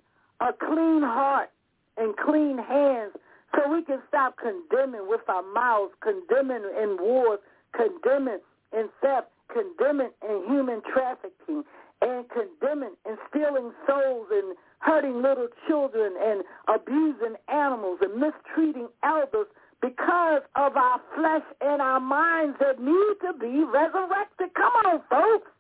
a 0.42 0.52
clean 0.52 1.02
heart 1.02 1.50
and 1.96 2.14
clean 2.18 2.58
hands 2.58 3.14
so 3.56 3.72
we 3.72 3.82
can 3.84 4.02
stop 4.10 4.36
condemning 4.36 5.08
with 5.08 5.22
our 5.30 5.44
mouths, 5.54 5.94
condemning 6.02 6.64
in 6.82 6.98
wars, 7.00 7.40
condemning 7.72 8.40
in 8.74 8.90
theft, 9.02 9.28
condemning 9.48 10.10
in 10.28 10.44
human 10.50 10.82
trafficking, 10.92 11.64
and 12.02 12.26
condemning 12.28 12.92
and 13.06 13.18
stealing 13.30 13.72
souls 13.88 14.28
and 14.30 14.58
hurting 14.80 15.22
little 15.22 15.48
children 15.66 16.12
and 16.22 16.44
abusing 16.68 17.36
animals 17.48 18.00
and 18.02 18.20
mistreating 18.20 18.90
elders 19.02 19.48
because 19.82 20.42
of 20.58 20.76
our 20.76 21.00
flesh 21.16 21.48
and 21.62 21.82
our 21.82 22.02
minds 22.02 22.58
that 22.60 22.82
need 22.82 23.16
to 23.24 23.32
be 23.40 23.64
resurrected. 23.64 24.54
Come 24.56 24.74
on, 24.84 25.02
folks. 25.10 25.53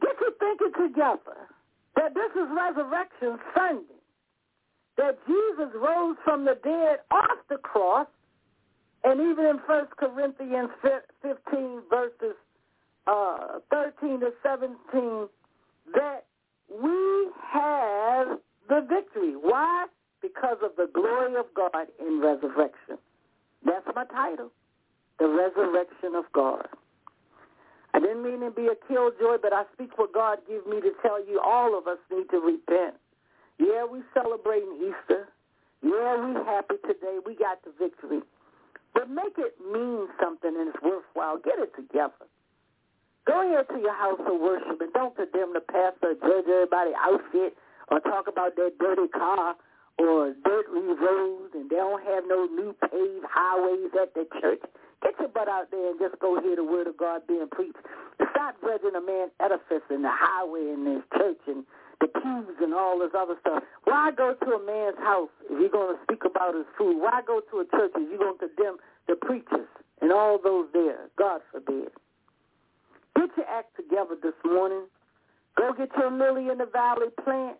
Get 0.00 0.16
your 0.20 0.32
thinking 0.38 0.72
together 0.88 1.48
that 1.96 2.14
this 2.14 2.30
is 2.34 2.48
Resurrection 2.50 3.38
Sunday, 3.54 4.00
that 4.96 5.18
Jesus 5.26 5.70
rose 5.74 6.16
from 6.24 6.44
the 6.44 6.58
dead 6.62 6.98
off 7.10 7.38
the 7.48 7.56
cross, 7.56 8.06
and 9.04 9.20
even 9.20 9.44
in 9.46 9.56
1 9.66 9.86
Corinthians 9.98 10.70
15, 11.22 11.82
verses 11.88 12.36
uh, 13.06 13.58
13 13.70 14.20
to 14.20 14.30
17 14.42 15.28
that 15.94 16.24
we 16.70 17.28
have 17.50 18.38
the 18.68 18.86
victory. 18.88 19.34
Why? 19.40 19.86
Because 20.22 20.58
of 20.62 20.72
the 20.76 20.88
glory 20.92 21.34
of 21.36 21.46
God 21.54 21.88
in 21.98 22.20
resurrection. 22.20 22.98
That's 23.64 23.86
my 23.94 24.04
title, 24.04 24.50
The 25.18 25.28
Resurrection 25.28 26.14
of 26.14 26.24
God. 26.32 26.68
I 27.92 27.98
didn't 27.98 28.22
mean 28.22 28.40
to 28.40 28.50
be 28.50 28.68
a 28.68 28.78
killjoy, 28.86 29.38
but 29.42 29.52
I 29.52 29.64
speak 29.74 29.98
what 29.98 30.12
God 30.12 30.38
gives 30.48 30.66
me 30.66 30.80
to 30.80 30.92
tell 31.02 31.18
you 31.24 31.40
all 31.42 31.76
of 31.76 31.86
us 31.86 31.98
need 32.10 32.30
to 32.30 32.38
repent. 32.38 32.94
Yeah, 33.58 33.84
we 33.84 34.00
celebrating 34.14 34.78
Easter. 34.78 35.28
Yeah, 35.82 36.16
we 36.22 36.34
happy 36.46 36.76
today. 36.86 37.18
We 37.24 37.34
got 37.34 37.62
the 37.64 37.72
victory. 37.78 38.20
But 38.94 39.10
make 39.10 39.38
it 39.38 39.54
mean 39.60 40.06
something 40.22 40.54
and 40.54 40.68
it's 40.68 40.82
worthwhile. 40.82 41.38
Get 41.38 41.58
it 41.58 41.74
together. 41.74 42.26
Go 43.26 43.42
ahead 43.42 43.66
to 43.68 43.78
your 43.78 43.94
house 43.94 44.20
of 44.20 44.40
worship 44.40 44.80
and 44.80 44.92
don't 44.92 45.14
condemn 45.14 45.52
the 45.52 45.60
pastor, 45.60 46.14
judge 46.14 46.48
everybody's 46.48 46.94
outfit, 46.98 47.56
or 47.88 48.00
talk 48.00 48.28
about 48.28 48.56
their 48.56 48.70
dirty 48.78 49.08
car 49.08 49.54
or 49.98 50.34
dirty 50.44 50.80
roads 50.98 51.52
and 51.54 51.68
they 51.68 51.76
don't 51.76 52.02
have 52.02 52.24
no 52.26 52.46
new 52.46 52.74
paved 52.80 53.26
highways 53.28 53.90
at 54.00 54.14
the 54.14 54.26
church. 54.40 54.62
Get 55.02 55.14
your 55.18 55.28
butt 55.28 55.48
out 55.48 55.70
there 55.70 55.90
and 55.90 55.98
just 55.98 56.18
go 56.20 56.40
hear 56.40 56.56
the 56.56 56.64
word 56.64 56.86
of 56.86 56.96
God 56.96 57.26
being 57.26 57.48
preached. 57.50 57.80
Stop 58.30 58.56
judging 58.60 58.94
a 58.96 59.00
man's 59.00 59.32
edifice 59.40 59.84
and 59.88 60.04
the 60.04 60.12
highway 60.12 60.72
and 60.72 60.86
his 60.86 61.04
church 61.16 61.40
and 61.48 61.64
the 62.00 62.08
pews 62.08 62.56
and 62.60 62.74
all 62.74 62.98
this 62.98 63.12
other 63.16 63.36
stuff. 63.40 63.62
Why 63.84 64.10
go 64.12 64.34
to 64.34 64.48
a 64.56 64.62
man's 64.64 64.98
house 64.98 65.32
if 65.48 65.60
you're 65.60 65.72
going 65.72 65.96
to 65.96 66.02
speak 66.04 66.24
about 66.24 66.54
his 66.54 66.68
food? 66.76 67.00
Why 67.00 67.20
go 67.26 67.40
to 67.40 67.60
a 67.60 67.66
church 67.76 67.92
if 67.96 68.08
you're 68.08 68.18
going 68.18 68.38
to 68.40 68.48
condemn 68.48 68.76
the 69.08 69.16
preachers 69.16 69.68
and 70.00 70.12
all 70.12 70.38
those 70.42 70.66
there? 70.72 71.08
God 71.16 71.40
forbid. 71.52 71.92
Get 73.16 73.30
your 73.36 73.48
act 73.48 73.76
together 73.76 74.16
this 74.22 74.36
morning. 74.44 74.84
Go 75.56 75.72
get 75.76 75.90
your 75.96 76.10
lily 76.12 76.50
in 76.50 76.58
the 76.58 76.68
valley 76.68 77.08
plant 77.24 77.56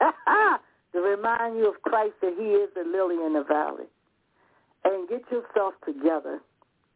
to 0.92 0.98
remind 1.00 1.58
you 1.58 1.68
of 1.68 1.82
Christ 1.82 2.14
that 2.22 2.34
he 2.38 2.54
is 2.54 2.70
the 2.74 2.82
lily 2.86 3.24
in 3.24 3.34
the 3.34 3.44
valley. 3.44 3.86
And 4.84 5.08
get 5.08 5.22
yourself 5.30 5.74
together 5.86 6.40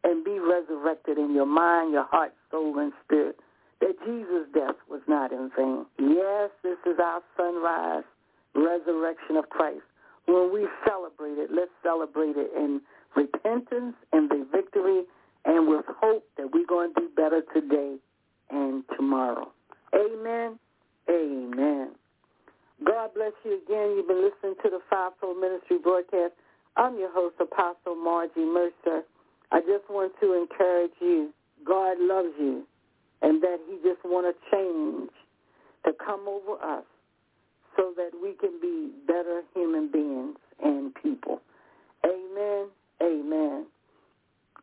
and 0.03 0.23
be 0.23 0.39
resurrected 0.39 1.17
in 1.17 1.33
your 1.33 1.45
mind, 1.45 1.93
your 1.93 2.05
heart, 2.05 2.33
soul, 2.51 2.79
and 2.79 2.91
spirit. 3.05 3.37
That 3.81 3.95
Jesus' 4.05 4.47
death 4.53 4.75
was 4.89 5.01
not 5.07 5.31
in 5.31 5.49
vain. 5.57 5.85
Yes, 5.97 6.49
this 6.63 6.77
is 6.85 6.99
our 7.01 7.21
sunrise, 7.37 8.03
resurrection 8.53 9.37
of 9.37 9.49
Christ. 9.49 9.83
When 10.25 10.51
we 10.53 10.67
celebrate 10.85 11.37
it, 11.41 11.49
let's 11.51 11.71
celebrate 11.81 12.35
it 12.35 12.51
in 12.55 12.81
repentance 13.15 13.95
and 14.11 14.29
the 14.29 14.45
victory 14.51 15.03
and 15.45 15.67
with 15.67 15.85
hope 15.87 16.25
that 16.37 16.51
we're 16.53 16.65
going 16.65 16.93
to 16.93 17.01
do 17.01 17.09
better 17.15 17.41
today 17.53 17.95
and 18.49 18.83
tomorrow. 18.97 19.49
Amen. 19.95 20.59
Amen. 21.09 21.91
God 22.85 23.09
bless 23.15 23.33
you 23.43 23.59
again. 23.65 23.95
You've 23.95 24.07
been 24.07 24.23
listening 24.23 24.55
to 24.63 24.69
the 24.69 24.79
Fivefold 24.89 25.39
Ministry 25.39 25.77
broadcast. 25.81 26.33
I'm 26.77 26.97
your 26.97 27.11
host, 27.11 27.35
Apostle 27.39 27.95
Margie 27.95 28.45
Mercer. 28.45 29.03
I 29.51 29.59
just 29.61 29.89
want 29.89 30.13
to 30.21 30.33
encourage 30.33 30.91
you. 31.01 31.33
God 31.65 31.97
loves 31.99 32.33
you, 32.39 32.63
and 33.21 33.41
that 33.43 33.57
He 33.67 33.77
just 33.87 34.03
want 34.05 34.33
to 34.33 34.55
change 34.55 35.09
to 35.85 35.91
come 36.05 36.27
over 36.27 36.61
us 36.61 36.83
so 37.77 37.93
that 37.95 38.11
we 38.21 38.33
can 38.33 38.59
be 38.61 38.91
better 39.07 39.41
human 39.53 39.91
beings 39.91 40.37
and 40.63 40.93
people. 40.95 41.41
Amen. 42.05 42.67
Amen. 43.01 43.65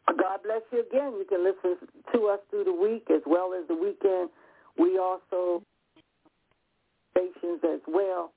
God 0.07 0.41
bless 0.45 0.62
you 0.72 0.80
again. 0.80 1.14
You 1.18 1.26
can 1.28 1.45
listen 1.45 1.89
to 2.14 2.26
us 2.26 2.41
through 2.51 2.64
the 2.64 2.72
week 2.72 3.07
as 3.11 3.22
well 3.26 3.53
as 3.59 3.66
the 3.68 3.74
weekend. 3.74 4.30
We 4.78 4.99
also 4.99 5.62
stations 7.11 7.61
as 7.64 7.80
well. 7.89 8.32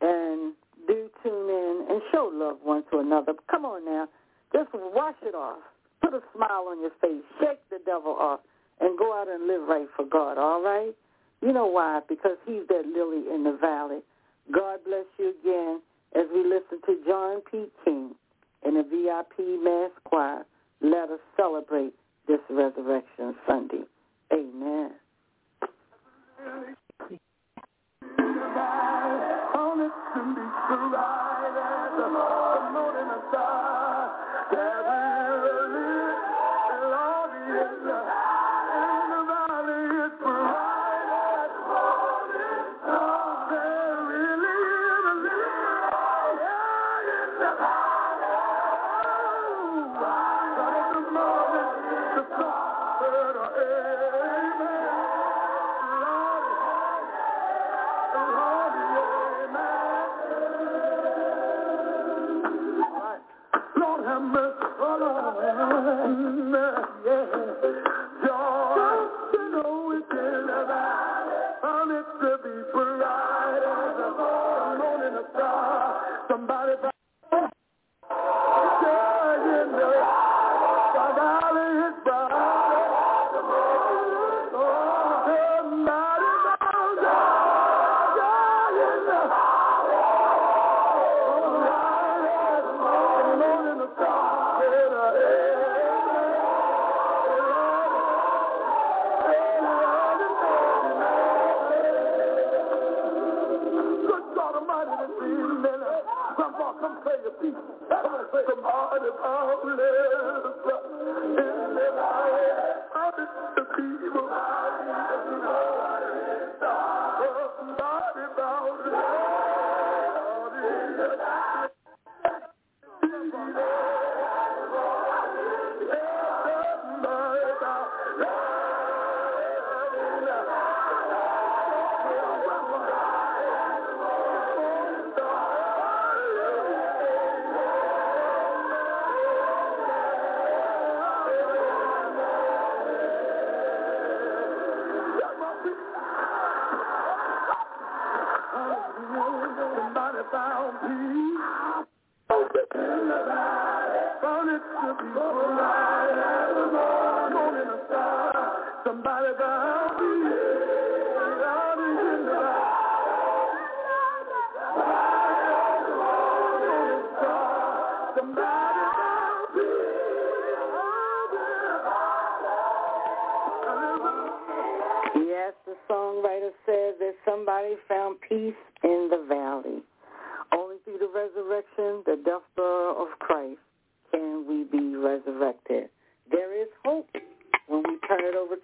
And 0.00 0.54
do 0.86 1.10
tune 1.22 1.48
in 1.50 1.86
and 1.90 2.02
show 2.10 2.30
love 2.32 2.58
one 2.62 2.82
to 2.90 2.98
another. 2.98 3.34
Come 3.50 3.64
on 3.64 3.84
now. 3.84 4.08
Just 4.52 4.70
wash 4.72 5.14
it 5.22 5.34
off. 5.34 5.58
Put 6.02 6.14
a 6.14 6.20
smile 6.34 6.66
on 6.68 6.80
your 6.80 6.90
face. 7.00 7.22
Shake 7.40 7.60
the 7.70 7.78
devil 7.86 8.16
off 8.18 8.40
and 8.80 8.98
go 8.98 9.18
out 9.18 9.28
and 9.28 9.46
live 9.46 9.62
right 9.68 9.86
for 9.96 10.04
God, 10.04 10.38
all 10.38 10.62
right? 10.62 10.92
You 11.40 11.52
know 11.52 11.66
why? 11.66 12.00
Because 12.08 12.36
he's 12.46 12.66
that 12.68 12.84
lily 12.86 13.32
in 13.34 13.44
the 13.44 13.56
valley. 13.60 14.00
God 14.52 14.80
bless 14.84 15.06
you 15.18 15.34
again 15.40 15.80
as 16.14 16.26
we 16.34 16.42
listen 16.44 16.80
to 16.86 17.04
John 17.06 17.40
P. 17.50 17.66
Kee 17.84 18.10
and 18.64 18.76
the 18.76 18.82
VIP 18.82 19.62
Mass 19.62 19.90
Choir. 20.04 20.44
Let 20.80 21.10
us 21.10 21.20
celebrate 21.36 21.94
this 22.26 22.40
Resurrection 22.50 23.34
Sunday. 23.46 23.82
Amen. 24.32 24.92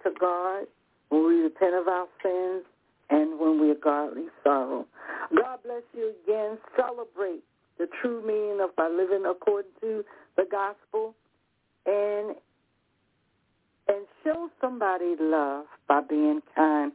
to 0.03 0.11
God, 0.19 0.65
when 1.09 1.27
we 1.27 1.41
repent 1.41 1.75
of 1.75 1.87
our 1.87 2.07
sins, 2.23 2.65
and 3.09 3.39
when 3.39 3.59
we 3.59 3.71
are 3.71 3.75
godly 3.75 4.25
sorrow. 4.43 4.85
God 5.35 5.59
bless 5.63 5.81
you 5.95 6.13
again. 6.23 6.57
Celebrate 6.75 7.43
the 7.77 7.87
true 8.01 8.25
meaning 8.25 8.59
of 8.61 8.75
by 8.75 8.87
living 8.87 9.23
according 9.29 9.71
to 9.81 10.03
the 10.37 10.43
gospel 10.49 11.15
and 11.85 12.35
and 13.87 14.05
show 14.23 14.49
somebody 14.61 15.15
love 15.19 15.65
by 15.87 16.01
being 16.01 16.41
kind 16.55 16.91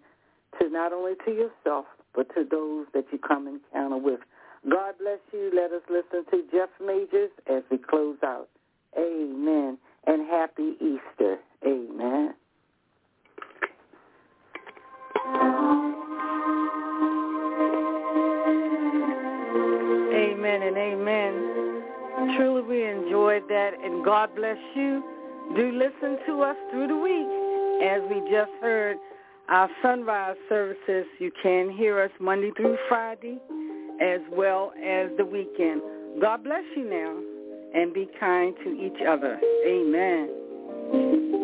to 0.60 0.68
not 0.68 0.92
only 0.92 1.14
to 1.24 1.32
yourself 1.32 1.86
but 2.14 2.32
to 2.34 2.44
those 2.48 2.86
that 2.94 3.04
you 3.10 3.18
come 3.18 3.48
encounter 3.48 3.96
with. 3.96 4.20
God 4.70 4.94
bless 5.00 5.18
you. 5.32 5.50
Let 5.52 5.72
us 5.72 5.82
listen 5.90 6.24
to 6.30 6.44
Jeff 6.52 6.68
Majors 6.80 7.30
as 7.48 7.62
we 7.70 7.78
close 7.78 8.16
out. 8.22 8.48
Amen. 8.96 9.78
And 10.06 10.28
happy 10.30 10.74
Easter. 10.80 11.38
Amen. 11.66 12.34
Amen 20.54 20.68
and 20.68 20.76
amen. 20.76 22.36
Truly, 22.36 22.62
we 22.62 22.86
enjoyed 22.86 23.42
that, 23.48 23.70
and 23.82 24.04
God 24.04 24.30
bless 24.36 24.56
you. 24.76 25.02
Do 25.56 25.72
listen 25.72 26.16
to 26.26 26.42
us 26.42 26.56
through 26.70 26.86
the 26.86 26.96
week. 26.96 27.88
As 27.88 28.02
we 28.08 28.20
just 28.30 28.52
heard, 28.60 28.96
our 29.48 29.68
sunrise 29.82 30.36
services, 30.48 31.06
you 31.18 31.32
can 31.42 31.70
hear 31.70 32.00
us 32.00 32.10
Monday 32.20 32.52
through 32.56 32.78
Friday, 32.88 33.38
as 34.00 34.20
well 34.30 34.72
as 34.78 35.10
the 35.16 35.24
weekend. 35.24 35.82
God 36.20 36.44
bless 36.44 36.62
you 36.76 36.88
now, 36.88 37.80
and 37.80 37.92
be 37.92 38.08
kind 38.20 38.54
to 38.62 38.70
each 38.70 39.02
other. 39.04 39.40
Amen. 39.66 41.43